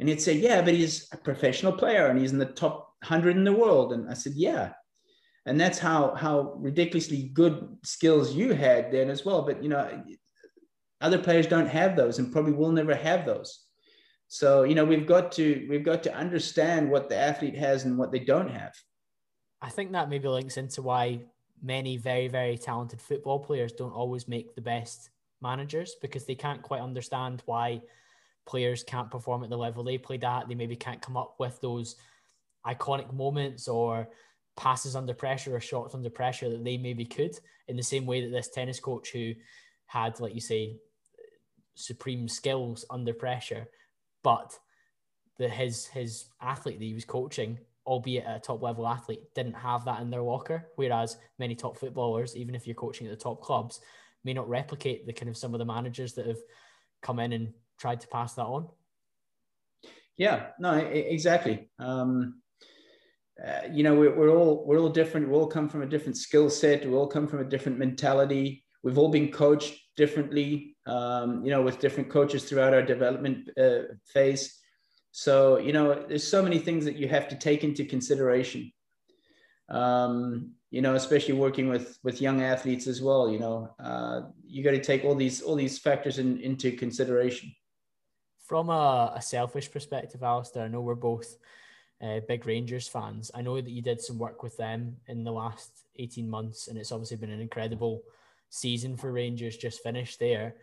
and 0.00 0.08
he'd 0.08 0.22
say, 0.22 0.34
Yeah, 0.34 0.62
but 0.62 0.74
he's 0.74 1.08
a 1.12 1.16
professional 1.16 1.72
player 1.72 2.06
and 2.06 2.18
he's 2.18 2.32
in 2.32 2.38
the 2.38 2.46
top 2.46 2.94
100 3.02 3.36
in 3.36 3.44
the 3.44 3.52
world. 3.52 3.92
And 3.92 4.08
I 4.10 4.14
said, 4.14 4.32
Yeah. 4.34 4.72
And 5.46 5.60
that's 5.60 5.78
how, 5.78 6.14
how 6.14 6.54
ridiculously 6.56 7.30
good 7.34 7.76
skills 7.84 8.34
you 8.34 8.54
had 8.54 8.90
then 8.90 9.10
as 9.10 9.26
well. 9.26 9.42
But, 9.42 9.62
you 9.62 9.68
know, 9.68 10.02
other 11.02 11.18
players 11.18 11.46
don't 11.46 11.68
have 11.68 11.96
those 11.96 12.18
and 12.18 12.32
probably 12.32 12.52
will 12.52 12.72
never 12.72 12.94
have 12.94 13.26
those. 13.26 13.60
So, 14.28 14.62
you 14.62 14.74
know, 14.74 14.84
we've 14.84 15.06
got 15.06 15.32
to 15.32 15.66
we've 15.68 15.84
got 15.84 16.02
to 16.04 16.14
understand 16.14 16.90
what 16.90 17.08
the 17.08 17.16
athlete 17.16 17.56
has 17.56 17.84
and 17.84 17.98
what 17.98 18.10
they 18.10 18.20
don't 18.20 18.50
have. 18.50 18.72
I 19.60 19.68
think 19.68 19.92
that 19.92 20.08
maybe 20.08 20.28
links 20.28 20.56
into 20.56 20.82
why 20.82 21.20
many 21.62 21.96
very, 21.96 22.28
very 22.28 22.58
talented 22.58 23.00
football 23.00 23.38
players 23.38 23.72
don't 23.72 23.92
always 23.92 24.26
make 24.26 24.54
the 24.54 24.60
best 24.60 25.10
managers 25.40 25.94
because 26.00 26.24
they 26.24 26.34
can't 26.34 26.62
quite 26.62 26.80
understand 26.80 27.42
why 27.46 27.80
players 28.46 28.82
can't 28.82 29.10
perform 29.10 29.42
at 29.44 29.50
the 29.50 29.56
level 29.56 29.84
they 29.84 29.98
played 29.98 30.24
at. 30.24 30.48
They 30.48 30.54
maybe 30.54 30.76
can't 30.76 31.02
come 31.02 31.16
up 31.16 31.36
with 31.38 31.60
those 31.60 31.96
iconic 32.66 33.12
moments 33.12 33.68
or 33.68 34.08
passes 34.56 34.96
under 34.96 35.14
pressure 35.14 35.56
or 35.56 35.60
shots 35.60 35.94
under 35.94 36.10
pressure 36.10 36.48
that 36.50 36.64
they 36.64 36.76
maybe 36.76 37.04
could 37.04 37.38
in 37.68 37.76
the 37.76 37.82
same 37.82 38.06
way 38.06 38.20
that 38.20 38.30
this 38.30 38.48
tennis 38.48 38.80
coach 38.80 39.10
who 39.12 39.32
had, 39.86 40.18
like 40.20 40.34
you 40.34 40.40
say, 40.40 40.76
supreme 41.74 42.28
skills 42.28 42.84
under 42.90 43.12
pressure, 43.12 43.66
but 44.22 44.58
the 45.38 45.48
his 45.48 45.86
his 45.86 46.26
athlete 46.40 46.78
that 46.78 46.84
he 46.84 46.94
was 46.94 47.04
coaching, 47.04 47.58
albeit 47.86 48.24
a 48.26 48.38
top 48.38 48.62
level 48.62 48.86
athlete, 48.86 49.22
didn't 49.34 49.54
have 49.54 49.84
that 49.84 50.00
in 50.00 50.10
their 50.10 50.22
locker. 50.22 50.68
Whereas 50.76 51.16
many 51.38 51.54
top 51.54 51.76
footballers, 51.76 52.36
even 52.36 52.54
if 52.54 52.66
you're 52.66 52.74
coaching 52.74 53.06
at 53.06 53.10
the 53.10 53.22
top 53.22 53.42
clubs, 53.42 53.80
may 54.22 54.32
not 54.32 54.48
replicate 54.48 55.06
the 55.06 55.12
kind 55.12 55.28
of 55.28 55.36
some 55.36 55.54
of 55.54 55.58
the 55.58 55.64
managers 55.64 56.14
that 56.14 56.26
have 56.26 56.38
come 57.02 57.18
in 57.18 57.32
and 57.32 57.52
tried 57.78 58.00
to 58.00 58.08
pass 58.08 58.34
that 58.34 58.44
on? 58.44 58.68
Yeah, 60.16 60.48
no, 60.60 60.74
exactly. 60.74 61.68
Um, 61.78 62.40
uh, 63.42 63.62
you 63.72 63.82
know, 63.82 63.94
we're, 63.94 64.14
we're 64.14 64.30
all 64.30 64.64
we're 64.64 64.78
all 64.78 64.88
different. 64.88 65.28
We 65.28 65.34
all 65.34 65.48
come 65.48 65.68
from 65.68 65.82
a 65.82 65.86
different 65.86 66.16
skill 66.16 66.48
set. 66.48 66.86
We 66.86 66.94
all 66.94 67.08
come 67.08 67.26
from 67.26 67.40
a 67.40 67.44
different 67.44 67.78
mentality. 67.78 68.64
We've 68.84 68.98
all 68.98 69.08
been 69.08 69.32
coached 69.32 69.74
differently. 69.96 70.76
Um, 70.86 71.44
you 71.44 71.50
know, 71.50 71.62
with 71.62 71.80
different 71.80 72.10
coaches 72.10 72.44
throughout 72.44 72.74
our 72.74 72.82
development 72.82 73.50
uh, 73.58 73.94
phase. 74.06 74.60
So 75.10 75.58
you 75.58 75.72
know, 75.72 76.04
there's 76.08 76.26
so 76.26 76.42
many 76.42 76.58
things 76.58 76.84
that 76.84 76.96
you 76.96 77.08
have 77.08 77.26
to 77.28 77.36
take 77.36 77.64
into 77.64 77.84
consideration. 77.84 78.70
Um, 79.68 80.52
you 80.70 80.82
know, 80.82 80.94
especially 80.94 81.34
working 81.34 81.68
with 81.68 81.98
with 82.04 82.20
young 82.20 82.40
athletes 82.40 82.86
as 82.86 83.02
well. 83.02 83.28
You 83.28 83.40
know, 83.40 83.74
uh, 83.82 84.20
you 84.46 84.62
got 84.62 84.72
to 84.72 84.80
take 84.82 85.04
all 85.04 85.16
these 85.16 85.42
all 85.42 85.56
these 85.56 85.78
factors 85.78 86.20
in, 86.20 86.38
into 86.38 86.70
consideration 86.70 87.52
from 88.54 88.70
a, 88.70 89.14
a 89.16 89.20
selfish 89.20 89.68
perspective, 89.68 90.22
Alistair, 90.22 90.62
I 90.62 90.68
know 90.68 90.80
we're 90.80 90.94
both 90.94 91.38
uh, 92.00 92.20
big 92.28 92.46
Rangers 92.46 92.86
fans. 92.86 93.32
I 93.34 93.42
know 93.42 93.60
that 93.60 93.68
you 93.68 93.82
did 93.82 94.00
some 94.00 94.16
work 94.16 94.44
with 94.44 94.56
them 94.56 94.98
in 95.08 95.24
the 95.24 95.32
last 95.32 95.72
18 95.96 96.30
months, 96.30 96.68
and 96.68 96.78
it's 96.78 96.92
obviously 96.92 97.16
been 97.16 97.32
an 97.32 97.40
incredible 97.40 98.04
season 98.50 98.96
for 98.96 99.10
Rangers 99.10 99.56
just 99.56 99.82
finished 99.82 100.20
there. 100.20 100.54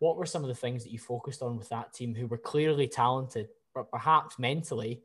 What 0.00 0.18
were 0.18 0.26
some 0.26 0.42
of 0.42 0.48
the 0.48 0.54
things 0.54 0.84
that 0.84 0.92
you 0.92 0.98
focused 0.98 1.40
on 1.40 1.56
with 1.56 1.70
that 1.70 1.94
team 1.94 2.14
who 2.14 2.26
were 2.26 2.36
clearly 2.36 2.86
talented, 2.86 3.48
but 3.74 3.90
perhaps 3.90 4.38
mentally 4.38 5.00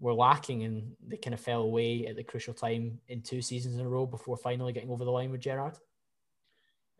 were 0.00 0.14
lacking 0.14 0.64
and 0.64 0.96
they 1.06 1.16
kind 1.16 1.32
of 1.32 1.38
fell 1.38 1.62
away 1.62 2.08
at 2.08 2.16
the 2.16 2.24
crucial 2.24 2.54
time 2.54 2.98
in 3.06 3.22
two 3.22 3.40
seasons 3.40 3.76
in 3.76 3.86
a 3.86 3.88
row 3.88 4.04
before 4.04 4.36
finally 4.36 4.72
getting 4.72 4.90
over 4.90 5.04
the 5.04 5.12
line 5.12 5.30
with 5.30 5.42
Gerrard? 5.42 5.76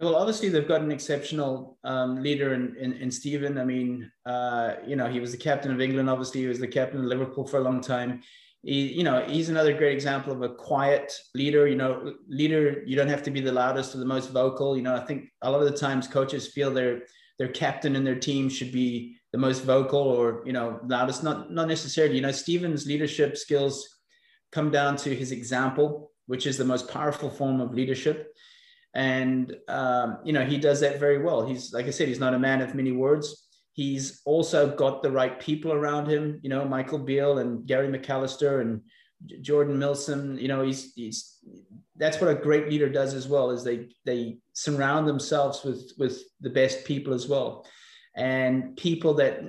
Well, 0.00 0.14
obviously 0.14 0.48
they've 0.48 0.68
got 0.68 0.82
an 0.82 0.92
exceptional 0.92 1.76
um, 1.82 2.22
leader 2.22 2.54
in, 2.54 2.76
in, 2.76 2.92
in 2.94 3.10
Steven. 3.10 3.58
I 3.58 3.64
mean, 3.64 4.10
uh, 4.24 4.74
you 4.86 4.94
know, 4.94 5.08
he 5.08 5.18
was 5.18 5.32
the 5.32 5.38
captain 5.38 5.72
of 5.72 5.80
England. 5.80 6.08
Obviously, 6.08 6.42
he 6.42 6.46
was 6.46 6.60
the 6.60 6.68
captain 6.68 7.00
of 7.00 7.06
Liverpool 7.06 7.46
for 7.46 7.56
a 7.58 7.62
long 7.62 7.80
time. 7.80 8.22
He, 8.62 8.92
you 8.92 9.02
know, 9.02 9.24
he's 9.26 9.48
another 9.48 9.76
great 9.76 9.94
example 9.94 10.32
of 10.32 10.42
a 10.42 10.54
quiet 10.54 11.12
leader. 11.34 11.66
You 11.66 11.74
know, 11.74 12.14
leader. 12.28 12.82
You 12.86 12.94
don't 12.94 13.08
have 13.08 13.24
to 13.24 13.32
be 13.32 13.40
the 13.40 13.50
loudest 13.52 13.94
or 13.94 13.98
the 13.98 14.04
most 14.04 14.30
vocal. 14.30 14.76
You 14.76 14.82
know, 14.82 14.94
I 14.94 15.04
think 15.04 15.30
a 15.42 15.50
lot 15.50 15.62
of 15.62 15.70
the 15.70 15.76
times 15.76 16.06
coaches 16.06 16.46
feel 16.46 16.70
their 16.72 17.02
their 17.38 17.48
captain 17.48 17.96
and 17.96 18.06
their 18.06 18.18
team 18.18 18.48
should 18.48 18.72
be 18.72 19.16
the 19.32 19.38
most 19.38 19.64
vocal 19.64 20.00
or 20.00 20.42
you 20.46 20.52
know 20.52 20.78
loudest. 20.86 21.24
Not 21.24 21.52
not 21.52 21.66
necessarily. 21.66 22.16
You 22.16 22.22
know, 22.22 22.32
Steven's 22.32 22.86
leadership 22.86 23.36
skills 23.36 23.88
come 24.52 24.70
down 24.70 24.96
to 24.98 25.14
his 25.14 25.32
example, 25.32 26.12
which 26.26 26.46
is 26.46 26.56
the 26.56 26.64
most 26.64 26.88
powerful 26.88 27.30
form 27.30 27.60
of 27.60 27.74
leadership 27.74 28.32
and 28.98 29.56
um, 29.68 30.18
you 30.24 30.32
know 30.32 30.44
he 30.44 30.58
does 30.58 30.80
that 30.80 30.98
very 31.00 31.22
well. 31.22 31.46
He's 31.46 31.72
like 31.72 31.86
i 31.86 31.90
said 31.90 32.08
he's 32.08 32.20
not 32.20 32.34
a 32.34 32.38
man 32.38 32.60
of 32.60 32.74
many 32.74 32.92
words. 32.92 33.46
He's 33.72 34.20
also 34.24 34.74
got 34.74 35.02
the 35.02 35.10
right 35.10 35.38
people 35.38 35.72
around 35.72 36.08
him 36.08 36.40
you 36.42 36.50
know 36.50 36.64
michael 36.64 36.98
beale 36.98 37.38
and 37.38 37.64
gary 37.64 37.86
mcallister 37.86 38.60
and 38.60 38.82
jordan 39.40 39.78
milsom 39.78 40.36
you 40.36 40.48
know 40.48 40.62
he's 40.62 40.92
he's 40.94 41.38
that's 41.98 42.20
what 42.20 42.30
a 42.30 42.34
great 42.34 42.68
leader 42.68 42.88
does 42.88 43.12
as 43.14 43.28
well 43.28 43.50
is 43.50 43.64
they 43.64 43.88
they 44.04 44.38
surround 44.52 45.06
themselves 45.06 45.64
with 45.64 45.92
with 45.98 46.22
the 46.40 46.50
best 46.50 46.84
people 46.84 47.12
as 47.12 47.28
well. 47.28 47.66
And 48.14 48.76
people 48.76 49.14
that 49.14 49.40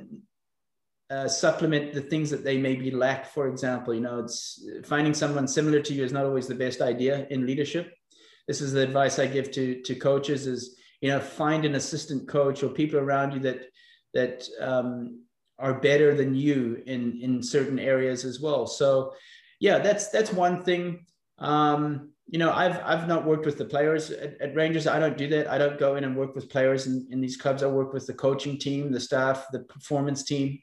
uh, 1.09 1.27
supplement 1.27 1.93
the 1.93 2.01
things 2.01 2.29
that 2.29 2.43
they 2.43 2.57
maybe 2.57 2.91
lack 2.91 3.25
for 3.25 3.47
example 3.47 3.95
you 3.95 4.01
know 4.01 4.19
it's 4.19 4.63
finding 4.85 5.13
someone 5.15 5.47
similar 5.47 5.81
to 5.81 5.91
you 5.91 6.03
is 6.03 6.13
not 6.13 6.23
always 6.23 6.45
the 6.45 6.53
best 6.53 6.81
idea 6.81 7.25
in 7.31 7.47
leadership 7.47 7.91
this 8.49 8.61
is 8.61 8.73
the 8.73 8.81
advice 8.81 9.19
I 9.19 9.27
give 9.27 9.51
to 9.51 9.79
to 9.83 9.93
coaches 9.93 10.47
is 10.47 10.75
you 11.01 11.09
know 11.09 11.19
find 11.19 11.65
an 11.65 11.75
assistant 11.75 12.27
coach 12.27 12.63
or 12.63 12.69
people 12.69 12.99
around 12.99 13.31
you 13.33 13.39
that 13.41 13.67
that 14.15 14.47
um, 14.59 15.21
are 15.59 15.75
better 15.75 16.15
than 16.15 16.33
you 16.33 16.81
in 16.87 17.21
in 17.21 17.43
certain 17.43 17.77
areas 17.77 18.25
as 18.25 18.39
well. 18.39 18.65
So 18.65 19.13
yeah, 19.59 19.77
that's 19.77 20.09
that's 20.09 20.33
one 20.33 20.63
thing. 20.63 21.05
Um, 21.37 22.09
you 22.25 22.39
know, 22.39 22.51
I've 22.51 22.81
I've 22.83 23.07
not 23.07 23.23
worked 23.23 23.45
with 23.45 23.59
the 23.59 23.65
players 23.65 24.09
at, 24.09 24.41
at, 24.41 24.55
Rangers. 24.55 24.87
I 24.87 24.97
don't 24.97 25.17
do 25.17 25.27
that. 25.27 25.47
I 25.47 25.59
don't 25.59 25.77
go 25.77 25.95
in 25.97 26.03
and 26.03 26.17
work 26.17 26.33
with 26.33 26.49
players 26.49 26.87
in, 26.87 27.07
in 27.11 27.21
these 27.21 27.37
clubs. 27.37 27.61
I 27.61 27.67
work 27.67 27.93
with 27.93 28.07
the 28.07 28.15
coaching 28.15 28.57
team, 28.57 28.91
the 28.91 28.99
staff, 28.99 29.45
the 29.51 29.59
performance 29.59 30.23
team. 30.23 30.57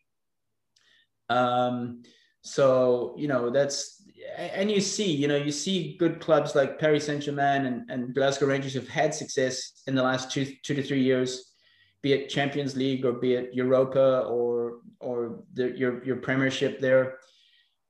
Um, 1.28 2.02
so 2.42 3.14
you 3.16 3.28
know 3.28 3.50
that's 3.50 4.02
and 4.36 4.70
you 4.70 4.80
see, 4.80 5.10
you 5.10 5.28
know, 5.28 5.36
you 5.36 5.52
see 5.52 5.96
good 5.98 6.20
clubs 6.20 6.54
like 6.54 6.78
Paris 6.78 7.06
Saint 7.06 7.22
Germain 7.22 7.66
and, 7.66 7.90
and 7.90 8.14
Glasgow 8.14 8.46
Rangers 8.46 8.74
have 8.74 8.88
had 8.88 9.14
success 9.14 9.82
in 9.86 9.94
the 9.94 10.02
last 10.02 10.30
two 10.30 10.46
two 10.62 10.74
to 10.74 10.82
three 10.82 11.02
years 11.02 11.52
be 12.06 12.12
it 12.12 12.28
Champions 12.28 12.76
League 12.76 13.04
or 13.04 13.14
be 13.14 13.34
it 13.34 13.52
Europa 13.52 14.20
or 14.28 14.78
or 15.00 15.42
the, 15.54 15.76
your 15.76 16.04
your 16.04 16.16
Premiership 16.16 16.78
there, 16.78 17.18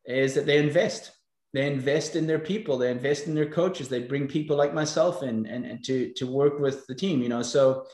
is 0.07 0.35
that 0.35 0.47
they 0.47 0.57
invest. 0.57 1.13
They 1.53 1.67
invest 1.67 2.17
in 2.17 2.27
their 2.27 2.39
people. 2.39 2.79
They 2.79 2.91
invest 2.91 3.27
in 3.27 3.35
their 3.35 3.51
coaches. 3.51 3.89
They 3.89 4.01
bring 4.01 4.27
people 4.27 4.57
like 4.57 4.73
myself 4.73 5.23
in 5.23 5.45
and, 5.45 5.67
and 5.67 5.85
to 5.85 6.15
to 6.15 6.27
work 6.27 6.59
with 6.59 6.87
the 6.87 6.95
team. 6.95 7.21
You 7.21 7.29
know, 7.29 7.43
so 7.43 7.85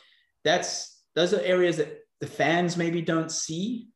that's 0.44 1.02
those 1.16 1.34
are 1.34 1.40
areas 1.40 1.78
that 1.78 1.98
the 2.20 2.28
fans 2.28 2.76
maybe 2.76 3.02
don't 3.02 3.32
see, 3.32 3.88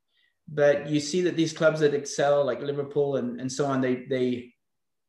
but 0.49 0.89
you 0.89 1.01
see 1.01 1.21
that 1.23 1.37
these 1.37 1.53
clubs 1.53 1.81
that 1.81 1.95
excel, 1.95 2.45
like 2.45 2.61
Liverpool 2.61 3.17
and, 3.17 3.41
and 3.41 3.51
so 3.51 3.67
on, 3.67 3.81
they 3.81 4.07
they 4.09 4.53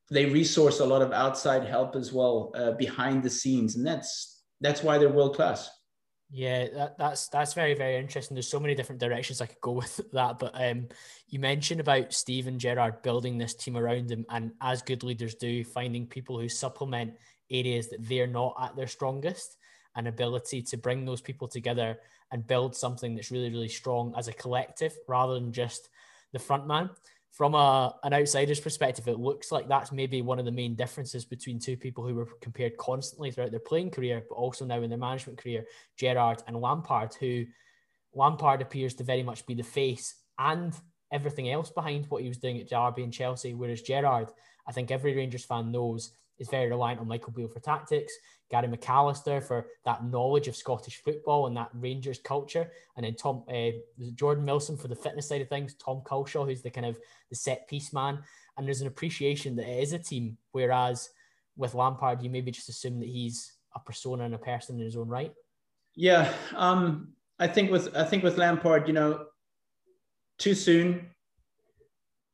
they 0.10 0.26
resource 0.26 0.80
a 0.80 0.86
lot 0.86 1.02
of 1.02 1.12
outside 1.12 1.66
help 1.66 1.96
as 1.96 2.14
well 2.14 2.52
uh, 2.56 2.72
behind 2.72 3.24
the 3.24 3.30
scenes, 3.30 3.76
and 3.76 3.86
that's 3.86 4.44
that's 4.62 4.84
why 4.84 4.98
they're 4.98 5.10
world 5.10 5.36
class. 5.36 5.70
Yeah, 6.30 6.68
that, 6.74 6.98
that's 6.98 7.30
that's 7.30 7.54
very 7.54 7.74
very 7.74 7.98
interesting. 7.98 8.36
There's 8.36 8.50
so 8.50 8.60
many 8.60 8.74
different 8.74 9.00
directions 9.00 9.40
I 9.40 9.46
could 9.46 9.62
go 9.62 9.72
with 9.84 10.02
that, 10.14 10.40
but 10.40 10.52
um, 10.56 10.88
you 11.28 11.40
mentioned 11.40 11.82
about 11.82 12.14
Steven 12.14 12.58
Gerrard 12.58 13.02
building 13.04 13.38
this 13.38 13.54
team 13.54 13.78
around 13.78 14.12
him, 14.12 14.26
and 14.30 14.52
as 14.62 14.82
good 14.82 15.04
leaders 15.04 15.36
do, 15.36 15.64
finding 15.64 16.08
people 16.08 16.40
who 16.40 16.50
supplement 16.50 17.14
areas 17.52 17.90
that 17.90 18.08
they're 18.08 18.28
not 18.28 18.56
at 18.62 18.76
their 18.76 18.88
strongest, 18.88 19.58
and 19.98 20.08
ability 20.08 20.62
to 20.62 20.78
bring 20.78 21.04
those 21.04 21.20
people 21.20 21.48
together 21.48 22.00
and 22.32 22.48
build 22.48 22.76
something 22.76 23.16
that's 23.16 23.32
really 23.32 23.50
really 23.50 23.68
strong 23.68 24.14
as 24.18 24.30
a 24.30 24.34
collective 24.34 24.96
rather 25.08 25.34
than 25.34 25.52
just 25.52 25.90
the 26.32 26.40
front 26.40 26.66
man. 26.66 26.90
From 27.32 27.54
a, 27.54 27.94
an 28.04 28.14
outsider's 28.14 28.60
perspective, 28.60 29.08
it 29.08 29.20
looks 29.20 29.52
like 29.52 29.68
that's 29.68 29.92
maybe 29.92 30.24
one 30.24 30.40
of 30.40 30.46
the 30.46 30.52
main 30.52 30.74
differences 30.74 31.24
between 31.24 31.60
two 31.60 31.78
people 31.78 32.04
who 32.04 32.16
were 32.16 32.28
compared 32.42 32.78
constantly 32.78 33.30
throughout 33.30 33.52
their 33.52 33.60
playing 33.60 33.92
career, 33.92 34.24
but 34.28 34.36
also 34.36 34.66
now 34.66 34.82
in 34.82 34.90
their 34.90 34.98
management 34.98 35.38
career, 35.38 35.66
Gerrard 35.98 36.42
and 36.48 36.60
Lampard, 36.60 37.14
who 37.14 37.46
Lampard 38.16 38.62
appears 38.64 38.96
to 38.96 39.04
very 39.04 39.22
much 39.22 39.46
be 39.46 39.54
the 39.54 39.62
face 39.62 40.16
and 40.40 40.74
everything 41.12 41.52
else 41.52 41.70
behind 41.70 42.08
what 42.10 42.24
he 42.24 42.28
was 42.28 42.40
doing 42.40 42.60
at 42.60 42.70
Derby 42.70 43.04
and 43.04 43.14
Chelsea, 43.14 43.54
whereas 43.54 43.82
Gerrard, 43.84 44.30
I 44.68 44.72
think 44.72 44.90
every 44.90 45.16
Rangers 45.16 45.46
fan 45.46 45.72
knows, 45.72 46.12
is 46.40 46.50
very 46.50 46.70
reliant 46.70 47.00
on 47.00 47.08
Michael 47.08 47.34
Beale 47.34 47.48
for 47.48 47.60
tactics, 47.60 48.14
Gary 48.50 48.68
McAllister 48.68 49.44
for 49.44 49.68
that 49.86 50.06
knowledge 50.06 50.48
of 50.48 50.56
Scottish 50.56 51.02
football 51.04 51.48
and 51.48 51.58
that 51.58 51.70
Rangers 51.74 52.20
culture, 52.20 52.72
and 52.96 53.06
then 53.06 53.16
Tom 53.16 53.44
uh, 53.50 53.72
Jordan 54.16 54.46
Milsom 54.46 54.78
for 54.78 54.88
the 54.88 54.96
fitness 54.96 55.28
side 55.28 55.42
of 55.42 55.50
things, 55.50 55.76
Tom 55.76 56.02
Culshaw 56.06 56.46
who's 56.46 56.62
the 56.62 56.70
kind 56.70 56.86
of 56.86 56.98
the 57.30 57.36
set 57.36 57.68
piece 57.68 57.94
man, 57.94 58.20
and 58.58 58.66
there's 58.66 58.82
an 58.82 58.88
appreciation 58.88 59.56
that 59.56 59.68
it 59.68 59.84
is 59.84 59.94
a 59.94 60.00
team. 60.00 60.38
Whereas 60.52 61.10
with 61.56 61.74
Lampard, 61.74 62.22
you 62.22 62.30
maybe 62.30 62.52
just 62.52 62.70
assume 62.70 63.00
that 63.00 63.10
he's 63.10 63.54
a 63.76 63.80
persona 63.80 64.24
and 64.24 64.36
a 64.36 64.40
person 64.40 64.80
in 64.80 64.86
his 64.86 64.96
own 64.96 65.08
right. 65.08 65.34
Yeah, 65.96 66.34
um, 66.56 67.14
I 67.40 67.48
think 67.48 67.72
with 67.72 67.96
I 67.96 68.04
think 68.04 68.24
with 68.24 68.38
Lampard, 68.38 68.88
you 68.88 68.94
know, 68.94 69.26
too 70.38 70.56
soon 70.56 71.10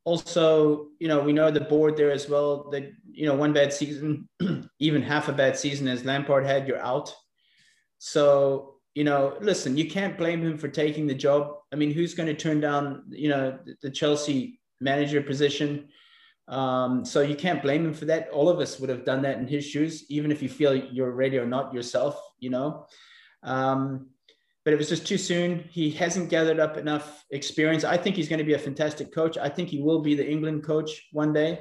also, 0.06 0.88
you 1.00 1.08
know, 1.08 1.22
we 1.22 1.34
know 1.34 1.50
the 1.50 1.62
board 1.62 1.96
there 1.96 2.12
as 2.12 2.28
well 2.28 2.70
that, 2.72 2.92
you 3.10 3.26
know, 3.26 3.36
one 3.36 3.54
bad 3.54 3.72
season, 3.72 4.28
even 4.80 5.02
half 5.02 5.30
a 5.30 5.34
bad 5.34 5.58
season 5.58 5.88
as 5.88 6.04
Lampard 6.04 6.46
had, 6.46 6.68
you're 6.68 6.80
out. 6.80 7.14
So, 8.00 8.76
you 8.96 9.04
know, 9.04 9.38
listen, 9.40 9.78
you 9.78 9.90
can't 9.90 10.18
blame 10.18 10.42
him 10.42 10.58
for 10.58 10.68
taking 10.68 11.08
the 11.08 11.16
job. 11.16 11.56
I 11.72 11.78
mean, 11.78 11.92
who's 11.92 12.14
going 12.14 12.28
to 12.28 12.36
turn 12.36 12.60
down, 12.60 13.04
you 13.10 13.30
know, 13.30 13.58
the 13.82 13.90
Chelsea 13.90 14.60
manager 14.82 15.22
position? 15.22 15.88
Um, 16.50 17.06
so 17.06 17.22
you 17.22 17.36
can't 17.36 17.62
blame 17.62 17.86
him 17.86 17.94
for 17.94 18.06
that. 18.06 18.30
All 18.30 18.50
of 18.50 18.60
us 18.60 18.80
would 18.80 18.90
have 18.90 19.06
done 19.06 19.22
that 19.22 19.38
in 19.38 19.48
his 19.48 19.66
shoes, 19.66 20.06
even 20.10 20.32
if 20.32 20.44
you 20.44 20.50
feel 20.50 20.76
you're 20.76 21.12
ready 21.12 21.38
or 21.38 21.46
not 21.46 21.74
yourself, 21.74 22.20
you 22.40 22.50
know. 22.50 22.86
Um, 23.42 24.10
but 24.64 24.74
it 24.74 24.78
was 24.78 24.90
just 24.90 25.06
too 25.06 25.18
soon. 25.18 25.66
He 25.70 25.92
hasn't 25.92 26.30
gathered 26.30 26.60
up 26.60 26.78
enough 26.78 27.26
experience. 27.32 27.84
I 27.84 27.98
think 27.98 28.16
he's 28.16 28.30
going 28.30 28.40
to 28.40 28.46
be 28.46 28.54
a 28.54 28.60
fantastic 28.60 29.14
coach. 29.14 29.38
I 29.38 29.50
think 29.50 29.70
he 29.70 29.82
will 29.82 30.02
be 30.02 30.16
the 30.16 30.30
England 30.30 30.64
coach 30.64 31.08
one 31.12 31.34
day. 31.34 31.60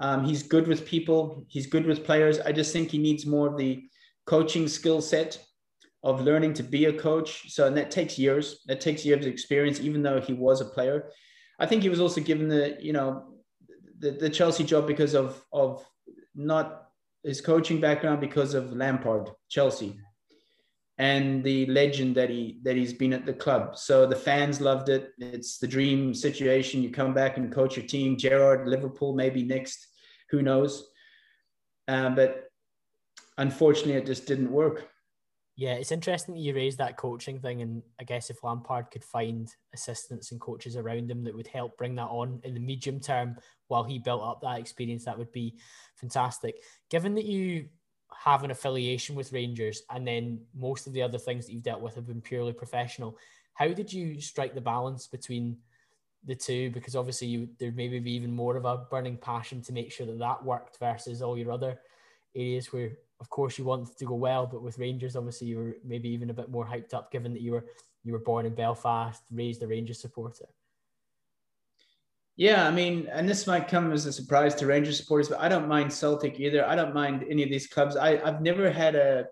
Um, 0.00 0.24
he's 0.24 0.42
good 0.42 0.66
with 0.66 0.86
people. 0.86 1.44
He's 1.48 1.66
good 1.66 1.84
with 1.84 2.04
players. 2.04 2.40
I 2.40 2.52
just 2.52 2.72
think 2.72 2.90
he 2.90 2.98
needs 2.98 3.26
more 3.26 3.48
of 3.48 3.58
the 3.58 3.84
coaching 4.26 4.68
skill 4.68 5.02
set 5.02 5.44
of 6.02 6.22
learning 6.22 6.54
to 6.54 6.62
be 6.62 6.86
a 6.86 6.92
coach. 6.92 7.52
So, 7.52 7.66
and 7.66 7.76
that 7.76 7.90
takes 7.90 8.18
years. 8.18 8.62
That 8.66 8.80
takes 8.80 9.04
years 9.04 9.26
of 9.26 9.32
experience, 9.32 9.80
even 9.80 10.02
though 10.02 10.20
he 10.20 10.32
was 10.32 10.60
a 10.60 10.66
player. 10.66 11.10
I 11.58 11.66
think 11.66 11.82
he 11.82 11.88
was 11.88 12.00
also 12.00 12.20
given 12.20 12.48
the, 12.48 12.78
you 12.80 12.92
know, 12.92 13.34
the, 13.98 14.12
the 14.12 14.30
Chelsea 14.30 14.64
job 14.64 14.86
because 14.86 15.14
of 15.14 15.44
of 15.52 15.84
not 16.34 16.84
his 17.24 17.40
coaching 17.40 17.80
background 17.80 18.20
because 18.20 18.54
of 18.54 18.72
Lampard, 18.72 19.30
Chelsea 19.48 19.98
and 20.98 21.44
the 21.44 21.64
legend 21.66 22.16
that 22.16 22.28
he 22.28 22.58
that 22.62 22.76
he's 22.76 22.92
been 22.92 23.12
at 23.12 23.24
the 23.24 23.32
club. 23.32 23.78
So 23.78 24.04
the 24.06 24.16
fans 24.16 24.60
loved 24.60 24.88
it. 24.88 25.12
It's 25.18 25.58
the 25.58 25.68
dream 25.68 26.12
situation. 26.12 26.82
You 26.82 26.90
come 26.90 27.14
back 27.14 27.36
and 27.36 27.52
coach 27.52 27.76
your 27.76 27.86
team. 27.86 28.16
Gerrard, 28.16 28.68
Liverpool, 28.68 29.14
maybe 29.14 29.44
next. 29.44 29.86
Who 30.30 30.42
knows? 30.42 30.88
Uh, 31.86 32.10
but 32.10 32.50
unfortunately, 33.38 33.94
it 33.94 34.06
just 34.06 34.26
didn't 34.26 34.50
work. 34.50 34.88
Yeah, 35.56 35.74
it's 35.74 35.90
interesting 35.90 36.34
that 36.34 36.40
you 36.40 36.54
raised 36.54 36.78
that 36.78 36.96
coaching 36.96 37.40
thing, 37.40 37.62
and 37.62 37.82
I 38.00 38.04
guess 38.04 38.30
if 38.30 38.44
Lampard 38.44 38.92
could 38.92 39.02
find 39.02 39.52
assistants 39.74 40.30
and 40.30 40.40
coaches 40.40 40.76
around 40.76 41.10
him 41.10 41.24
that 41.24 41.34
would 41.34 41.48
help 41.48 41.76
bring 41.76 41.96
that 41.96 42.06
on 42.06 42.40
in 42.44 42.54
the 42.54 42.60
medium 42.60 43.00
term 43.00 43.36
while 43.66 43.82
he 43.82 43.98
built 43.98 44.22
up 44.22 44.40
that 44.42 44.60
experience, 44.60 45.04
that 45.06 45.18
would 45.18 45.32
be 45.32 45.58
fantastic. 45.96 46.62
Given 46.90 47.16
that 47.16 47.24
you 47.24 47.70
have 48.16 48.44
an 48.44 48.50
affiliation 48.50 49.14
with 49.14 49.32
Rangers, 49.32 49.82
and 49.90 50.06
then 50.06 50.40
most 50.54 50.86
of 50.86 50.92
the 50.92 51.02
other 51.02 51.18
things 51.18 51.46
that 51.46 51.52
you've 51.52 51.62
dealt 51.62 51.80
with 51.80 51.94
have 51.94 52.06
been 52.06 52.20
purely 52.20 52.52
professional. 52.52 53.16
How 53.54 53.68
did 53.68 53.92
you 53.92 54.20
strike 54.20 54.54
the 54.54 54.60
balance 54.60 55.06
between 55.06 55.56
the 56.24 56.34
two? 56.34 56.70
Because 56.70 56.96
obviously, 56.96 57.28
you 57.28 57.48
there 57.58 57.72
maybe 57.72 57.98
be 57.98 58.12
even 58.12 58.34
more 58.34 58.56
of 58.56 58.64
a 58.64 58.78
burning 58.90 59.16
passion 59.16 59.62
to 59.62 59.72
make 59.72 59.92
sure 59.92 60.06
that 60.06 60.18
that 60.18 60.44
worked 60.44 60.78
versus 60.78 61.22
all 61.22 61.36
your 61.36 61.52
other 61.52 61.80
areas 62.34 62.72
where, 62.72 62.92
of 63.20 63.28
course, 63.30 63.58
you 63.58 63.64
want 63.64 63.96
to 63.96 64.04
go 64.04 64.14
well, 64.14 64.46
but 64.46 64.62
with 64.62 64.78
Rangers, 64.78 65.16
obviously, 65.16 65.48
you 65.48 65.58
were 65.58 65.76
maybe 65.84 66.08
even 66.08 66.30
a 66.30 66.34
bit 66.34 66.50
more 66.50 66.66
hyped 66.66 66.94
up, 66.94 67.10
given 67.10 67.32
that 67.32 67.42
you 67.42 67.52
were 67.52 67.66
you 68.04 68.12
were 68.12 68.18
born 68.20 68.46
in 68.46 68.54
Belfast, 68.54 69.22
raised 69.30 69.62
a 69.62 69.66
Rangers 69.66 70.00
supporter. 70.00 70.46
Yeah, 72.38 72.68
I 72.68 72.70
mean, 72.70 73.08
and 73.10 73.28
this 73.28 73.48
might 73.48 73.66
come 73.66 73.90
as 73.90 74.06
a 74.06 74.12
surprise 74.12 74.54
to 74.54 74.66
Rangers 74.66 74.96
supporters, 74.96 75.28
but 75.28 75.40
I 75.40 75.48
don't 75.48 75.66
mind 75.66 75.92
Celtic 75.92 76.38
either. 76.38 76.64
I 76.64 76.76
don't 76.76 76.94
mind 76.94 77.24
any 77.28 77.42
of 77.42 77.50
these 77.50 77.66
clubs. 77.66 77.96
I, 77.96 78.20
I've 78.24 78.40
never 78.40 78.70
had 78.70 78.94
a, 78.94 79.26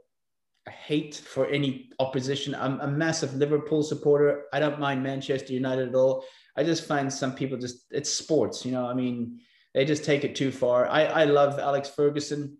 a 0.67 0.71
hate 0.73 1.15
for 1.15 1.47
any 1.47 1.91
opposition. 2.01 2.53
I'm 2.57 2.81
a 2.81 2.89
massive 2.89 3.33
Liverpool 3.37 3.85
supporter. 3.85 4.47
I 4.53 4.59
don't 4.59 4.81
mind 4.81 5.05
Manchester 5.05 5.53
United 5.53 5.91
at 5.91 5.95
all. 5.95 6.25
I 6.57 6.65
just 6.65 6.85
find 6.89 7.13
some 7.13 7.37
people 7.37 7.57
just, 7.59 7.87
it's 7.93 8.11
sports, 8.11 8.67
you 8.67 8.73
know, 8.73 8.85
I 8.85 8.95
mean, 8.95 9.39
they 9.73 9.85
just 9.85 10.05
take 10.05 10.25
it 10.25 10.35
too 10.35 10.51
far. 10.51 10.89
I, 10.89 11.05
I 11.05 11.25
love 11.27 11.61
Alex 11.61 11.89
Ferguson. 11.89 12.59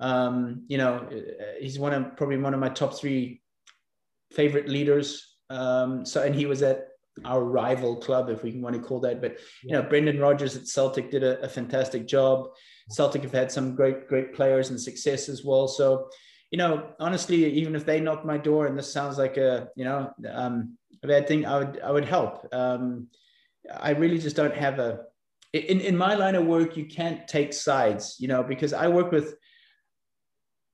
Um, 0.00 0.64
you 0.66 0.78
know, 0.78 1.08
he's 1.60 1.78
one 1.78 1.92
of 1.92 2.16
probably 2.16 2.38
one 2.38 2.54
of 2.54 2.60
my 2.60 2.70
top 2.70 2.98
three 2.98 3.40
favorite 4.32 4.68
leaders. 4.68 5.36
Um, 5.48 6.04
so, 6.04 6.24
and 6.24 6.34
he 6.34 6.46
was 6.46 6.62
at 6.62 6.88
our 7.24 7.42
rival 7.42 7.96
club, 7.96 8.28
if 8.28 8.42
we 8.42 8.52
can 8.52 8.60
want 8.60 8.74
to 8.76 8.82
call 8.82 9.00
that. 9.00 9.20
But 9.20 9.38
you 9.62 9.72
know, 9.72 9.82
Brendan 9.82 10.20
Rodgers 10.20 10.56
at 10.56 10.68
Celtic 10.68 11.10
did 11.10 11.22
a, 11.22 11.40
a, 11.40 11.48
fantastic 11.48 12.06
job. 12.06 12.48
Celtic 12.90 13.22
have 13.22 13.32
had 13.32 13.50
some 13.50 13.74
great, 13.74 14.08
great 14.08 14.34
players 14.34 14.70
and 14.70 14.80
success 14.80 15.28
as 15.28 15.44
well. 15.44 15.66
So, 15.66 16.08
you 16.50 16.58
know, 16.58 16.90
honestly, 17.00 17.44
even 17.52 17.74
if 17.74 17.84
they 17.84 18.00
knock 18.00 18.24
my 18.24 18.38
door, 18.38 18.66
and 18.66 18.78
this 18.78 18.92
sounds 18.92 19.18
like 19.18 19.36
a 19.36 19.68
you 19.76 19.84
know 19.84 20.12
um, 20.30 20.76
a 21.02 21.06
bad 21.06 21.26
thing, 21.26 21.46
I 21.46 21.58
would 21.58 21.80
I 21.80 21.90
would 21.90 22.04
help. 22.04 22.46
Um, 22.52 23.08
I 23.74 23.90
really 23.90 24.18
just 24.18 24.36
don't 24.36 24.54
have 24.54 24.78
a 24.78 25.00
in 25.52 25.80
in 25.80 25.96
my 25.96 26.14
line 26.14 26.34
of 26.34 26.46
work. 26.46 26.76
You 26.76 26.86
can't 26.86 27.26
take 27.26 27.52
sides, 27.52 28.16
you 28.18 28.28
know, 28.28 28.42
because 28.42 28.72
I 28.72 28.88
work 28.88 29.10
with 29.10 29.36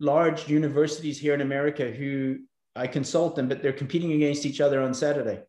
large 0.01 0.49
universities 0.49 1.19
here 1.19 1.33
in 1.33 1.41
America 1.41 1.89
who 1.89 2.39
I 2.75 2.89
consult 2.89 3.37
them, 3.37 3.49
but 3.49 3.63
they're 3.63 3.73
competing 3.73 4.13
against 4.13 4.45
each 4.45 4.61
other 4.61 4.83
on 4.83 4.93
Saturday 4.95 5.43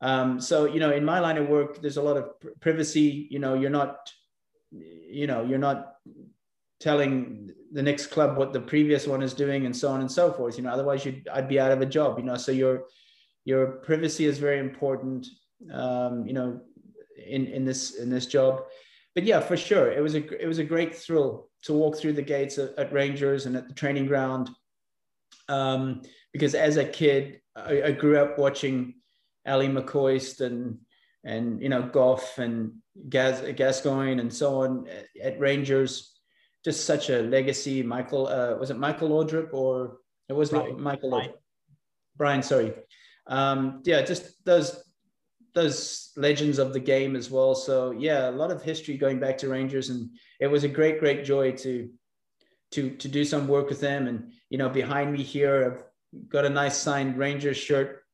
um, 0.00 0.40
so, 0.40 0.66
you 0.66 0.80
know, 0.80 0.92
in 0.92 1.04
my 1.04 1.20
line 1.20 1.38
of 1.38 1.48
work, 1.48 1.80
there's 1.80 1.96
a 1.96 2.02
lot 2.02 2.16
of 2.16 2.30
privacy. 2.60 3.28
You 3.30 3.38
know, 3.38 3.54
you're 3.54 3.70
not, 3.70 4.10
you 4.70 5.26
know, 5.26 5.44
you're 5.44 5.58
not 5.58 5.94
telling 6.80 7.50
the 7.72 7.82
next 7.82 8.08
club 8.08 8.36
what 8.36 8.52
the 8.52 8.60
previous 8.60 9.06
one 9.06 9.22
is 9.22 9.32
doing 9.32 9.66
and 9.66 9.74
so 9.74 9.88
on 9.88 10.00
and 10.00 10.10
so 10.10 10.32
forth. 10.32 10.58
You 10.58 10.64
know, 10.64 10.70
otherwise 10.70 11.04
you'd, 11.04 11.26
I'd 11.32 11.48
be 11.48 11.58
out 11.58 11.72
of 11.72 11.80
a 11.80 11.86
job, 11.86 12.18
you 12.18 12.24
know, 12.24 12.36
so 12.36 12.52
your, 12.52 12.84
your 13.44 13.66
privacy 13.66 14.26
is 14.26 14.38
very 14.38 14.58
important, 14.58 15.26
um, 15.72 16.26
you 16.26 16.34
know, 16.34 16.60
in, 17.26 17.46
in 17.46 17.64
this, 17.64 17.96
in 17.96 18.10
this 18.10 18.26
job. 18.26 18.64
But 19.14 19.24
yeah, 19.24 19.40
for 19.40 19.56
sure. 19.56 19.90
It 19.90 20.02
was 20.02 20.14
a, 20.14 20.42
it 20.42 20.46
was 20.46 20.58
a 20.58 20.64
great 20.64 20.94
thrill 20.94 21.48
to 21.62 21.72
walk 21.72 21.96
through 21.96 22.12
the 22.12 22.22
gates 22.22 22.58
at, 22.58 22.78
at 22.78 22.92
Rangers 22.92 23.46
and 23.46 23.56
at 23.56 23.66
the 23.66 23.74
training 23.74 24.06
ground. 24.06 24.50
Um, 25.48 26.02
because 26.32 26.54
as 26.54 26.76
a 26.76 26.84
kid, 26.84 27.40
I, 27.56 27.82
I 27.82 27.92
grew 27.92 28.18
up 28.18 28.38
watching, 28.38 28.96
Ally 29.46 29.66
McCoist 29.66 30.40
and 30.40 30.78
and 31.24 31.62
you 31.62 31.68
know 31.68 31.82
Goff 31.82 32.38
and 32.38 32.72
Gas, 33.08 33.42
Gascoigne 33.56 34.20
and 34.20 34.32
so 34.32 34.62
on 34.62 34.86
at, 35.22 35.38
Rangers. 35.38 36.12
Just 36.64 36.84
such 36.84 37.10
a 37.10 37.22
legacy. 37.22 37.82
Michael 37.82 38.26
uh, 38.26 38.56
was 38.56 38.70
it 38.70 38.78
Michael 38.78 39.10
Laudrup 39.10 39.54
or 39.54 39.98
it 40.28 40.32
was 40.32 40.50
Brian. 40.50 40.80
Michael 40.80 41.10
Brian. 41.10 41.32
Brian 42.16 42.42
sorry. 42.42 42.72
um, 43.28 43.82
yeah, 43.84 44.02
just 44.02 44.44
those 44.44 44.82
those 45.54 46.12
legends 46.16 46.58
of 46.58 46.72
the 46.72 46.80
game 46.80 47.16
as 47.16 47.30
well. 47.30 47.54
So 47.54 47.90
yeah, 47.92 48.28
a 48.28 48.30
lot 48.30 48.50
of 48.50 48.62
history 48.62 48.96
going 48.96 49.18
back 49.18 49.38
to 49.38 49.48
Rangers, 49.48 49.90
and 49.90 50.10
it 50.38 50.46
was 50.48 50.64
a 50.64 50.68
great, 50.68 51.00
great 51.00 51.24
joy 51.24 51.52
to 51.52 51.88
to 52.72 52.90
to 52.90 53.08
do 53.08 53.24
some 53.24 53.48
work 53.48 53.68
with 53.68 53.80
them. 53.80 54.06
And 54.06 54.32
you 54.50 54.58
know, 54.58 54.68
behind 54.68 55.12
me 55.12 55.22
here, 55.22 55.82
I've 56.14 56.28
got 56.28 56.44
a 56.44 56.50
nice 56.50 56.76
signed 56.76 57.16
Rangers 57.16 57.56
shirt, 57.56 58.04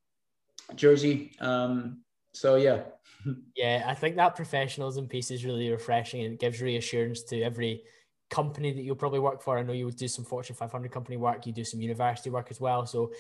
jersey. 0.74 1.32
Um, 1.40 2.02
so 2.32 2.56
yeah. 2.56 2.82
yeah, 3.56 3.84
I 3.86 3.94
think 3.94 4.16
that 4.16 4.36
professionalism 4.36 5.06
piece 5.06 5.30
is 5.30 5.44
really 5.44 5.70
refreshing 5.70 6.24
and 6.24 6.34
it 6.34 6.40
gives 6.40 6.60
reassurance 6.60 7.22
to 7.24 7.42
every 7.42 7.82
company 8.30 8.72
that 8.72 8.82
you'll 8.82 8.96
probably 8.96 9.20
work 9.20 9.42
for. 9.42 9.58
I 9.58 9.62
know 9.62 9.74
you 9.74 9.84
would 9.84 9.96
do 9.96 10.08
some 10.08 10.24
Fortune 10.24 10.56
500 10.56 10.90
company 10.90 11.16
work, 11.16 11.46
you 11.46 11.52
do 11.52 11.64
some 11.64 11.80
university 11.80 12.30
work 12.30 12.48
as 12.50 12.60
well. 12.60 12.86
So 12.86 13.12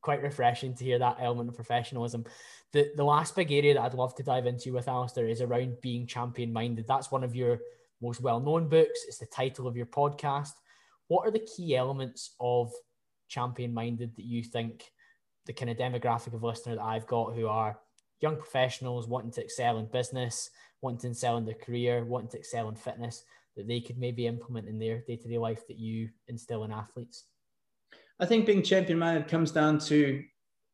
quite 0.00 0.22
refreshing 0.22 0.74
to 0.74 0.84
hear 0.84 0.98
that 0.98 1.16
element 1.20 1.48
of 1.48 1.56
professionalism. 1.56 2.24
The 2.72 2.90
the 2.96 3.04
last 3.04 3.34
big 3.34 3.50
area 3.50 3.74
that 3.74 3.82
I'd 3.82 3.94
love 3.94 4.14
to 4.16 4.22
dive 4.22 4.46
into 4.46 4.72
with 4.72 4.88
Alistair 4.88 5.26
is 5.26 5.40
around 5.40 5.80
being 5.80 6.06
champion 6.06 6.52
minded. 6.52 6.86
That's 6.86 7.10
one 7.10 7.24
of 7.24 7.34
your 7.34 7.58
most 8.00 8.20
well 8.20 8.40
known 8.40 8.68
books. 8.68 9.00
It's 9.08 9.18
the 9.18 9.26
title 9.26 9.66
of 9.66 9.76
your 9.76 9.86
podcast. 9.86 10.52
What 11.08 11.26
are 11.26 11.30
the 11.30 11.46
key 11.56 11.76
elements 11.76 12.34
of 12.38 12.72
champion 13.28 13.74
minded 13.74 14.14
that 14.16 14.24
you 14.24 14.42
think 14.42 14.84
the 15.48 15.52
kind 15.54 15.70
of 15.70 15.78
demographic 15.78 16.34
of 16.34 16.44
listener 16.44 16.76
that 16.76 16.84
I've 16.84 17.06
got 17.06 17.34
who 17.34 17.48
are 17.48 17.80
young 18.20 18.36
professionals 18.36 19.08
wanting 19.08 19.32
to 19.32 19.42
excel 19.42 19.78
in 19.78 19.86
business, 19.86 20.50
wanting 20.82 21.00
to 21.00 21.08
excel 21.08 21.38
in 21.38 21.46
their 21.46 21.54
career, 21.54 22.04
wanting 22.04 22.28
to 22.30 22.38
excel 22.38 22.68
in 22.68 22.76
fitness, 22.76 23.24
that 23.56 23.66
they 23.66 23.80
could 23.80 23.98
maybe 23.98 24.26
implement 24.26 24.68
in 24.68 24.78
their 24.78 25.00
day 25.00 25.16
to 25.16 25.26
day 25.26 25.38
life 25.38 25.66
that 25.66 25.78
you 25.78 26.10
instill 26.28 26.64
in 26.64 26.70
athletes? 26.70 27.24
I 28.20 28.26
think 28.26 28.46
being 28.46 28.62
champion 28.62 28.98
minded 28.98 29.26
comes 29.26 29.50
down 29.50 29.78
to 29.80 30.22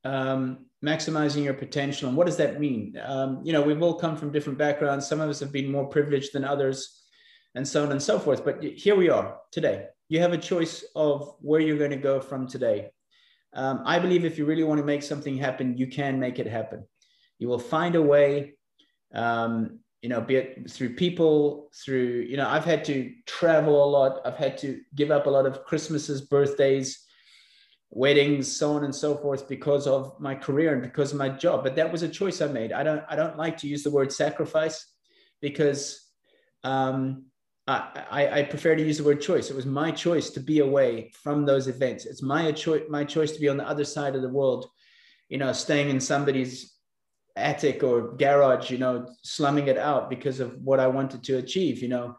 um, 0.05 0.67
maximizing 0.85 1.45
your 1.45 1.55
potential. 1.55 2.09
And 2.09 2.17
what 2.17 2.27
does 2.27 2.37
that 2.39 2.61
mean? 2.61 2.99
Um, 3.03 3.41
you 3.45 3.53
know, 3.53 3.63
we've 3.63 3.83
all 3.83 3.95
come 3.95 4.17
from 4.17 4.33
different 4.33 4.59
backgrounds. 4.59 5.07
Some 5.07 5.21
of 5.21 5.31
us 5.31 5.41
have 5.41 5.53
been 5.53 5.71
more 5.71 5.87
privileged 5.87 6.33
than 6.33 6.45
others, 6.45 7.03
and 7.55 7.67
so 7.67 7.85
on 7.85 7.93
and 7.93 8.03
so 8.03 8.19
forth. 8.19 8.45
But 8.45 8.63
here 8.63 8.97
we 8.97 9.09
are 9.09 9.39
today. 9.53 9.87
You 10.09 10.21
have 10.21 10.33
a 10.33 10.39
choice 10.39 10.85
of 10.97 11.37
where 11.41 11.61
you're 11.61 11.79
going 11.79 11.93
to 11.93 11.97
go 11.97 12.21
from 12.21 12.49
today. 12.49 12.91
Um, 13.55 13.83
I 13.85 13.99
believe 13.99 14.25
if 14.25 14.37
you 14.37 14.45
really 14.45 14.65
want 14.65 14.79
to 14.79 14.85
make 14.85 15.03
something 15.03 15.37
happen, 15.37 15.79
you 15.79 15.87
can 15.87 16.19
make 16.19 16.39
it 16.39 16.47
happen. 16.47 16.87
You 17.39 17.49
will 17.49 17.59
find 17.59 17.95
a 17.95 18.03
way. 18.03 18.55
Um, 19.15 19.81
you 20.03 20.11
know, 20.11 20.21
be 20.21 20.37
it 20.37 20.71
through 20.71 20.97
people, 20.97 21.71
through, 21.83 22.27
you 22.29 22.37
know, 22.37 22.47
I've 22.47 22.65
had 22.65 22.85
to 22.87 23.11
travel 23.27 23.83
a 23.83 23.89
lot. 23.89 24.21
I've 24.27 24.37
had 24.37 24.59
to 24.59 24.81
give 24.95 25.11
up 25.11 25.27
a 25.27 25.31
lot 25.31 25.47
of 25.47 25.65
Christmases, 25.65 26.21
birthdays, 26.21 27.03
weddings, 27.91 28.55
so 28.55 28.73
on 28.73 28.85
and 28.85 28.95
so 28.95 29.17
forth 29.17 29.49
because 29.49 29.87
of 29.87 30.21
my 30.21 30.35
career 30.35 30.75
and 30.75 30.83
because 30.83 31.13
of 31.13 31.19
my 31.19 31.31
job. 31.31 31.63
But 31.63 31.77
that 31.77 31.91
was 31.91 32.03
a 32.03 32.09
choice 32.09 32.43
I 32.43 32.49
made. 32.49 32.73
I 32.73 32.83
don't, 32.83 33.03
I 33.09 33.17
don't 33.17 33.39
like 33.39 33.57
to 33.59 33.69
use 33.69 33.83
the 33.83 33.91
word 33.91 34.13
sacrifice 34.13 34.85
because 35.41 36.05
um, 36.65 37.27
I, 37.67 38.41
I, 38.41 38.43
prefer 38.43 38.77
to 38.77 38.83
use 38.85 38.99
the 38.99 39.05
word 39.05 39.23
choice. 39.23 39.49
It 39.49 39.57
was 39.57 39.65
my 39.65 39.91
choice 39.91 40.29
to 40.31 40.41
be 40.41 40.59
away 40.59 41.11
from 41.23 41.47
those 41.47 41.67
events. 41.67 42.05
It's 42.05 42.21
my 42.21 42.53
choice, 42.53 42.83
my 42.91 43.05
choice 43.05 43.33
to 43.33 43.41
be 43.41 43.49
on 43.49 43.57
the 43.57 43.67
other 43.67 43.85
side 43.85 44.15
of 44.15 44.21
the 44.21 44.29
world, 44.29 44.67
you 45.31 45.39
know, 45.39 45.51
staying 45.53 45.89
in 45.89 45.99
somebody's 45.99 46.75
attic 47.37 47.83
or 47.83 48.17
garage, 48.17 48.71
you 48.71 48.77
know, 48.77 49.09
slumming 49.23 49.69
it 49.69 49.79
out 49.79 50.11
because 50.11 50.41
of 50.41 50.59
what 50.59 50.79
I 50.79 50.87
wanted 50.89 51.25
to 51.25 51.39
achieve, 51.39 51.83
you 51.83 51.89
know. 51.89 52.17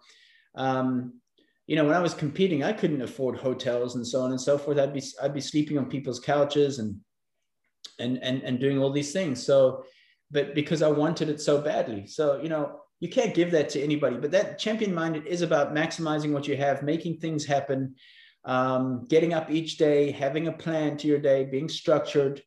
Um, 0.56 1.22
you 1.68 1.76
know, 1.76 1.86
when 1.86 1.96
I 1.96 2.02
was 2.02 2.16
competing, 2.16 2.64
I 2.64 2.74
couldn't 2.74 3.02
afford 3.02 3.38
hotels 3.38 3.96
and 3.96 4.06
so 4.06 4.22
on 4.22 4.32
and 4.32 4.42
so 4.42 4.58
forth. 4.58 4.80
I'd 4.80 4.94
be 4.94 5.04
I'd 5.22 5.34
be 5.34 5.42
sleeping 5.42 5.78
on 5.78 5.86
people's 5.90 6.20
couches 6.20 6.80
and 6.80 7.00
and 8.00 8.18
and 8.24 8.42
and 8.44 8.60
doing 8.60 8.80
all 8.80 8.92
these 8.92 9.14
things. 9.14 9.44
So, 9.44 9.86
but 10.32 10.56
because 10.56 10.82
I 10.82 10.90
wanted 10.90 11.30
it 11.30 11.42
so 11.42 11.62
badly. 11.62 12.08
So, 12.08 12.42
you 12.42 12.50
know, 12.50 12.82
you 13.00 13.10
can't 13.10 13.34
give 13.34 13.52
that 13.52 13.70
to 13.70 13.82
anybody. 13.82 14.18
But 14.18 14.32
that 14.32 14.58
champion 14.58 14.94
minded 14.94 15.28
is 15.28 15.42
about 15.42 15.74
maximizing 15.74 16.32
what 16.32 16.48
you 16.48 16.56
have, 16.58 16.84
making 16.84 17.18
things 17.18 17.46
happen, 17.46 17.96
um, 18.46 19.06
getting 19.10 19.34
up 19.34 19.52
each 19.52 19.78
day, 19.78 20.12
having 20.12 20.48
a 20.48 20.52
plan 20.52 20.98
to 20.98 21.08
your 21.08 21.20
day, 21.20 21.46
being 21.46 21.68
structured, 21.70 22.42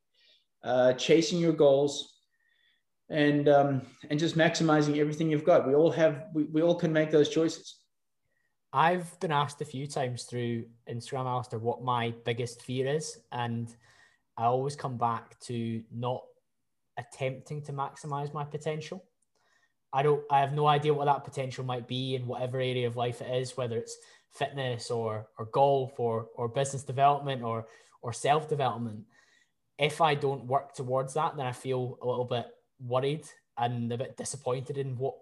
uh, 0.65 0.95
chasing 0.95 1.39
your 1.39 1.53
goals 1.53 2.19
and 3.11 3.49
um, 3.49 3.83
and 4.11 4.19
just 4.19 4.37
maximizing 4.37 4.99
everything 4.99 5.31
you've 5.31 5.45
got. 5.45 5.67
We 5.67 5.75
all 5.75 5.91
have 5.91 6.27
we, 6.35 6.45
we 6.45 6.63
all 6.63 6.75
can 6.75 6.93
make 6.93 7.11
those 7.11 7.29
choices. 7.29 7.77
I've 8.73 9.19
been 9.21 9.33
asked 9.33 9.63
a 9.63 9.65
few 9.65 9.87
times 9.87 10.25
through 10.25 10.67
Instagram, 10.91 11.25
Alistair, 11.25 11.59
what 11.59 11.83
my 11.83 12.13
biggest 12.25 12.63
fear 12.63 12.87
is, 12.87 13.19
and 13.33 13.75
I 14.37 14.45
always 14.45 14.77
come 14.77 14.99
back 14.99 15.41
to 15.41 15.83
not 15.91 16.23
attempting 16.99 17.63
to 17.63 17.73
maximize 17.73 18.35
my 18.35 18.45
potential. 18.45 19.05
I 19.93 20.03
don't 20.03 20.23
I 20.31 20.41
have 20.41 20.53
no 20.53 20.67
idea 20.67 20.95
what 20.95 21.07
that 21.07 21.25
potential 21.25 21.65
might 21.65 21.89
be 21.89 22.15
in 22.15 22.27
whatever 22.27 22.59
area 22.59 22.87
of 22.87 22.97
life 22.97 23.21
it 23.21 23.35
is, 23.35 23.57
whether 23.57 23.77
it's 23.77 23.97
fitness 24.31 24.91
or 24.91 25.29
or 25.39 25.47
golf 25.47 25.99
or 25.99 26.29
or 26.35 26.49
business 26.49 26.83
development 26.83 27.43
or 27.43 27.67
or 28.03 28.13
self 28.13 28.49
development. 28.49 29.05
If 29.79 30.01
I 30.01 30.15
don't 30.15 30.47
work 30.47 30.75
towards 30.75 31.15
that, 31.15 31.37
then 31.37 31.47
I 31.47 31.53
feel 31.53 31.99
a 32.03 32.07
little 32.07 32.25
bit 32.25 32.47
worried 32.81 33.27
and 33.57 33.93
a 33.93 33.99
bit 33.99 34.17
disappointed 34.17 34.79
in 34.79 34.99
what 34.99 35.15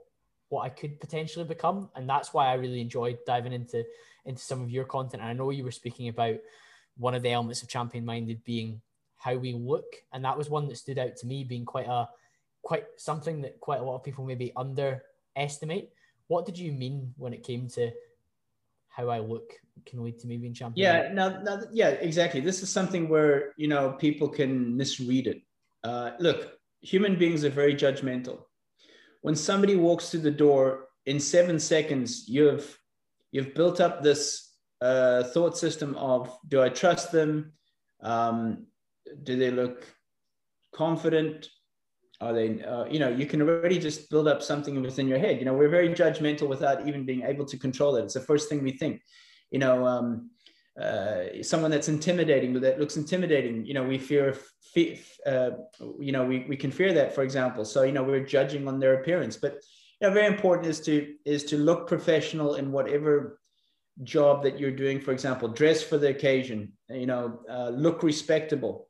what 0.49 0.63
I 0.63 0.69
could 0.69 1.01
potentially 1.01 1.45
become, 1.45 1.91
and 1.95 2.09
that's 2.09 2.33
why 2.33 2.47
I 2.47 2.55
really 2.55 2.81
enjoyed 2.81 3.19
diving 3.27 3.53
into 3.53 3.85
into 4.25 4.43
some 4.43 4.63
of 4.63 4.71
your 4.71 4.85
content. 4.85 5.23
And 5.23 5.31
I 5.31 5.35
know 5.35 5.51
you 5.51 5.65
were 5.65 5.71
speaking 5.71 6.09
about 6.09 6.37
one 6.97 7.15
of 7.15 7.23
the 7.23 7.31
elements 7.31 7.63
of 7.63 7.69
champion 7.69 8.05
minded 8.05 8.43
being 8.45 8.81
how 9.17 9.35
we 9.37 9.53
look, 9.53 9.87
and 10.13 10.25
that 10.25 10.39
was 10.39 10.51
one 10.51 10.69
that 10.69 10.77
stood 10.77 10.99
out 10.99 11.17
to 11.17 11.27
me 11.27 11.45
being 11.45 11.65
quite 11.65 11.87
a 11.87 12.09
quite 12.67 12.87
something 12.97 13.43
that 13.43 13.61
quite 13.61 13.79
a 13.79 13.85
lot 13.85 13.95
of 13.95 14.03
people 14.03 14.25
maybe 14.25 14.53
underestimate. 14.57 15.91
What 16.27 16.45
did 16.47 16.59
you 16.59 16.73
mean 16.73 17.15
when 17.17 17.33
it 17.33 17.45
came 17.45 17.69
to 17.69 17.93
how 18.89 19.09
I 19.09 19.21
look 19.21 19.53
can 19.85 20.03
lead 20.03 20.19
to 20.19 20.27
me 20.27 20.37
being 20.37 20.53
champion? 20.53 20.85
Yeah, 20.85 21.13
now, 21.13 21.41
now 21.45 21.61
yeah, 21.73 21.91
exactly. 21.91 22.41
This 22.41 22.65
is 22.65 22.69
something 22.69 23.09
where 23.09 23.53
you 23.57 23.69
know 23.69 23.93
people 23.93 24.29
can 24.29 24.77
misread 24.77 25.29
it. 25.29 25.43
Uh, 25.85 26.11
look, 26.19 26.59
human 26.81 27.17
beings 27.17 27.45
are 27.45 27.51
very 27.51 27.73
judgmental. 27.73 28.39
When 29.23 29.37
somebody 29.37 29.77
walks 29.77 30.11
through 30.11 30.23
the 30.23 30.33
door, 30.33 30.89
in 31.05 31.21
seven 31.21 31.61
seconds, 31.61 32.29
you've 32.29 32.77
you've 33.31 33.55
built 33.55 33.81
up 33.81 34.03
this 34.03 34.57
uh, 34.81 35.23
thought 35.23 35.57
system 35.57 35.95
of 35.95 36.37
do 36.49 36.61
I 36.61 36.69
trust 36.71 37.13
them? 37.13 37.53
Um, 38.03 38.67
do 39.23 39.37
they 39.37 39.53
look 39.53 39.87
confident? 40.75 41.49
Are 42.21 42.33
they, 42.33 42.63
uh, 42.63 42.87
you 42.87 42.99
know, 42.99 43.09
you 43.09 43.27
can 43.27 43.43
already 43.43 43.79
just 43.79 44.09
build 44.11 44.27
up 44.27 44.43
something 44.43 44.81
within 44.81 45.07
your 45.07 45.19
head. 45.19 45.39
You 45.39 45.45
know, 45.45 45.55
we're 45.55 45.69
very 45.69 45.91
judgmental 45.91 46.49
without 46.49 46.89
even 46.89 47.05
being 47.05 47.23
able 47.23 47.45
to 47.45 47.59
control 47.59 47.97
it. 47.97 48.05
It's 48.05 48.15
the 48.15 48.21
first 48.21 48.49
thing 48.49 48.63
we 48.63 48.73
think. 48.73 49.03
You 49.51 49.59
know, 49.59 49.87
um, 49.87 50.31
uh, 50.81 51.43
someone 51.43 51.71
that's 51.71 51.89
intimidating 51.89 52.53
that 52.61 52.79
looks 52.79 52.99
intimidating 52.99 53.65
you 53.65 53.73
know 53.73 53.83
we 53.83 53.97
fear 53.97 54.37
uh, 55.27 55.51
you 55.99 56.13
know 56.13 56.25
we, 56.25 56.45
we 56.51 56.57
can 56.57 56.71
fear 56.71 56.93
that 56.93 57.15
for 57.15 57.23
example 57.23 57.65
so 57.65 57.83
you 57.83 57.93
know 57.93 58.03
we're 58.03 58.25
judging 58.25 58.69
on 58.69 58.79
their 58.79 59.01
appearance 59.01 59.39
but 59.39 59.55
you 60.01 60.07
know 60.07 60.13
very 60.13 60.27
important 60.27 60.67
is 60.67 60.81
to 60.81 61.15
is 61.25 61.45
to 61.45 61.57
look 61.57 61.89
professional 61.89 62.57
in 62.57 62.73
whatever 62.73 63.41
job 64.03 64.43
that 64.43 64.61
you're 64.61 64.71
doing 64.71 65.01
for 65.01 65.13
example 65.13 65.49
dress 65.49 65.83
for 65.83 65.97
the 65.97 66.09
occasion 66.09 66.71
you 66.91 67.07
know 67.07 67.41
uh, 67.51 67.71
look 67.71 68.03
respectable 68.03 68.86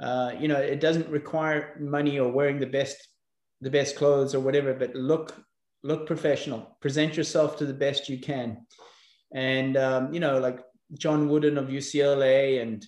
uh, 0.00 0.32
you 0.38 0.48
know 0.48 0.56
it 0.56 0.80
doesn't 0.80 1.08
require 1.08 1.76
money 1.80 2.18
or 2.18 2.30
wearing 2.30 2.58
the 2.58 2.66
best 2.66 2.96
the 3.60 3.70
best 3.70 3.96
clothes 3.96 4.34
or 4.34 4.40
whatever 4.40 4.72
but 4.74 4.94
look 4.94 5.36
look 5.82 6.06
professional 6.06 6.76
present 6.80 7.16
yourself 7.16 7.56
to 7.56 7.66
the 7.66 7.74
best 7.74 8.08
you 8.08 8.18
can 8.18 8.66
and 9.34 9.76
um, 9.76 10.12
you 10.12 10.20
know 10.20 10.38
like 10.38 10.60
John 10.98 11.28
Wooden 11.28 11.56
of 11.56 11.68
UCLA 11.68 12.62
and 12.62 12.84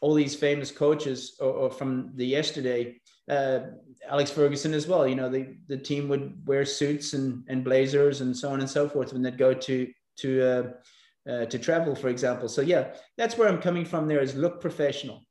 all 0.00 0.14
these 0.14 0.34
famous 0.34 0.70
coaches 0.70 1.36
or, 1.40 1.50
or 1.50 1.70
from 1.70 2.12
the 2.14 2.26
yesterday, 2.26 3.00
uh, 3.30 3.60
Alex 4.08 4.30
Ferguson 4.30 4.74
as 4.74 4.86
well. 4.86 5.06
You 5.08 5.16
know, 5.16 5.28
the, 5.28 5.56
the 5.66 5.76
team 5.76 6.08
would 6.08 6.46
wear 6.46 6.64
suits 6.64 7.14
and, 7.14 7.44
and 7.48 7.64
blazers 7.64 8.20
and 8.20 8.36
so 8.36 8.50
on 8.50 8.60
and 8.60 8.70
so 8.70 8.88
forth 8.88 9.12
when 9.12 9.22
they'd 9.22 9.38
go 9.38 9.54
to 9.54 9.88
to 10.18 10.42
uh, 10.42 11.30
uh, 11.30 11.44
to 11.46 11.58
travel, 11.58 11.94
for 11.94 12.08
example. 12.08 12.48
So 12.48 12.62
yeah, 12.62 12.94
that's 13.16 13.36
where 13.36 13.48
I'm 13.48 13.60
coming 13.60 13.84
from. 13.84 14.08
There 14.08 14.22
is 14.22 14.34
look 14.34 14.60
professional, 14.60 15.22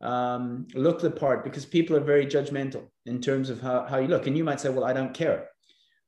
um, 0.00 0.66
look 0.74 1.00
the 1.00 1.10
part 1.10 1.44
because 1.44 1.64
people 1.64 1.96
are 1.96 2.00
very 2.00 2.26
judgmental 2.26 2.88
in 3.06 3.20
terms 3.20 3.50
of 3.50 3.60
how, 3.60 3.84
how 3.84 3.98
you 3.98 4.08
look. 4.08 4.26
And 4.26 4.36
you 4.36 4.44
might 4.44 4.60
say, 4.60 4.68
well, 4.68 4.84
I 4.84 4.92
don't 4.92 5.14
care 5.14 5.48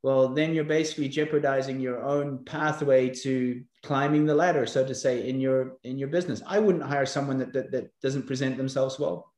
well 0.02 0.28
then 0.28 0.54
you're 0.54 0.64
basically 0.64 1.08
jeopardizing 1.08 1.80
your 1.80 2.02
own 2.02 2.44
pathway 2.44 3.08
to 3.08 3.62
climbing 3.82 4.26
the 4.26 4.34
ladder 4.34 4.66
so 4.66 4.86
to 4.86 4.94
say 4.94 5.28
in 5.28 5.40
your 5.40 5.76
in 5.84 5.98
your 5.98 6.08
business 6.08 6.42
i 6.46 6.58
wouldn't 6.58 6.84
hire 6.84 7.06
someone 7.06 7.38
that 7.38 7.52
that, 7.52 7.70
that 7.70 7.90
doesn't 8.00 8.26
present 8.26 8.56
themselves 8.56 8.98
well 8.98 9.32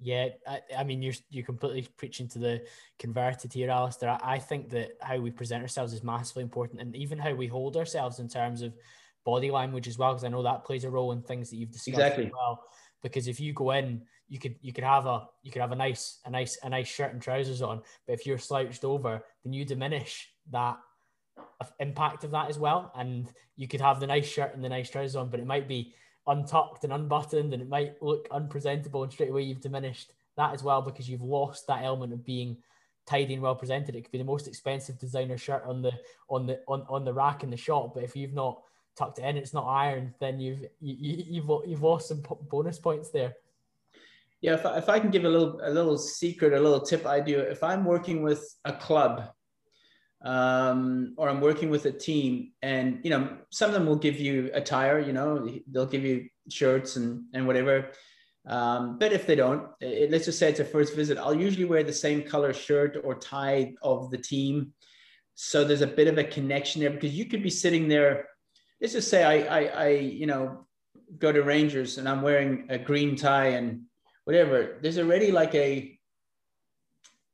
yeah 0.00 0.28
I, 0.46 0.60
I 0.78 0.84
mean 0.84 1.02
you're 1.02 1.14
you're 1.30 1.44
completely 1.44 1.88
preaching 1.96 2.28
to 2.28 2.38
the 2.38 2.66
converted 2.98 3.52
here 3.52 3.70
alistair 3.70 4.10
I, 4.10 4.34
I 4.34 4.38
think 4.38 4.70
that 4.70 4.90
how 5.00 5.18
we 5.18 5.30
present 5.30 5.62
ourselves 5.62 5.92
is 5.92 6.04
massively 6.04 6.42
important 6.42 6.80
and 6.80 6.94
even 6.94 7.18
how 7.18 7.34
we 7.34 7.46
hold 7.46 7.76
ourselves 7.76 8.18
in 8.18 8.28
terms 8.28 8.62
of 8.62 8.74
body 9.26 9.50
language 9.50 9.88
as 9.88 9.98
well, 9.98 10.12
because 10.12 10.24
I 10.24 10.28
know 10.28 10.44
that 10.44 10.64
plays 10.64 10.84
a 10.84 10.90
role 10.90 11.12
in 11.12 11.20
things 11.20 11.50
that 11.50 11.56
you've 11.56 11.72
discussed 11.72 11.88
exactly. 11.88 12.26
as 12.26 12.32
well. 12.32 12.62
Because 13.08 13.28
if 13.28 13.38
you 13.38 13.52
go 13.52 13.70
in, 13.70 14.02
you 14.28 14.38
could 14.38 14.56
you 14.60 14.72
could 14.72 14.84
have 14.84 15.06
a 15.06 15.28
you 15.42 15.52
could 15.52 15.62
have 15.62 15.72
a 15.72 15.76
nice 15.76 16.18
a 16.24 16.30
nice 16.30 16.58
a 16.64 16.68
nice 16.68 16.88
shirt 16.88 17.12
and 17.12 17.22
trousers 17.22 17.62
on, 17.62 17.80
but 18.06 18.14
if 18.14 18.26
you're 18.26 18.38
slouched 18.38 18.84
over, 18.84 19.22
then 19.44 19.52
you 19.52 19.64
diminish 19.64 20.28
that 20.50 20.76
impact 21.78 22.24
of 22.24 22.32
that 22.32 22.48
as 22.48 22.58
well. 22.58 22.92
And 22.96 23.30
you 23.54 23.68
could 23.68 23.80
have 23.80 24.00
the 24.00 24.06
nice 24.08 24.26
shirt 24.26 24.54
and 24.54 24.64
the 24.64 24.68
nice 24.68 24.90
trousers 24.90 25.14
on, 25.14 25.28
but 25.28 25.38
it 25.38 25.46
might 25.46 25.68
be 25.68 25.94
untucked 26.26 26.82
and 26.82 26.92
unbuttoned, 26.92 27.52
and 27.52 27.62
it 27.62 27.68
might 27.68 28.02
look 28.02 28.26
unpresentable, 28.32 29.04
and 29.04 29.12
straight 29.12 29.30
away 29.30 29.42
you've 29.42 29.60
diminished 29.60 30.12
that 30.36 30.52
as 30.52 30.62
well 30.62 30.82
because 30.82 31.08
you've 31.08 31.22
lost 31.22 31.66
that 31.68 31.84
element 31.84 32.12
of 32.12 32.24
being 32.24 32.56
tidy 33.06 33.34
and 33.34 33.42
well 33.42 33.54
presented. 33.54 33.94
It 33.94 34.02
could 34.02 34.12
be 34.12 34.18
the 34.18 34.24
most 34.24 34.48
expensive 34.48 34.98
designer 34.98 35.38
shirt 35.38 35.62
on 35.64 35.80
the 35.82 35.92
on 36.28 36.46
the 36.46 36.60
on, 36.66 36.84
on 36.88 37.04
the 37.04 37.12
rack 37.12 37.44
in 37.44 37.50
the 37.50 37.56
shop, 37.56 37.94
but 37.94 38.02
if 38.02 38.16
you've 38.16 38.34
not 38.34 38.62
tucked 38.96 39.18
in, 39.18 39.36
it's 39.36 39.54
not 39.54 39.66
ironed, 39.66 40.14
then 40.20 40.40
you've 40.40 40.60
you, 40.80 41.24
you've 41.28 41.50
you've 41.66 41.82
lost 41.82 42.08
some 42.08 42.22
bonus 42.50 42.78
points 42.78 43.10
there. 43.10 43.34
Yeah, 44.40 44.54
if 44.54 44.66
I, 44.66 44.78
if 44.78 44.88
I 44.88 45.00
can 45.00 45.10
give 45.10 45.24
a 45.24 45.28
little 45.28 45.60
a 45.62 45.70
little 45.70 45.98
secret, 45.98 46.52
a 46.52 46.60
little 46.60 46.80
tip 46.80 47.06
I 47.06 47.20
do, 47.20 47.38
if 47.38 47.62
I'm 47.62 47.84
working 47.84 48.22
with 48.22 48.42
a 48.64 48.72
club 48.72 49.28
um, 50.24 51.14
or 51.16 51.28
I'm 51.28 51.40
working 51.40 51.70
with 51.70 51.86
a 51.86 51.92
team, 51.92 52.52
and 52.62 53.00
you 53.02 53.10
know, 53.10 53.38
some 53.50 53.70
of 53.70 53.74
them 53.74 53.86
will 53.86 53.96
give 53.96 54.18
you 54.18 54.50
attire, 54.54 54.98
you 54.98 55.12
know, 55.12 55.48
they'll 55.70 55.86
give 55.86 56.04
you 56.04 56.28
shirts 56.50 56.96
and 56.96 57.24
and 57.34 57.46
whatever. 57.46 57.90
Um, 58.46 58.98
but 58.98 59.12
if 59.12 59.26
they 59.26 59.34
don't, 59.34 59.68
it, 59.80 60.10
let's 60.10 60.24
just 60.24 60.38
say 60.38 60.48
it's 60.48 60.60
a 60.60 60.64
first 60.64 60.94
visit, 60.94 61.18
I'll 61.18 61.34
usually 61.34 61.64
wear 61.64 61.82
the 61.82 61.92
same 61.92 62.22
color 62.22 62.52
shirt 62.52 62.96
or 63.02 63.16
tie 63.16 63.74
of 63.82 64.10
the 64.10 64.18
team. 64.18 64.72
So 65.34 65.64
there's 65.64 65.82
a 65.82 65.86
bit 65.86 66.08
of 66.08 66.16
a 66.16 66.24
connection 66.24 66.80
there 66.80 66.90
because 66.90 67.14
you 67.14 67.26
could 67.26 67.42
be 67.42 67.50
sitting 67.50 67.88
there. 67.88 68.28
Let's 68.80 68.92
just 68.92 69.08
say 69.08 69.24
I, 69.24 69.60
I, 69.60 69.64
I 69.84 69.88
you 69.88 70.26
know, 70.26 70.66
go 71.18 71.32
to 71.32 71.42
Rangers 71.42 71.98
and 71.98 72.08
I'm 72.08 72.22
wearing 72.22 72.66
a 72.68 72.78
green 72.78 73.16
tie 73.16 73.48
and 73.48 73.82
whatever. 74.24 74.78
There's 74.82 74.98
already 74.98 75.30
like 75.30 75.54
a 75.54 75.98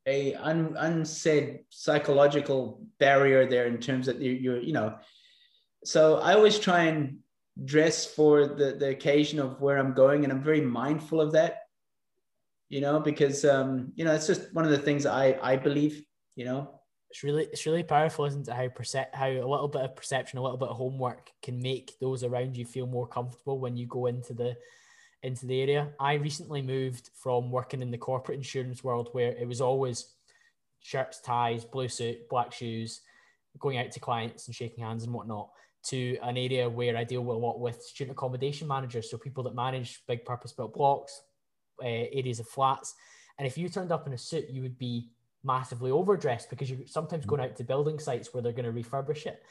a 0.07 0.35
un, 0.35 0.75
unsaid 0.79 1.61
psychological 1.71 2.85
barrier 2.99 3.47
there 3.47 3.67
in 3.67 3.79
terms 3.79 4.09
of 4.09 4.21
you're, 4.21 4.35
you're 4.35 4.61
you 4.61 4.73
know. 4.73 4.97
So 5.85 6.19
I 6.19 6.35
always 6.35 6.59
try 6.59 6.85
and 6.85 7.19
dress 7.65 8.07
for 8.07 8.47
the, 8.47 8.73
the 8.73 8.89
occasion 8.89 9.39
of 9.39 9.61
where 9.61 9.79
I'm 9.79 9.95
going. 9.95 10.25
And 10.25 10.33
I'm 10.33 10.43
very 10.43 10.61
mindful 10.61 11.21
of 11.21 11.33
that, 11.33 11.61
you 12.69 12.81
know, 12.81 13.01
because, 13.01 13.45
um, 13.45 13.93
you 13.95 14.05
know, 14.05 14.13
it's 14.13 14.27
just 14.27 14.53
one 14.55 14.65
of 14.65 14.71
the 14.71 14.79
things 14.79 15.07
I, 15.07 15.39
I 15.43 15.57
believe, 15.57 16.05
you 16.35 16.45
know. 16.45 16.81
It's 17.13 17.23
really, 17.23 17.45
it's 17.45 17.67
really 17.67 17.83
powerful, 17.83 18.25
isn't 18.25 18.49
it? 18.49 18.55
How 18.55 18.69
perce- 18.69 19.13
how 19.13 19.29
a 19.29 19.45
little 19.45 19.69
bit 19.69 19.83
of 19.83 19.95
perception, 19.95 20.39
a 20.39 20.43
little 20.43 20.57
bit 20.57 20.71
of 20.71 20.79
homework 20.79 21.31
can 21.43 21.61
make 21.61 21.99
those 22.01 22.25
around 22.25 22.57
you 22.57 22.65
feel 22.65 22.87
more 22.87 23.07
comfortable 23.07 23.59
when 23.59 23.77
you 23.77 23.87
go 23.87 24.07
into 24.07 24.33
the, 24.33 24.57
into 25.23 25.45
the 25.45 25.61
area. 25.61 25.91
I 26.01 26.15
recently 26.15 26.63
moved 26.63 27.11
from 27.15 27.51
working 27.51 27.83
in 27.83 27.91
the 27.91 27.99
corporate 27.99 28.39
insurance 28.39 28.83
world 28.83 29.11
where 29.13 29.33
it 29.33 29.47
was 29.47 29.61
always 29.61 30.07
shirts, 30.81 31.21
ties, 31.21 31.67
blue 31.67 31.89
suit, 31.89 32.31
black 32.31 32.51
shoes, 32.51 33.03
going 33.59 33.77
out 33.77 33.93
to 33.93 34.01
clients 34.01 34.47
and 34.47 34.57
shaking 34.57 34.83
hands 34.83 35.05
and 35.05 35.13
whatnot 35.13 35.51
to 35.91 36.17
an 36.23 36.39
area 36.39 36.67
where 36.67 36.97
I 36.97 37.05
deal 37.05 37.21
with 37.21 37.37
a 37.37 37.39
lot 37.39 37.61
with 37.61 37.83
student 37.83 38.17
accommodation 38.17 38.67
managers, 38.67 39.11
so 39.11 39.19
people 39.19 39.45
that 39.45 39.55
manage 39.55 40.03
big 40.09 40.25
purpose-built 40.25 40.73
blocks, 40.73 41.21
uh, 41.83 41.87
areas 41.87 42.41
of 42.41 42.49
flats. 42.49 42.95
And 43.37 43.47
if 43.47 43.59
you 43.59 43.69
turned 43.69 43.93
up 43.93 44.07
in 44.07 44.15
a 44.15 44.19
suit, 44.19 44.49
you 44.49 44.63
would 44.63 44.79
be 44.79 45.11
massively 45.45 45.91
overdressed 45.91 46.51
because 46.51 46.71
you're 46.71 46.87
sometimes 46.87 47.27
going 47.27 47.41
out 47.41 47.57
to 47.57 47.65
building 47.65 47.99
sites 47.99 48.33
where 48.33 48.43
they're 48.43 48.53
going 48.53 48.73
to 48.73 48.83
refurbish 48.83 49.27
it. 49.27 49.43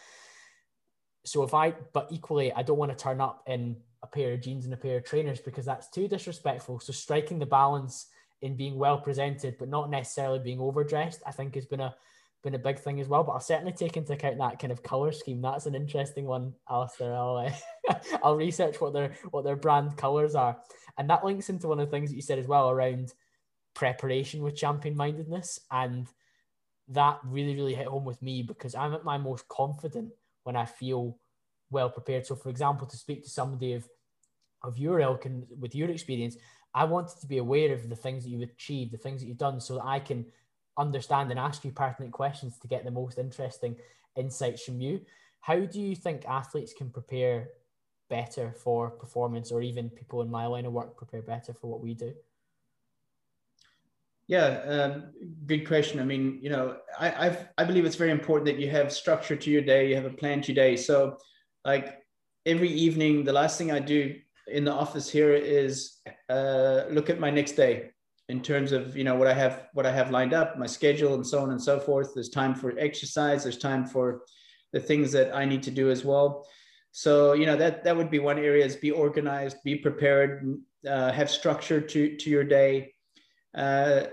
So 1.26 1.44
if 1.44 1.54
I, 1.54 1.74
but 1.94 2.08
equally, 2.12 2.52
I 2.54 2.64
don't 2.64 2.78
want 2.78 2.98
to 2.98 3.04
turn 3.04 3.22
up 3.22 3.44
in 3.48 3.78
a 4.04 4.08
pair 4.08 4.34
of 4.34 4.42
jeans 4.42 4.66
and 4.66 4.74
a 4.74 4.78
pair 4.78 4.98
of 4.98 5.04
trainers 5.04 5.40
because 5.40 5.66
that's 5.66 5.90
too 5.90 6.08
disrespectful. 6.08 6.80
So 6.80 6.94
striking 6.94 7.40
the 7.40 7.46
balance 7.46 8.08
in 8.42 8.56
being 8.56 8.78
well 8.78 8.98
presented, 9.00 9.58
but 9.60 9.70
not 9.70 9.90
necessarily 9.90 10.40
being 10.40 10.60
overdressed, 10.60 11.22
I 11.26 11.32
think 11.32 11.56
has 11.56 11.66
been 11.66 11.82
a 11.82 11.96
been 12.44 12.56
a 12.56 12.60
big 12.60 12.80
thing 12.80 13.00
as 13.00 13.08
well. 13.08 13.24
But 13.24 13.34
I'll 13.34 13.40
certainly 13.40 13.72
take 13.72 13.98
into 13.98 14.14
account 14.14 14.40
that 14.40 14.58
kind 14.58 14.72
of 14.72 14.82
color 14.82 15.12
scheme. 15.12 15.42
That's 15.42 15.68
an 15.68 15.76
interesting 15.76 16.26
one, 16.26 16.54
Alistair. 16.68 17.14
I'll 17.14 17.38
uh, 17.90 17.94
I'll 18.24 18.36
research 18.36 18.82
what 18.82 18.94
their 18.94 19.14
what 19.30 19.44
their 19.44 19.56
brand 19.56 19.96
colors 19.98 20.34
are, 20.34 20.58
and 20.98 21.10
that 21.10 21.24
links 21.24 21.50
into 21.50 21.68
one 21.68 21.80
of 21.80 21.88
the 21.88 21.92
things 21.92 22.10
that 22.10 22.16
you 22.16 22.22
said 22.24 22.40
as 22.40 22.48
well 22.48 22.72
around 22.72 23.14
preparation 23.82 24.44
with 24.44 24.56
champion 24.64 24.96
mindedness, 24.96 25.60
and 25.72 26.08
that 26.88 27.20
really 27.24 27.56
really 27.56 27.74
hit 27.74 27.88
home 27.88 28.06
with 28.06 28.22
me 28.22 28.44
because 28.44 28.76
I'm 28.76 28.94
at 28.94 29.04
my 29.12 29.18
most 29.18 29.48
confident 29.48 30.10
when 30.44 30.56
I 30.56 30.66
feel 30.66 31.18
well 31.72 31.90
prepared. 31.90 32.28
So, 32.28 32.36
for 32.36 32.50
example, 32.50 32.86
to 32.88 32.98
speak 33.06 33.24
to 33.24 33.30
somebody 33.40 33.74
of 33.74 33.84
of 34.68 34.78
your 34.78 35.00
ilk 35.00 35.26
and 35.26 35.38
with 35.60 35.74
your 35.74 35.90
experience, 35.90 36.36
I 36.82 36.84
wanted 36.84 37.18
to 37.22 37.28
be 37.34 37.40
aware 37.40 37.74
of 37.74 37.90
the 37.90 37.96
things 37.96 38.24
that 38.24 38.30
you've 38.30 38.50
achieved, 38.50 38.94
the 38.94 39.04
things 39.04 39.20
that 39.20 39.28
you've 39.28 39.46
done, 39.48 39.60
so 39.60 39.74
that 39.76 39.88
I 39.96 40.00
can 40.00 40.26
understand 40.78 41.32
and 41.32 41.40
ask 41.40 41.66
you 41.66 41.72
pertinent 41.72 42.14
questions 42.14 42.60
to 42.60 42.68
get 42.68 42.84
the 42.86 43.00
most 43.02 43.18
interesting 43.18 43.74
insights 44.16 44.64
from 44.64 44.80
you. 44.80 45.02
How 45.40 45.60
do 45.74 45.80
you 45.88 45.96
think 45.96 46.20
athletes 46.26 46.74
can 46.80 46.90
prepare 46.92 47.38
better 48.10 48.48
for 48.64 48.92
performance, 49.04 49.52
or 49.52 49.62
even 49.64 49.90
people 49.90 50.22
in 50.22 50.30
my 50.30 50.46
line 50.46 50.68
of 50.68 50.74
work 50.74 50.92
prepare 51.04 51.24
better 51.24 51.54
for 51.54 51.68
what 51.72 51.82
we 51.88 51.96
do? 51.96 52.14
Yeah, 54.28 54.46
um, 54.66 55.12
good 55.46 55.68
question. 55.68 56.00
I 56.00 56.06
mean, 56.06 56.40
you 56.42 56.50
know, 56.50 56.78
I 56.98 57.28
I've, 57.28 57.48
i 57.58 57.64
believe 57.64 57.86
it's 57.86 57.96
very 57.96 58.12
important 58.12 58.46
that 58.46 58.60
you 58.60 58.70
have 58.70 58.92
structure 58.94 59.36
to 59.36 59.50
your 59.52 59.62
day, 59.62 59.90
you 59.90 59.96
have 59.96 60.06
a 60.06 60.10
plan 60.22 60.42
to 60.42 60.54
your 60.54 60.64
day. 60.64 60.78
So, 60.78 61.18
like 61.66 61.98
every 62.46 62.70
evening, 62.70 63.24
the 63.26 63.34
last 63.34 63.58
thing 63.58 63.72
I 63.72 63.80
do 63.80 64.16
in 64.48 64.64
the 64.64 64.72
office 64.72 65.10
here 65.10 65.34
is 65.34 65.98
uh, 66.30 66.84
look 66.90 67.10
at 67.10 67.20
my 67.20 67.30
next 67.30 67.54
day 67.54 67.92
in 68.30 68.42
terms 68.42 68.72
of 68.72 68.96
you 68.96 69.04
know 69.04 69.16
what 69.16 69.28
I 69.28 69.34
have 69.34 69.68
what 69.74 69.86
I 69.86 69.92
have 69.92 70.12
lined 70.12 70.34
up, 70.34 70.58
my 70.58 70.68
schedule, 70.68 71.16
and 71.16 71.28
so 71.28 71.40
on 71.42 71.52
and 71.52 71.62
so 71.62 71.80
forth. 71.80 72.14
There's 72.14 72.30
time 72.30 72.56
for 72.56 72.74
exercise. 72.78 73.44
There's 73.44 73.58
time 73.58 73.86
for 73.86 74.22
the 74.72 74.80
things 74.80 75.12
that 75.12 75.36
I 75.36 75.44
need 75.44 75.64
to 75.64 75.72
do 75.72 75.92
as 75.92 76.06
well. 76.06 76.48
So 76.92 77.34
you 77.34 77.46
know 77.46 77.58
that 77.58 77.84
that 77.84 77.98
would 77.98 78.10
be 78.10 78.20
one 78.20 78.40
area: 78.40 78.66
is 78.66 78.78
be 78.78 78.92
organized, 78.92 79.58
be 79.66 79.76
prepared, 79.76 80.58
uh, 80.88 81.12
have 81.12 81.30
structure 81.30 81.82
to 81.82 82.16
to 82.18 82.30
your 82.30 82.46
day. 82.46 82.94
Uh, 83.56 84.04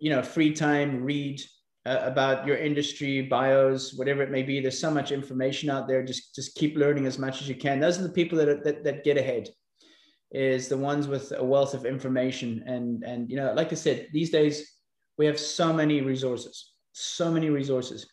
you 0.00 0.10
know, 0.10 0.22
free 0.22 0.52
time, 0.52 1.02
read 1.02 1.40
uh, 1.86 2.00
about 2.02 2.46
your 2.46 2.56
industry, 2.56 3.22
bios, 3.22 3.94
whatever 3.94 4.22
it 4.22 4.30
may 4.30 4.42
be. 4.42 4.60
There's 4.60 4.78
so 4.78 4.90
much 4.90 5.12
information 5.12 5.70
out 5.70 5.86
there. 5.88 6.04
Just 6.04 6.34
just 6.34 6.54
keep 6.54 6.76
learning 6.76 7.06
as 7.06 7.18
much 7.18 7.40
as 7.40 7.48
you 7.48 7.54
can. 7.54 7.80
Those 7.80 7.98
are 7.98 8.02
the 8.02 8.08
people 8.08 8.36
that 8.38 8.48
are, 8.48 8.62
that, 8.64 8.84
that 8.84 9.04
get 9.04 9.16
ahead 9.16 9.48
is 10.32 10.68
the 10.68 10.76
ones 10.76 11.06
with 11.06 11.32
a 11.36 11.44
wealth 11.44 11.74
of 11.74 11.86
information. 11.86 12.62
And, 12.66 13.04
and, 13.04 13.30
you 13.30 13.36
know, 13.36 13.52
like 13.54 13.72
I 13.72 13.76
said, 13.76 14.08
these 14.12 14.30
days 14.30 14.70
we 15.18 15.26
have 15.26 15.38
so 15.38 15.72
many 15.72 16.00
resources, 16.00 16.72
so 16.92 17.30
many 17.30 17.48
resources. 17.48 18.06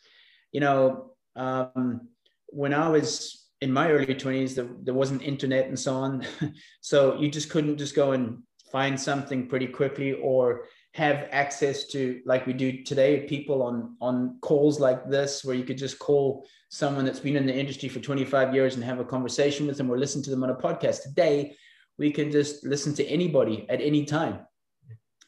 You 0.52 0.62
know, 0.62 1.12
um, 1.36 2.08
when 2.48 2.74
I 2.74 2.88
was 2.90 3.48
in 3.62 3.72
my 3.72 3.90
early 3.90 4.14
20s, 4.14 4.56
there, 4.56 4.70
there 4.84 4.94
wasn't 4.94 5.24
internet 5.24 5.68
and 5.68 5.80
so 5.80 5.96
on. 5.96 6.26
so 6.82 7.20
you 7.20 7.30
just 7.30 7.50
couldn't 7.50 7.78
just 7.78 7.96
go 7.96 8.12
and 8.12 8.40
find 8.74 9.00
something 9.00 9.48
pretty 9.48 9.68
quickly 9.68 10.14
or 10.14 10.66
have 10.94 11.30
access 11.32 11.88
to 11.88 12.22
like 12.26 12.46
we 12.46 12.54
do 12.54 12.84
today 12.84 13.26
people 13.28 13.64
on 13.64 13.96
on 14.02 14.38
calls 14.42 14.80
like 14.80 15.10
this 15.10 15.46
where 15.46 15.56
you 15.56 15.64
could 15.64 15.78
just 15.78 15.98
call 15.98 16.46
someone 16.70 17.06
that's 17.06 17.22
been 17.22 17.38
in 17.38 17.46
the 17.46 17.56
industry 17.56 17.88
for 17.88 18.00
25 18.00 18.54
years 18.54 18.76
and 18.76 18.84
have 18.84 19.00
a 19.00 19.06
conversation 19.06 19.66
with 19.66 19.78
them 19.78 19.90
or 19.90 19.98
listen 19.98 20.22
to 20.22 20.30
them 20.30 20.44
on 20.44 20.50
a 20.50 20.56
podcast 20.56 21.04
today 21.04 21.56
we 21.98 22.12
can 22.12 22.32
just 22.32 22.66
listen 22.66 22.94
to 22.96 23.06
anybody 23.06 23.66
at 23.70 23.82
any 23.82 24.06
time. 24.06 24.40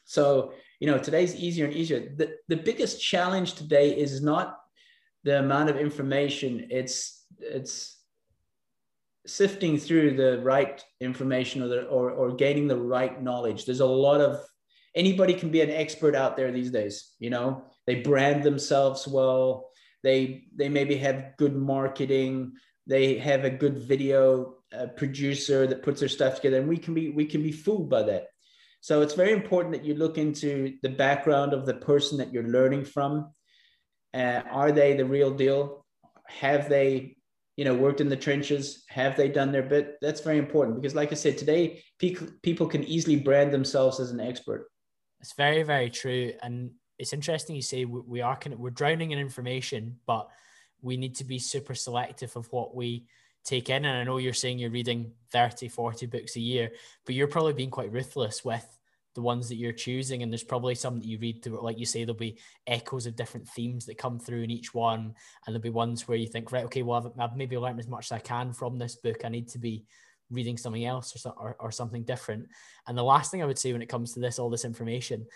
So, 0.04 0.52
you 0.80 0.86
know, 0.86 0.98
today's 0.98 1.34
easier 1.34 1.66
and 1.66 1.74
easier. 1.74 2.12
The, 2.16 2.36
the 2.48 2.56
biggest 2.56 3.02
challenge 3.02 3.54
today 3.54 3.96
is 3.96 4.22
not 4.22 4.58
the 5.24 5.38
amount 5.40 5.70
of 5.70 5.76
information, 5.76 6.68
it's, 6.70 7.24
it's 7.40 7.95
sifting 9.26 9.78
through 9.78 10.16
the 10.16 10.40
right 10.42 10.82
information 11.00 11.62
or, 11.62 11.68
the, 11.68 11.82
or, 11.84 12.10
or 12.10 12.34
gaining 12.34 12.68
the 12.68 12.76
right 12.76 13.22
knowledge. 13.22 13.64
There's 13.64 13.80
a 13.80 13.86
lot 13.86 14.20
of, 14.20 14.40
anybody 14.94 15.34
can 15.34 15.50
be 15.50 15.60
an 15.60 15.70
expert 15.70 16.14
out 16.14 16.36
there 16.36 16.52
these 16.52 16.70
days, 16.70 17.12
you 17.18 17.30
know, 17.30 17.64
they 17.86 17.96
brand 17.96 18.42
themselves 18.42 19.06
well. 19.06 19.70
They, 20.02 20.44
they 20.54 20.68
maybe 20.68 20.96
have 20.96 21.36
good 21.36 21.56
marketing. 21.56 22.52
They 22.86 23.18
have 23.18 23.44
a 23.44 23.50
good 23.50 23.78
video 23.78 24.56
a 24.72 24.88
producer 24.88 25.66
that 25.66 25.82
puts 25.82 26.00
their 26.00 26.08
stuff 26.08 26.36
together 26.36 26.58
and 26.58 26.68
we 26.68 26.76
can 26.76 26.94
be 26.94 27.10
we 27.10 27.24
can 27.24 27.42
be 27.42 27.52
fooled 27.52 27.88
by 27.88 28.02
that 28.02 28.26
so 28.80 29.00
it's 29.00 29.14
very 29.14 29.32
important 29.32 29.72
that 29.72 29.84
you 29.84 29.94
look 29.94 30.18
into 30.18 30.74
the 30.82 30.88
background 30.88 31.52
of 31.52 31.66
the 31.66 31.74
person 31.74 32.18
that 32.18 32.32
you're 32.32 32.48
learning 32.48 32.84
from 32.84 33.30
uh, 34.14 34.42
are 34.50 34.72
they 34.72 34.94
the 34.94 35.04
real 35.04 35.30
deal 35.30 35.86
have 36.26 36.68
they 36.68 37.16
you 37.56 37.64
know 37.64 37.74
worked 37.74 38.00
in 38.00 38.08
the 38.08 38.16
trenches 38.16 38.84
have 38.88 39.16
they 39.16 39.28
done 39.28 39.52
their 39.52 39.62
bit? 39.62 39.96
That's 40.00 40.20
very 40.20 40.38
important 40.38 40.80
because 40.80 40.94
like 40.94 41.10
i 41.12 41.14
said 41.14 41.38
today 41.38 41.82
people 41.98 42.66
can 42.66 42.84
easily 42.84 43.16
brand 43.16 43.52
themselves 43.52 44.00
as 44.00 44.10
an 44.10 44.20
expert. 44.20 44.68
It's 45.20 45.34
very 45.34 45.62
very 45.62 45.90
true. 45.90 46.32
And 46.42 46.72
it's 46.98 47.12
interesting 47.12 47.56
you 47.56 47.62
say 47.62 47.84
we 47.84 48.20
are 48.20 48.36
kind 48.36 48.54
of 48.54 48.60
we're 48.60 48.70
drowning 48.70 49.10
in 49.10 49.18
information 49.18 49.96
but 50.06 50.28
we 50.82 50.96
need 50.96 51.16
to 51.16 51.24
be 51.24 51.38
super 51.38 51.74
selective 51.74 52.36
of 52.36 52.46
what 52.52 52.74
we 52.74 53.06
take 53.44 53.70
in. 53.70 53.84
And 53.84 53.96
I 53.96 54.04
know 54.04 54.18
you're 54.18 54.34
saying 54.34 54.58
you're 54.58 54.70
reading 54.70 55.12
30, 55.32 55.68
40 55.68 56.06
books 56.06 56.36
a 56.36 56.40
year, 56.40 56.72
but 57.04 57.14
you're 57.14 57.28
probably 57.28 57.54
being 57.54 57.70
quite 57.70 57.92
ruthless 57.92 58.44
with 58.44 58.66
the 59.16 59.22
ones 59.22 59.48
that 59.48 59.56
you're 59.56 59.72
choosing. 59.72 60.22
And 60.22 60.32
there's 60.32 60.44
probably 60.44 60.76
some 60.76 60.98
that 61.00 61.06
you 61.06 61.18
read 61.18 61.42
through, 61.42 61.60
like 61.60 61.80
you 61.80 61.86
say, 61.86 62.04
there'll 62.04 62.14
be 62.14 62.38
echoes 62.68 63.06
of 63.06 63.16
different 63.16 63.48
themes 63.48 63.86
that 63.86 63.98
come 63.98 64.20
through 64.20 64.42
in 64.42 64.50
each 64.52 64.72
one. 64.72 65.00
And 65.46 65.48
there'll 65.48 65.60
be 65.60 65.70
ones 65.70 66.06
where 66.06 66.16
you 66.16 66.28
think, 66.28 66.52
right, 66.52 66.64
okay, 66.66 66.82
well, 66.82 67.12
I've, 67.18 67.30
I've 67.30 67.36
maybe 67.36 67.58
learned 67.58 67.80
as 67.80 67.88
much 67.88 68.06
as 68.06 68.12
I 68.12 68.20
can 68.20 68.52
from 68.52 68.78
this 68.78 68.94
book. 68.94 69.24
I 69.24 69.28
need 69.28 69.48
to 69.48 69.58
be 69.58 69.84
reading 70.30 70.56
something 70.56 70.84
else 70.84 71.26
or, 71.26 71.32
or, 71.32 71.56
or 71.58 71.72
something 71.72 72.04
different. 72.04 72.46
And 72.86 72.96
the 72.96 73.02
last 73.02 73.32
thing 73.32 73.42
I 73.42 73.46
would 73.46 73.58
say 73.58 73.72
when 73.72 73.82
it 73.82 73.88
comes 73.88 74.12
to 74.14 74.20
this, 74.20 74.38
all 74.38 74.50
this 74.50 74.64
information, 74.64 75.26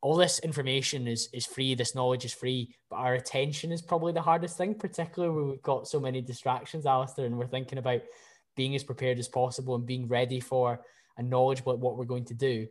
all 0.00 0.16
this 0.16 0.38
information 0.40 1.08
is 1.08 1.30
is 1.32 1.46
free 1.46 1.74
this 1.74 1.94
knowledge 1.94 2.26
is 2.26 2.34
free 2.34 2.74
but 2.90 2.96
our 2.96 3.14
attention 3.14 3.72
is 3.72 3.80
probably 3.80 4.12
the 4.12 4.20
hardest 4.20 4.58
thing 4.58 4.74
particularly 4.74 5.34
when 5.34 5.48
we've 5.48 5.62
got 5.62 5.88
so 5.88 5.98
many 5.98 6.20
distractions 6.20 6.84
alistair 6.84 7.24
and 7.24 7.38
we're 7.38 7.46
thinking 7.46 7.78
about 7.78 8.02
being 8.54 8.74
as 8.74 8.84
prepared 8.84 9.18
as 9.18 9.28
possible 9.28 9.74
and 9.74 9.86
being 9.86 10.06
ready 10.06 10.40
for 10.40 10.82
and 11.16 11.30
knowledgeable 11.30 11.72
at 11.72 11.78
what 11.78 11.96
we're 11.96 12.04
going 12.04 12.24
to 12.24 12.34
do 12.34 12.66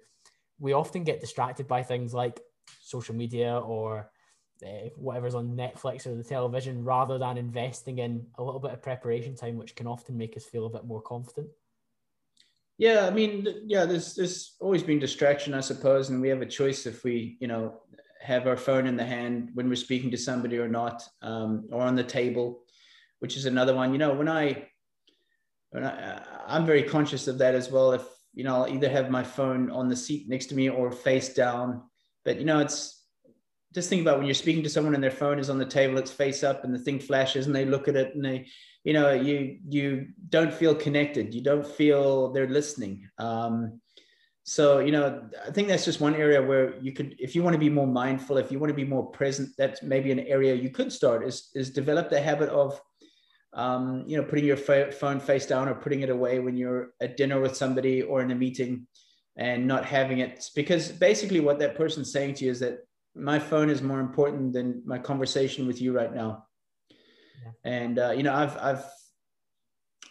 we 0.64 0.72
often 0.72 1.04
get 1.04 1.20
distracted 1.20 1.68
by 1.68 1.84
things 1.84 2.14
like 2.14 2.40
social 2.82 3.14
media 3.14 3.60
or 3.60 4.10
uh, 4.66 4.88
whatever's 4.96 5.36
on 5.36 5.58
netflix 5.58 6.08
or 6.08 6.16
the 6.16 6.24
television 6.24 6.86
rather 6.86 7.18
than 7.18 7.38
investing 7.38 8.00
in 8.00 8.26
a 8.38 8.44
little 8.44 8.62
bit 8.62 8.72
of 8.72 8.82
preparation 8.82 9.36
time 9.36 9.58
which 9.58 9.76
can 9.76 9.88
often 9.88 10.18
make 10.18 10.38
us 10.38 10.46
feel 10.46 10.66
a 10.66 10.70
bit 10.70 10.86
more 10.86 11.02
confident 11.02 11.50
yeah, 12.80 13.06
I 13.06 13.12
mean, 13.12 13.48
yeah, 13.68 13.86
there's 13.86 14.16
there's 14.16 14.56
always 14.60 14.82
been 14.82 14.98
distraction, 14.98 15.54
I 15.54 15.60
suppose, 15.60 16.10
and 16.10 16.20
we 16.20 16.30
have 16.30 16.42
a 16.42 16.46
choice 16.46 16.88
if 16.88 17.04
we, 17.04 17.38
you 17.40 17.48
know, 17.48 17.82
have 18.20 18.48
our 18.48 18.58
phone 18.58 18.88
in 18.88 18.96
the 18.96 19.06
hand 19.06 19.52
when 19.54 19.70
we're 19.70 19.76
speaking 19.76 20.10
to 20.10 20.18
somebody 20.18 20.58
or 20.58 20.68
not, 20.68 21.04
um, 21.22 21.68
or 21.72 21.82
on 21.82 21.96
the 21.96 22.04
table, 22.04 22.64
which 23.20 23.38
is 23.38 23.46
another 23.46 23.76
one. 23.76 23.92
You 23.92 24.00
know, 24.00 24.14
when 24.14 24.28
I, 24.28 24.70
when 25.70 25.86
I, 25.86 26.24
I'm 26.48 26.66
very 26.66 26.82
conscious 26.82 27.28
of 27.28 27.38
that 27.38 27.54
as 27.54 27.70
well. 27.70 27.92
If 27.92 28.04
you 28.34 28.44
know, 28.44 28.56
I'll 28.56 28.74
either 28.74 28.90
have 28.90 29.10
my 29.10 29.24
phone 29.24 29.70
on 29.72 29.90
the 29.90 29.96
seat 29.96 30.28
next 30.28 30.48
to 30.48 30.56
me 30.56 30.70
or 30.70 30.92
face 30.92 31.34
down, 31.34 31.84
but 32.26 32.38
you 32.40 32.46
know, 32.46 32.60
it's 32.60 33.04
just 33.74 33.90
think 33.90 34.02
about 34.02 34.18
when 34.18 34.28
you're 34.28 34.36
speaking 34.36 34.64
to 34.64 34.70
someone 34.70 34.94
and 34.94 35.04
their 35.04 35.12
phone 35.12 35.40
is 35.40 35.50
on 35.50 35.58
the 35.58 35.66
table, 35.66 35.98
it's 35.98 36.12
face 36.12 36.44
up, 36.44 36.64
and 36.64 36.74
the 36.74 36.80
thing 36.80 37.00
flashes, 37.00 37.48
and 37.48 37.56
they 37.56 37.66
look 37.66 37.88
at 37.88 37.96
it 37.96 38.16
and 38.16 38.24
they 38.24 38.48
you 38.84 38.94
know 38.94 39.14
you 39.14 39.58
you 39.68 40.08
don't 40.30 40.54
feel 40.54 40.76
connected. 40.76 41.34
You 41.34 41.42
don't 41.42 41.66
feel 41.66 42.32
they're 42.32 42.48
listening. 42.48 43.10
Um, 43.18 43.82
so 44.44 44.80
you 44.80 44.92
know 44.92 45.24
i 45.48 45.52
think 45.52 45.70
that's 45.70 45.86
just 45.86 46.02
one 46.02 46.16
area 46.16 46.42
where 46.42 46.78
you 46.82 46.92
could 46.92 47.16
if 47.18 47.34
you 47.34 47.42
want 47.42 47.54
to 47.54 47.60
be 47.60 47.70
more 47.70 47.88
mindful 47.88 48.38
if 48.38 48.52
you 48.52 48.60
want 48.60 48.70
to 48.70 48.76
be 48.76 48.84
more 48.84 49.06
present 49.12 49.50
that's 49.58 49.82
maybe 49.82 50.12
an 50.12 50.20
area 50.20 50.54
you 50.54 50.70
could 50.70 50.92
start 50.92 51.26
is 51.26 51.50
is 51.56 51.70
develop 51.70 52.10
the 52.10 52.20
habit 52.20 52.50
of 52.50 52.80
um, 53.54 54.04
you 54.08 54.18
know 54.18 54.24
putting 54.24 54.46
your 54.46 54.58
phone 54.58 55.20
face 55.20 55.46
down 55.46 55.68
or 55.68 55.76
putting 55.76 56.02
it 56.02 56.10
away 56.10 56.40
when 56.40 56.58
you're 56.58 56.94
at 57.02 57.18
dinner 57.18 57.40
with 57.40 57.56
somebody 57.56 58.02
or 58.02 58.22
in 58.22 58.32
a 58.32 58.36
meeting 58.36 58.88
and 59.36 59.68
not 59.68 59.86
having 59.86 60.20
it. 60.20 60.46
Because 60.56 60.92
basically 60.92 61.40
what 61.40 61.60
that 61.60 61.76
person's 61.76 62.12
saying 62.12 62.36
to 62.36 62.46
you 62.46 62.52
is 62.52 62.60
that 62.60 62.80
my 63.16 63.40
phone 63.40 63.70
is 63.70 63.82
more 63.82 64.00
important 64.00 64.54
than 64.54 64.82
my 64.86 64.98
conversation 64.98 65.68
with 65.68 65.82
you 65.82 65.94
right 65.94 66.14
now. 66.14 66.46
And 67.64 68.00
uh, 68.00 68.12
you 68.12 68.24
know, 68.24 68.34
I've 68.34 68.58
I've 68.58 68.86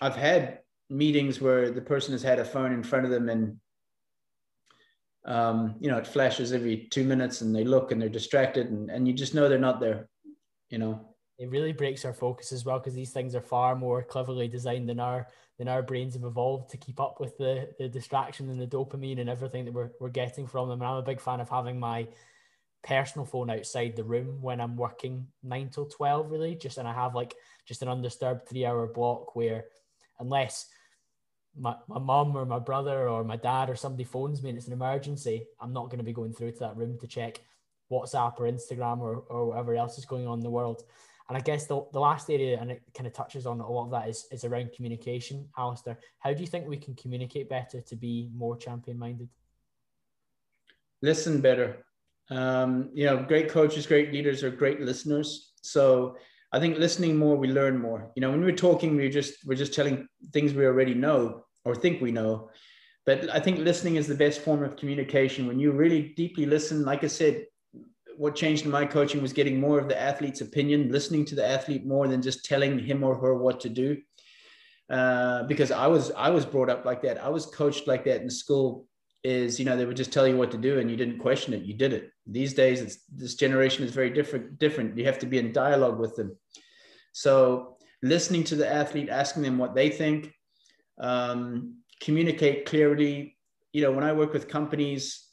I've 0.01 0.16
had 0.16 0.59
meetings 0.90 1.40
where 1.40 1.70
the 1.70 1.80
person 1.80 2.12
has 2.12 2.22
had 2.22 2.38
a 2.38 2.45
phone 2.45 2.72
in 2.72 2.82
front 2.82 3.05
of 3.05 3.11
them 3.11 3.28
and 3.28 3.57
um, 5.24 5.76
you 5.80 5.88
know 5.88 5.99
it 5.99 6.07
flashes 6.07 6.53
every 6.53 6.88
two 6.90 7.05
minutes 7.05 7.40
and 7.40 7.55
they 7.55 7.64
look 7.64 7.93
and 7.93 8.03
they're 8.03 8.09
distracted 8.09 8.68
and, 8.70 8.90
and 8.90 9.07
you 9.07 9.14
just 9.14 9.34
know 9.34 9.49
they're 9.49 9.59
not 9.59 9.80
there 9.80 10.09
you 10.68 10.78
know 10.78 11.11
it 11.43 11.51
really 11.51 11.72
breaks 11.72 12.05
our 12.05 12.12
focus 12.12 12.53
as 12.53 12.64
well 12.64 12.78
because 12.78 12.95
these 12.95 13.12
things 13.12 13.34
are 13.34 13.40
far 13.40 13.74
more 13.74 14.03
cleverly 14.03 14.49
designed 14.49 14.88
than 14.88 15.01
our 15.01 15.26
than 15.59 15.68
our 15.68 15.82
brains 15.82 16.14
have 16.14 16.24
evolved 16.24 16.70
to 16.70 16.76
keep 16.76 17.01
up 17.01 17.20
with 17.20 17.36
the 17.38 17.68
the 17.78 17.88
distraction 17.88 18.49
and 18.49 18.61
the 18.61 18.66
dopamine 18.66 19.20
and 19.20 19.28
everything 19.28 19.64
that 19.64 19.74
we're, 19.74 19.90
we're 20.01 20.09
getting 20.09 20.47
from 20.47 20.68
them 20.68 20.80
and 20.80 20.88
i'm 20.88 20.97
a 20.97 21.03
big 21.03 21.20
fan 21.20 21.40
of 21.40 21.49
having 21.49 21.78
my 21.78 22.07
personal 22.82 23.24
phone 23.24 23.51
outside 23.51 23.95
the 23.95 24.05
room 24.05 24.38
when 24.40 24.61
I'm 24.61 24.76
working 24.76 25.28
nine 25.43 25.70
till 25.70 25.86
12, 25.86 26.30
really. 26.30 26.55
Just 26.55 26.78
and 26.78 26.88
I 26.88 26.93
have 26.93 27.14
like 27.14 27.34
just 27.64 27.82
an 27.82 27.88
undisturbed 27.88 28.49
three 28.49 28.66
hour 28.66 28.86
block 28.86 29.36
where, 29.36 29.66
unless 30.18 30.68
my, 31.57 31.76
my 31.88 31.99
mom 31.99 32.36
or 32.36 32.45
my 32.45 32.59
brother 32.59 33.09
or 33.09 33.24
my 33.24 33.36
dad 33.36 33.70
or 33.70 33.76
somebody 33.76 34.05
phones 34.05 34.43
me 34.43 34.51
and 34.51 34.59
it's 34.59 34.66
an 34.66 34.72
emergency, 34.72 35.47
I'm 35.61 35.72
not 35.72 35.86
going 35.86 35.99
to 35.99 36.05
be 36.05 36.12
going 36.12 36.32
through 36.32 36.53
to 36.53 36.59
that 36.61 36.76
room 36.76 36.99
to 36.99 37.07
check 37.07 37.40
WhatsApp 37.90 38.40
or 38.40 38.51
Instagram 38.51 39.01
or, 39.01 39.24
or 39.28 39.47
whatever 39.47 39.74
else 39.74 39.99
is 39.99 40.05
going 40.05 40.26
on 40.26 40.38
in 40.38 40.45
the 40.45 40.51
world. 40.51 40.82
And 41.28 41.36
I 41.38 41.40
guess 41.40 41.66
the, 41.66 41.84
the 41.92 42.00
last 42.00 42.30
area, 42.30 42.58
and 42.60 42.70
it 42.70 42.82
kind 42.94 43.06
of 43.06 43.12
touches 43.12 43.46
on 43.46 43.60
a 43.60 43.70
lot 43.70 43.86
of 43.86 43.90
that, 43.92 44.08
is, 44.08 44.26
is 44.30 44.44
around 44.44 44.72
communication. 44.72 45.48
Alistair, 45.56 45.98
how 46.18 46.32
do 46.32 46.40
you 46.40 46.46
think 46.46 46.66
we 46.66 46.76
can 46.76 46.94
communicate 46.94 47.48
better 47.48 47.80
to 47.80 47.96
be 47.96 48.30
more 48.34 48.56
champion 48.56 48.98
minded? 48.98 49.28
Listen 51.00 51.40
better 51.40 51.84
um, 52.30 52.90
you 52.94 53.04
know, 53.04 53.22
great 53.22 53.48
coaches, 53.48 53.86
great 53.86 54.12
leaders 54.12 54.42
are 54.42 54.50
great 54.50 54.80
listeners. 54.80 55.52
So 55.62 56.16
I 56.52 56.60
think 56.60 56.78
listening 56.78 57.16
more, 57.16 57.36
we 57.36 57.48
learn 57.48 57.78
more. 57.78 58.10
You 58.14 58.20
know, 58.20 58.30
when 58.30 58.42
we're 58.42 58.56
talking, 58.56 58.96
we're 58.96 59.10
just 59.10 59.46
we're 59.46 59.54
just 59.56 59.74
telling 59.74 60.06
things 60.32 60.54
we 60.54 60.66
already 60.66 60.94
know 60.94 61.44
or 61.64 61.74
think 61.74 62.00
we 62.00 62.12
know. 62.12 62.50
But 63.04 63.30
I 63.30 63.40
think 63.40 63.58
listening 63.58 63.96
is 63.96 64.06
the 64.06 64.14
best 64.14 64.40
form 64.40 64.62
of 64.62 64.76
communication. 64.76 65.46
When 65.46 65.58
you 65.58 65.72
really 65.72 66.14
deeply 66.16 66.46
listen, 66.46 66.84
like 66.84 67.02
I 67.04 67.08
said, 67.08 67.46
what 68.16 68.34
changed 68.34 68.64
in 68.64 68.70
my 68.70 68.84
coaching 68.84 69.22
was 69.22 69.32
getting 69.32 69.60
more 69.60 69.78
of 69.78 69.88
the 69.88 70.00
athlete's 70.00 70.40
opinion, 70.40 70.90
listening 70.90 71.24
to 71.26 71.34
the 71.34 71.46
athlete 71.46 71.86
more 71.86 72.08
than 72.08 72.22
just 72.22 72.44
telling 72.44 72.78
him 72.78 73.02
or 73.04 73.16
her 73.16 73.34
what 73.34 73.60
to 73.60 73.68
do. 73.68 73.98
Uh, 74.90 75.44
because 75.44 75.70
I 75.70 75.86
was 75.86 76.10
I 76.12 76.30
was 76.30 76.44
brought 76.44 76.68
up 76.68 76.84
like 76.84 77.02
that. 77.02 77.22
I 77.22 77.28
was 77.28 77.46
coached 77.46 77.86
like 77.86 78.04
that 78.04 78.20
in 78.20 78.30
school 78.30 78.86
is 79.24 79.58
you 79.58 79.64
know 79.64 79.76
they 79.76 79.84
would 79.86 79.96
just 79.96 80.12
tell 80.12 80.26
you 80.26 80.36
what 80.36 80.50
to 80.50 80.58
do 80.58 80.80
and 80.80 80.90
you 80.90 80.96
didn't 80.96 81.18
question 81.18 81.54
it. 81.54 81.62
You 81.62 81.74
did 81.74 81.92
it. 81.92 82.10
These 82.26 82.54
days 82.54 82.80
it's 82.80 82.98
this 83.06 83.34
generation 83.34 83.84
is 83.84 83.92
very 83.92 84.10
different 84.10 84.58
different. 84.58 84.98
You 84.98 85.04
have 85.06 85.18
to 85.20 85.26
be 85.26 85.38
in 85.38 85.52
dialogue 85.52 85.98
with 85.98 86.16
them. 86.16 86.36
So 87.12 87.76
listening 88.02 88.44
to 88.44 88.56
the 88.56 88.70
athlete 88.70 89.08
asking 89.08 89.42
them 89.42 89.58
what 89.58 89.74
they 89.74 89.88
think 89.88 90.32
um, 91.00 91.76
communicate 92.00 92.66
clearly 92.66 93.36
you 93.72 93.82
know 93.82 93.92
when 93.92 94.04
i 94.04 94.12
work 94.12 94.32
with 94.32 94.48
companies 94.48 95.28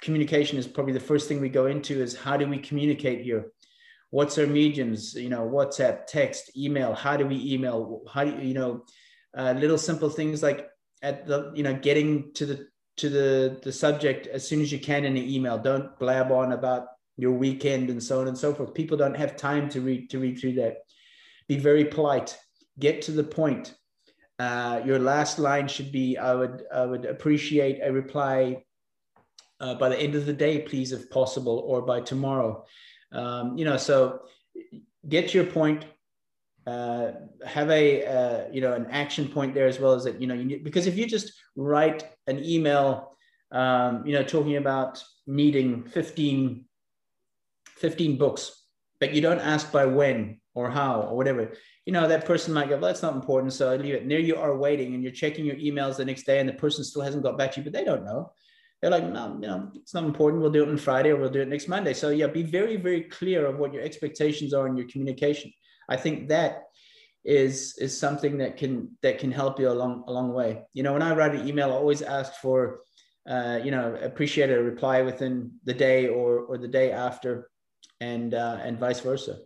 communication 0.00 0.58
is 0.58 0.66
probably 0.66 0.92
the 0.92 1.00
first 1.00 1.28
thing 1.28 1.40
we 1.40 1.48
go 1.48 1.66
into 1.66 2.00
is 2.00 2.16
how 2.16 2.36
do 2.36 2.46
we 2.46 2.58
communicate 2.58 3.24
here 3.24 3.46
what's 4.10 4.36
our 4.38 4.46
mediums 4.46 5.14
you 5.14 5.28
know 5.28 5.48
whatsapp 5.48 6.06
text 6.06 6.56
email 6.56 6.92
how 6.94 7.16
do 7.16 7.26
we 7.26 7.36
email 7.52 8.02
how 8.12 8.24
do 8.24 8.46
you, 8.46 8.54
know 8.54 8.84
uh, 9.36 9.54
little 9.56 9.78
simple 9.78 10.10
things 10.10 10.42
like 10.42 10.68
at 11.02 11.26
the 11.26 11.50
you 11.54 11.62
know 11.62 11.74
getting 11.74 12.32
to 12.34 12.46
the 12.46 12.66
to 12.96 13.08
the, 13.08 13.58
the 13.62 13.72
subject 13.72 14.26
as 14.26 14.46
soon 14.46 14.60
as 14.60 14.70
you 14.70 14.78
can 14.78 15.04
in 15.04 15.16
an 15.16 15.28
email. 15.28 15.58
Don't 15.58 15.98
blab 15.98 16.30
on 16.30 16.52
about 16.52 16.88
your 17.16 17.32
weekend 17.32 17.90
and 17.90 18.02
so 18.02 18.20
on 18.20 18.28
and 18.28 18.36
so 18.36 18.54
forth. 18.54 18.74
People 18.74 18.96
don't 18.96 19.16
have 19.16 19.36
time 19.36 19.68
to 19.70 19.80
read 19.80 20.10
to 20.10 20.18
read 20.18 20.38
through 20.38 20.54
that. 20.54 20.78
Be 21.48 21.56
very 21.56 21.84
polite. 21.84 22.38
Get 22.78 23.02
to 23.02 23.12
the 23.12 23.24
point. 23.24 23.74
Uh, 24.38 24.80
your 24.84 24.98
last 24.98 25.38
line 25.38 25.68
should 25.68 25.92
be, 25.92 26.16
"I 26.18 26.34
would 26.34 26.64
I 26.72 26.84
would 26.84 27.04
appreciate 27.04 27.80
a 27.82 27.92
reply 27.92 28.64
uh, 29.62 29.74
by 29.76 29.88
the 29.88 29.98
end 29.98 30.14
of 30.14 30.26
the 30.26 30.32
day, 30.32 30.58
please, 30.58 30.92
if 30.92 31.08
possible, 31.08 31.64
or 31.66 31.80
by 31.80 32.00
tomorrow." 32.00 32.66
Um, 33.12 33.56
you 33.56 33.64
know, 33.64 33.78
so 33.78 34.20
get 35.08 35.32
your 35.32 35.44
point. 35.44 35.86
Uh, 36.66 37.12
have 37.44 37.70
a 37.70 38.06
uh, 38.06 38.44
you 38.52 38.60
know 38.60 38.74
an 38.74 38.86
action 38.90 39.26
point 39.28 39.54
there 39.54 39.66
as 39.66 39.80
well 39.80 39.94
as 39.94 40.04
that 40.04 40.20
you 40.20 40.26
know 40.26 40.34
you 40.34 40.44
need, 40.44 40.62
because 40.62 40.86
if 40.86 40.96
you 40.96 41.06
just 41.06 41.32
write 41.56 42.04
an 42.26 42.44
email, 42.44 43.16
um, 43.52 44.06
you 44.06 44.12
know, 44.14 44.22
talking 44.22 44.56
about 44.56 45.02
needing 45.26 45.84
15, 45.84 46.64
15 47.76 48.18
books, 48.18 48.64
but 48.98 49.12
you 49.12 49.20
don't 49.20 49.40
ask 49.40 49.70
by 49.70 49.84
when 49.84 50.40
or 50.54 50.70
how 50.70 51.02
or 51.02 51.16
whatever, 51.16 51.52
you 51.84 51.92
know, 51.92 52.08
that 52.08 52.24
person 52.24 52.54
might 52.54 52.68
go, 52.68 52.76
well, 52.76 52.86
that's 52.86 53.02
not 53.02 53.14
important. 53.14 53.52
So 53.52 53.70
I 53.70 53.76
leave 53.76 53.94
it. 53.94 54.02
And 54.02 54.10
there 54.10 54.18
you 54.18 54.36
are 54.36 54.56
waiting 54.56 54.94
and 54.94 55.02
you're 55.02 55.12
checking 55.12 55.44
your 55.44 55.56
emails 55.56 55.96
the 55.96 56.04
next 56.04 56.24
day 56.24 56.38
and 56.38 56.48
the 56.48 56.54
person 56.54 56.84
still 56.84 57.02
hasn't 57.02 57.22
got 57.22 57.38
back 57.38 57.52
to 57.52 57.60
you, 57.60 57.64
but 57.64 57.72
they 57.72 57.84
don't 57.84 58.04
know. 58.04 58.32
They're 58.82 58.90
like, 58.90 59.04
no, 59.04 59.38
you 59.40 59.46
know, 59.46 59.70
it's 59.76 59.94
not 59.94 60.02
important. 60.02 60.42
We'll 60.42 60.50
do 60.50 60.64
it 60.64 60.68
on 60.68 60.76
Friday 60.76 61.10
or 61.10 61.16
we'll 61.16 61.30
do 61.30 61.40
it 61.40 61.48
next 61.48 61.68
Monday. 61.68 61.94
So 61.94 62.10
yeah, 62.10 62.26
be 62.26 62.42
very, 62.42 62.76
very 62.76 63.02
clear 63.02 63.46
of 63.46 63.58
what 63.58 63.72
your 63.72 63.82
expectations 63.82 64.52
are 64.52 64.66
in 64.66 64.76
your 64.76 64.88
communication. 64.88 65.52
I 65.88 65.96
think 65.96 66.28
that 66.28 66.64
is 67.24 67.78
is 67.78 67.96
something 67.96 68.38
that 68.38 68.56
can 68.56 68.90
that 69.02 69.20
can 69.20 69.30
help 69.30 69.60
you 69.60 69.68
along 69.68 70.02
a 70.08 70.12
long 70.12 70.32
way. 70.32 70.64
You 70.74 70.82
know, 70.82 70.92
when 70.92 71.02
I 71.02 71.14
write 71.14 71.36
an 71.36 71.46
email, 71.46 71.70
I 71.70 71.74
always 71.74 72.02
ask 72.02 72.34
for 72.34 72.80
uh, 73.28 73.60
you 73.62 73.70
know 73.70 73.96
appreciate 74.02 74.50
a 74.50 74.60
reply 74.60 75.02
within 75.02 75.52
the 75.64 75.74
day 75.74 76.08
or 76.08 76.40
or 76.40 76.58
the 76.58 76.66
day 76.66 76.90
after, 76.90 77.48
and 78.00 78.34
uh, 78.34 78.58
and 78.62 78.80
vice 78.80 78.98
versa. 78.98 79.38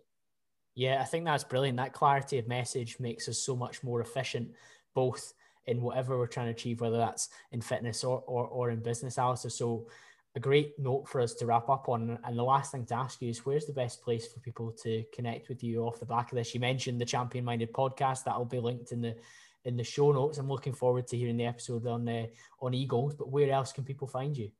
Yeah, 0.74 1.00
I 1.00 1.04
think 1.04 1.26
that's 1.26 1.44
brilliant. 1.44 1.76
That 1.76 1.92
clarity 1.92 2.38
of 2.38 2.48
message 2.48 2.96
makes 2.98 3.28
us 3.28 3.38
so 3.38 3.54
much 3.54 3.82
more 3.82 4.00
efficient, 4.00 4.52
both 4.94 5.34
in 5.66 5.80
whatever 5.80 6.18
we're 6.18 6.26
trying 6.26 6.46
to 6.46 6.52
achieve, 6.52 6.80
whether 6.80 6.98
that's 6.98 7.28
in 7.52 7.60
fitness 7.60 8.04
or 8.04 8.22
or, 8.26 8.46
or 8.46 8.70
in 8.70 8.80
business, 8.80 9.18
Alistair. 9.18 9.50
So 9.50 9.88
a 10.36 10.40
great 10.40 10.78
note 10.78 11.08
for 11.08 11.20
us 11.22 11.32
to 11.34 11.46
wrap 11.46 11.68
up 11.70 11.88
on. 11.88 12.18
And 12.24 12.38
the 12.38 12.42
last 12.42 12.70
thing 12.70 12.84
to 12.86 12.94
ask 12.94 13.22
you 13.22 13.30
is 13.30 13.46
where's 13.46 13.64
the 13.64 13.72
best 13.72 14.02
place 14.02 14.30
for 14.30 14.38
people 14.40 14.70
to 14.82 15.02
connect 15.12 15.48
with 15.48 15.64
you 15.64 15.82
off 15.84 15.98
the 15.98 16.06
back 16.06 16.30
of 16.30 16.36
this? 16.36 16.54
You 16.54 16.60
mentioned 16.60 17.00
the 17.00 17.06
Champion 17.06 17.44
Minded 17.44 17.72
podcast 17.72 18.24
that'll 18.24 18.44
be 18.44 18.60
linked 18.60 18.92
in 18.92 19.00
the 19.00 19.16
in 19.64 19.76
the 19.76 19.82
show 19.82 20.12
notes. 20.12 20.38
I'm 20.38 20.48
looking 20.48 20.74
forward 20.74 21.08
to 21.08 21.16
hearing 21.16 21.38
the 21.38 21.46
episode 21.46 21.86
on 21.86 22.08
uh, 22.08 22.26
on 22.60 22.74
Eagles. 22.74 23.14
But 23.14 23.30
where 23.30 23.50
else 23.50 23.72
can 23.72 23.84
people 23.84 24.06
find 24.06 24.36
you? 24.36 24.50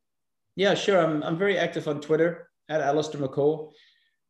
Yeah, 0.57 0.75
sure. 0.75 0.99
I'm 0.99 1.23
I'm 1.23 1.37
very 1.37 1.59
active 1.59 1.87
on 1.89 2.01
Twitter 2.01 2.49
at 2.69 2.81
Alistair 2.81 3.21
McCaw, 3.21 3.71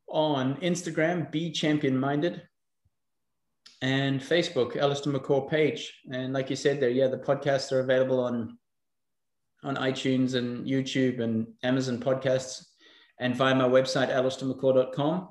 on 0.09 0.57
Instagram, 0.57 1.31
Be 1.31 1.51
Champion 1.53 1.97
Minded, 1.97 2.43
and 3.87 4.21
Facebook, 4.21 4.77
Alistair 4.77 5.13
McCaw 5.13 5.49
page. 5.49 6.01
And 6.11 6.33
like 6.33 6.51
you 6.51 6.57
said 6.57 6.81
there, 6.81 6.91
yeah, 6.91 7.07
the 7.07 7.19
podcasts 7.19 7.71
are 7.71 7.79
available 7.79 8.19
on 8.19 8.59
on 9.63 9.77
iTunes 9.77 10.35
and 10.35 10.67
YouTube 10.67 11.21
and 11.21 11.47
Amazon 11.63 11.99
podcasts 11.99 12.65
and 13.21 13.35
via 13.35 13.55
my 13.55 13.69
website, 13.69 14.11
alistairmccaw.com. 14.11 15.29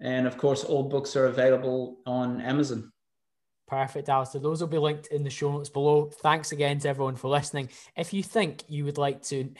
And 0.00 0.26
of 0.28 0.38
course, 0.38 0.62
all 0.62 0.84
books 0.84 1.16
are 1.16 1.26
available 1.26 1.98
on 2.06 2.40
Amazon. 2.40 2.92
Perfect, 3.66 4.08
Alistair. 4.08 4.40
Those 4.40 4.60
will 4.60 4.68
be 4.68 4.78
linked 4.78 5.08
in 5.08 5.24
the 5.24 5.30
show 5.30 5.50
notes 5.50 5.68
below. 5.68 6.08
Thanks 6.22 6.52
again 6.52 6.78
to 6.78 6.88
everyone 6.88 7.16
for 7.16 7.28
listening. 7.28 7.68
If 7.96 8.14
you 8.14 8.22
think 8.22 8.62
you 8.68 8.84
would 8.84 8.98
like 8.98 9.22
to 9.24 9.50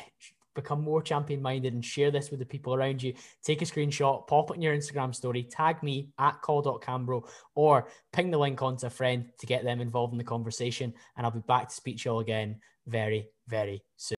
become 0.61 0.83
more 0.83 1.01
champion 1.01 1.41
minded 1.41 1.73
and 1.73 1.85
share 1.85 2.11
this 2.11 2.31
with 2.31 2.41
the 2.41 2.47
people 2.47 2.75
around 2.75 3.03
you, 3.03 3.15
take 3.43 3.63
a 3.63 3.65
screenshot, 3.65 4.27
pop 4.27 4.51
it 4.51 4.55
in 4.55 4.63
your 4.63 4.77
Instagram 4.77 5.15
story, 5.15 5.45
tag 5.45 5.83
me 5.83 6.09
at 6.19 6.41
call.cambro, 6.43 7.29
or 7.55 7.89
ping 8.13 8.31
the 8.31 8.39
link 8.39 8.61
onto 8.63 8.87
a 8.87 8.91
friend 8.91 9.27
to 9.39 9.47
get 9.47 9.65
them 9.65 9.81
involved 9.81 10.13
in 10.13 10.19
the 10.19 10.25
conversation. 10.25 10.93
And 11.17 11.25
I'll 11.25 11.33
be 11.33 11.41
back 11.41 11.69
to 11.69 11.75
speak 11.75 11.99
to 11.99 12.09
you 12.09 12.13
all 12.13 12.21
again 12.21 12.61
very, 12.87 13.29
very 13.47 13.83
soon. 13.97 14.07